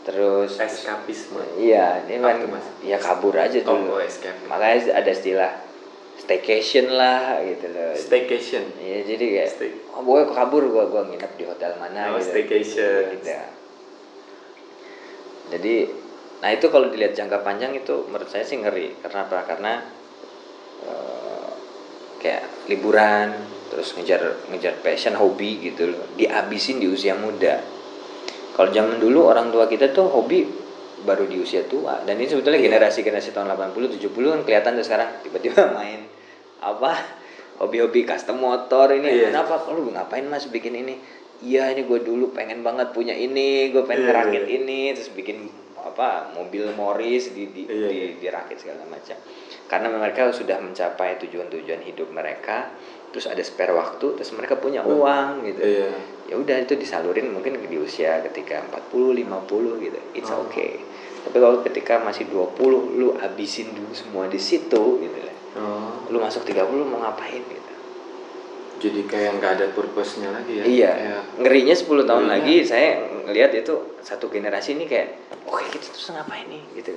[0.00, 1.42] terus Eskapisme.
[1.58, 4.46] iya ini kan tuh, ya kabur aja Oh, dulu oh, escape.
[4.46, 5.52] makanya ada istilah
[6.16, 8.64] staycation lah gitu loh Staycation.
[8.76, 9.70] Iya jadi kayak Stay.
[9.90, 12.32] oh gue kabur gue gue nginep di hotel mana Oh, gitu.
[12.32, 13.02] staycation.
[13.12, 13.28] Gitu.
[15.50, 15.74] Jadi
[16.40, 19.38] nah itu kalau dilihat jangka panjang itu menurut saya sih ngeri karena apa?
[19.44, 19.72] Karena
[20.86, 21.48] eh,
[22.16, 23.36] kayak liburan
[23.68, 27.60] terus ngejar ngejar passion hobi gitu loh dihabisin di usia muda.
[28.50, 30.44] Kalau zaman dulu orang tua kita tuh hobi
[31.00, 32.76] baru di usia tua dan ini sebetulnya Iya.
[32.76, 36.04] generasi-generasi tahun 80 70 kan kelihatan tuh sekarang tiba-tiba main
[36.60, 36.92] apa
[37.56, 39.32] hobi-hobi custom motor ini Iya.
[39.32, 41.00] kenapa lu ngapain mas bikin ini
[41.40, 44.56] iya ini gue dulu pengen banget punya ini gue pengen Iya, ngerakit iya.
[44.60, 45.48] ini terus bikin
[45.80, 48.06] apa mobil Morris di di, Iya, di iya.
[48.20, 49.16] dirakit segala macam
[49.72, 52.68] karena mereka sudah mencapai tujuan-tujuan hidup mereka
[53.10, 55.60] terus ada spare waktu terus mereka punya uang gitu.
[55.62, 55.90] Iya.
[56.30, 59.98] ya udah itu disalurin mungkin di usia ketika 40 50 gitu.
[60.14, 60.46] It's Oh.
[60.46, 60.78] okay.
[61.26, 65.36] Tapi kalau ketika masih 20 lu habisin dulu semua di situ gitu lah.
[65.58, 67.72] Oh, lu masuk 30 mau ngapain gitu.
[68.80, 70.64] Jadi kayak nggak ada purpose-nya lagi ya?
[70.64, 70.90] iya.
[70.96, 72.30] Kayak, ngerinya 10 tahun Ngerinya.
[72.30, 72.88] lagi saya
[73.26, 75.20] ngelihat itu satu generasi ini kayak
[75.50, 76.62] oke kita terus ngapain nih?
[76.78, 76.94] Gitu.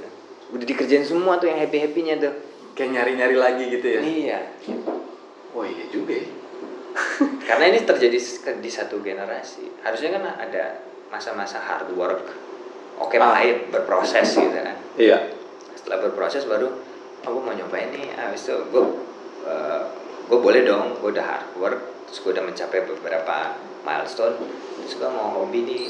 [0.53, 2.33] Udah dikerjain semua tuh yang happy happynya tuh.
[2.77, 4.01] Kayak nyari-nyari lagi gitu ya?
[4.05, 4.39] iya
[5.53, 6.27] Oh iya juga ya.
[7.49, 8.17] karena ini terjadi
[8.57, 10.77] di satu generasi harusnya kan ada
[11.09, 12.21] masa-masa hard work
[13.01, 13.33] oke Ah.
[13.33, 15.33] pahit berproses gitu kan Iya.
[15.73, 16.69] setelah berproses baru
[17.25, 18.83] oh gue mau nyobain nih habis itu gue
[20.29, 24.37] gue boleh dong gue udah hard work terus gue udah mencapai beberapa milestone
[24.85, 25.83] terus gue mau hobi nih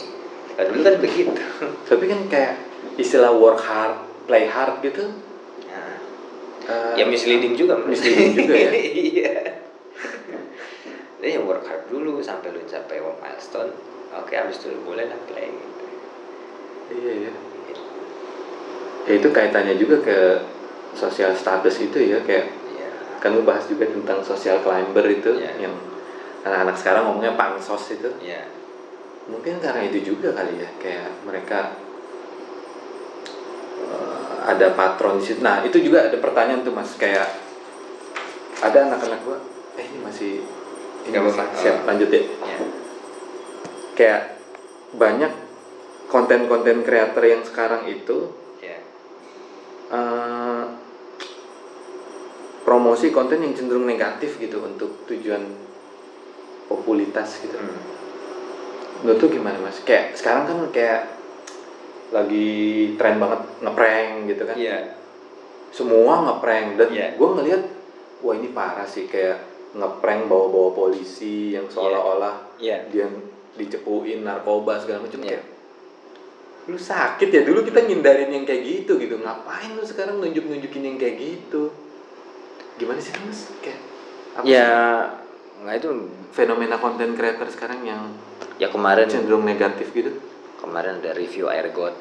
[0.54, 1.34] dulu kan begitu.
[1.90, 2.54] Tapi kan kayak
[3.02, 3.98] istilah work hard,
[4.30, 5.10] play hard gitu.
[6.64, 7.76] Eh, ya misleading juga.
[7.82, 8.72] Misleading juga ya.
[9.14, 9.34] Iya.
[11.20, 13.72] Jadi ya work hard dulu sampai lu capai one milestone.
[14.14, 15.86] Oke, habis itu lu boleh lah play gitu.
[16.94, 17.34] Iya ya.
[19.04, 20.18] Ya itu kaitannya juga ke
[20.96, 22.90] sosial status itu ya kayak Iya.
[23.20, 25.68] kan lu bahas juga tentang social climber itu Iya.
[25.68, 25.76] yang
[26.44, 28.48] anak-anak sekarang ngomongnya pansos itu Iya.
[29.28, 31.72] mungkin karena itu juga kali ya kayak mereka
[34.44, 37.28] ada patron di situ nah itu juga ada pertanyaan tuh mas kayak
[38.60, 39.38] ada anak-anak gua
[39.76, 40.34] eh ini masih
[41.04, 42.58] ini Nggak masih- siap lanjut ya Iya.
[43.94, 44.22] kayak
[44.94, 45.32] banyak
[46.08, 48.30] konten-konten kreator yang sekarang itu
[48.60, 48.78] Iya.
[49.90, 50.64] eh,
[52.64, 55.44] promosi konten yang cenderung negatif gitu untuk tujuan
[56.66, 57.60] populitas gitu.
[57.60, 57.76] Hmm.
[59.04, 59.84] Menurut tuh gimana mas?
[59.84, 61.12] Kayak sekarang kan kayak
[62.14, 62.52] lagi
[62.96, 64.56] tren banget ngeprank gitu kan?
[64.56, 64.78] Iya.
[65.74, 67.08] Semua ngeprank dan Iya.
[67.18, 67.62] gue ngelihat
[68.22, 69.42] wah ini parah sih kayak
[69.74, 72.86] ngeprank bawa-bawa polisi yang seolah-olah Iya.
[72.88, 73.10] dia
[73.54, 75.38] dicepuin narkoba segala macam Iya.
[75.38, 75.46] kayak
[76.64, 80.86] lu sakit ya dulu kita ngindarin yang kayak gitu gitu ngapain lu sekarang nunjuk nunjukin
[80.86, 81.76] yang kayak gitu
[82.78, 83.84] gimana sih mas kayak
[84.34, 84.72] apa Ya, sih
[85.60, 85.90] nggak itu
[86.32, 88.16] fenomena konten creator sekarang yang
[88.56, 90.16] ya kemarin cenderung negatif gitu
[90.64, 91.92] kemarin ada review air god?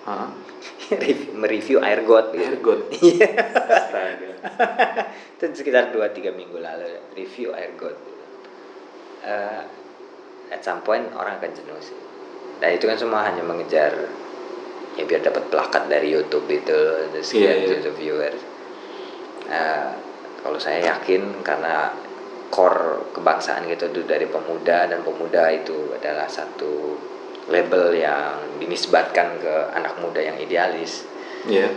[0.90, 2.50] Review- mereview air god gitu.
[2.50, 3.28] Ergot Iya.
[3.62, 4.30] Astaga.
[5.38, 8.24] itu sekitar 2-3 minggu lalu review air god gitu.
[9.22, 9.62] Eh,
[10.50, 11.94] at some point orang akan jenuh sih
[12.58, 13.92] dan itu kan semua hanya mengejar
[14.92, 16.78] ya biar dapat plakat dari YouTube itu
[17.14, 17.68] sekian Iya, iya.
[17.78, 18.42] juta viewers
[19.46, 19.90] Eh,
[20.38, 21.94] kalau saya yakin karena
[22.48, 26.98] core kebangsaan gitu itu dari pemuda dan pemuda itu adalah satu
[27.48, 31.08] label yang dinisbatkan ke anak muda yang idealis.
[31.48, 31.72] Iya.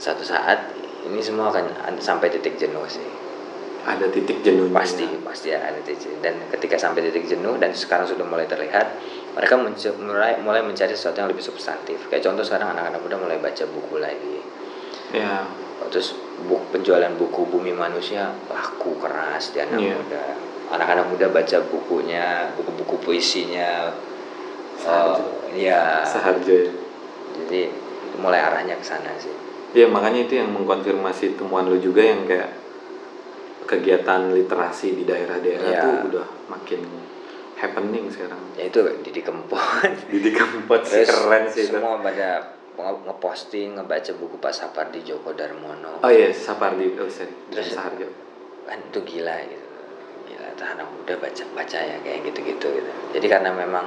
[0.00, 0.74] Satu saat
[1.06, 3.06] ini semua akan sampai titik jenuh sih.
[3.86, 4.74] Ada titik jenuhnya.
[4.74, 6.18] Pasti pasti ada titik jenuh.
[6.18, 8.98] dan ketika sampai titik jenuh dan sekarang sudah mulai terlihat
[9.38, 12.10] mereka mulai mulai mencari sesuatu yang lebih substantif.
[12.10, 14.42] Kayak contoh sekarang anak-anak muda mulai baca buku lagi.
[15.14, 15.46] Ya
[15.86, 16.18] terus
[16.50, 19.94] buk, penjualan buku bumi manusia laku keras di anak Iya.
[19.94, 20.24] muda.
[20.74, 23.94] Anak-anak muda baca bukunya buku-buku puisinya
[24.76, 25.24] Saharjo.
[25.50, 26.72] Eh, ya seharjo ya.
[27.36, 29.32] Jadi itu mulai arahnya ke sana sih.
[29.72, 32.48] Ya makanya itu yang mengkonfirmasi temuan lu juga yang kayak
[33.66, 35.82] kegiatan literasi di daerah-daerah Iya.
[35.82, 36.80] tuh udah makin
[37.56, 38.38] happening sekarang.
[38.54, 39.58] Ya itu Didi Kempot.
[40.12, 41.74] Didi Kempot sih Terus keren sih itu.
[41.74, 42.46] semua pada
[42.78, 45.98] nge- ngeposting ngebaca buku Pak Sapardi Djoko Darmono.
[46.00, 48.06] Oh iya Sapardi oh sorry Terus- Saharjo.
[48.64, 49.66] kan itu gila gitu.
[50.26, 52.90] Gila tuh anak muda baca baca ya kayak gitu gitu gitu.
[53.12, 53.86] Jadi karena memang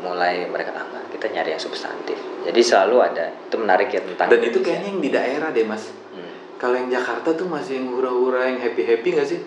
[0.00, 2.18] mulai mereka ah nggak, kita nyari yang substantif.
[2.46, 5.90] Jadi selalu ada itu menarik ya tentang dan itu kayaknya yang di daerah deh mas.
[6.14, 6.32] Hmm.
[6.58, 9.40] kalau yang Jakarta tuh masih yang hura-hura yang happy-happy gak sih?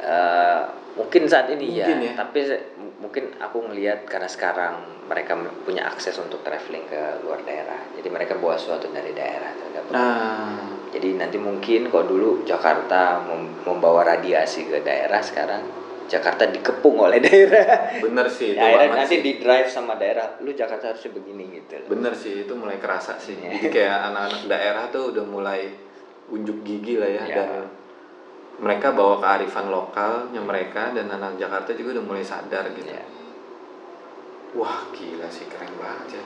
[0.00, 0.62] Eh,
[0.96, 2.14] mungkin saat ini Mungkin ya, ya.
[2.16, 2.40] tapi
[2.96, 4.74] mungkin aku ngelihat karena sekarang
[5.04, 7.80] mereka punya akses untuk traveling ke luar daerah.
[7.96, 10.58] Jadi mereka bawa sesuatu dari daerah nah
[10.90, 15.60] Jadi nanti mungkin kalau dulu Jakarta mem- membawa radiasi ke daerah sekarang
[16.06, 17.98] Jakarta dikepung oleh daerah.
[17.98, 19.22] bener sih itu Ya, akhirnya banget nanti sih.
[19.22, 21.88] di drive sama daerah, lu Jakarta harusnya begini gitu loh.
[21.88, 23.50] bener sih itu mulai kerasa sih Iya.
[23.52, 25.60] jadi kayak anak-anak daerah tuh udah mulai
[26.28, 27.34] unjuk gigi lah ya Iya.
[27.36, 27.50] dan
[28.56, 33.04] mereka bawa kearifan lokalnya mereka dan anak Jakarta juga udah mulai sadar gitu Ya.
[34.52, 36.22] wah gila sih keren banget ya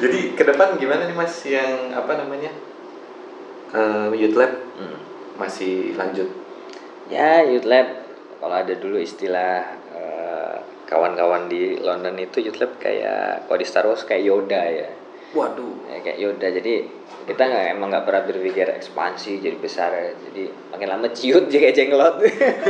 [0.00, 2.50] jadi ke depan gimana nih mas yang apa namanya
[3.70, 4.98] Eh, youth lab Hmm.
[5.40, 6.28] Masih lanjut?
[7.08, 7.88] Ya, Youth Lab.
[8.40, 9.64] Kalau ada dulu istilah
[9.96, 14.88] eh, kawan-kawan di London itu Youth Lab kayak kalau di Star Wars kayak Yoda ya.
[15.30, 15.88] waduh.
[15.88, 16.46] Ya, kayak Yoda.
[16.52, 16.74] Jadi
[17.24, 19.90] kita nggak emang nggak pernah berpikir ekspansi jadi besar.
[19.96, 20.12] Ya.
[20.28, 20.44] jadi
[20.76, 22.20] makin lama ciut kayak jenglot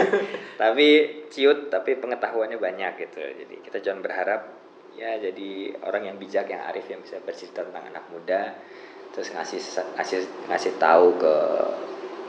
[0.61, 0.89] tapi
[1.33, 3.19] ciut tapi pengetahuannya banyak gitu.
[3.19, 4.61] Jadi kita jangan berharap
[5.01, 8.53] ya jadi orang yang bijak yang arif yang bisa bercerita tentang anak muda
[9.17, 9.59] terus ngasih
[9.97, 10.19] ngasih
[10.51, 11.35] ngasih tahu ke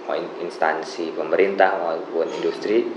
[0.06, 2.90] mau in- instansi pemerintah maupun industri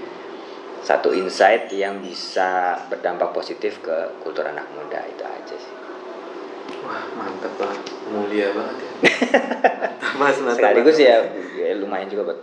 [0.85, 5.75] satu insight yang bisa berdampak positif ke kultur anak muda itu aja sih
[6.85, 7.81] wah mantep banget
[8.13, 8.91] mulia banget ya
[10.21, 11.25] mas mantap sekaligus ya,
[11.57, 12.41] ya lumayan juga buat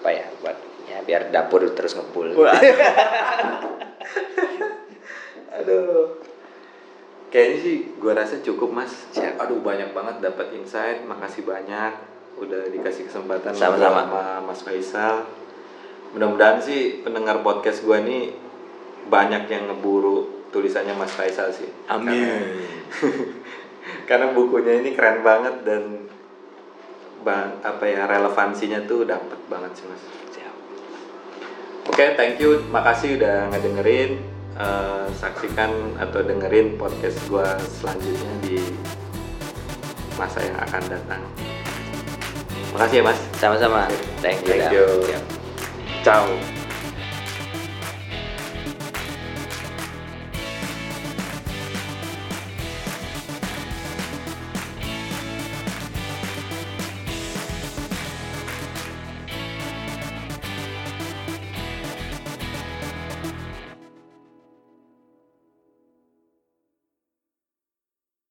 [0.00, 0.56] apa ya buat
[0.88, 2.32] ya biar dapur terus ngebul.
[5.58, 6.16] Aduh.
[7.28, 8.92] Kayaknya sih gua rasa cukup Mas.
[9.12, 9.36] Siap.
[9.36, 11.04] Aduh banyak banget dapat insight.
[11.04, 11.92] Makasih banyak
[12.38, 14.06] udah dikasih kesempatan Sama-sama.
[14.06, 15.26] sama Mas Faisal.
[16.14, 18.32] Mudah-mudahan sih pendengar podcast gua nih
[19.08, 21.68] banyak yang ngeburu tulisannya Mas Faisal sih.
[21.90, 22.08] Amin.
[22.08, 22.38] Karena,
[24.08, 26.08] karena bukunya ini keren banget dan
[27.18, 30.02] bang apa ya relevansinya tuh dapat banget sih Mas.
[30.32, 30.54] Siap.
[31.90, 32.62] Oke, thank you.
[32.72, 34.38] Makasih udah ngedengerin.
[34.58, 38.58] Eh, saksikan atau dengerin podcast gua selanjutnya di
[40.18, 41.22] masa yang akan datang.
[42.74, 43.18] Makasih ya Mas.
[43.40, 43.88] Sama-sama.
[44.20, 44.52] Thank you.
[44.52, 44.84] Thank you.
[46.04, 46.24] Ciao.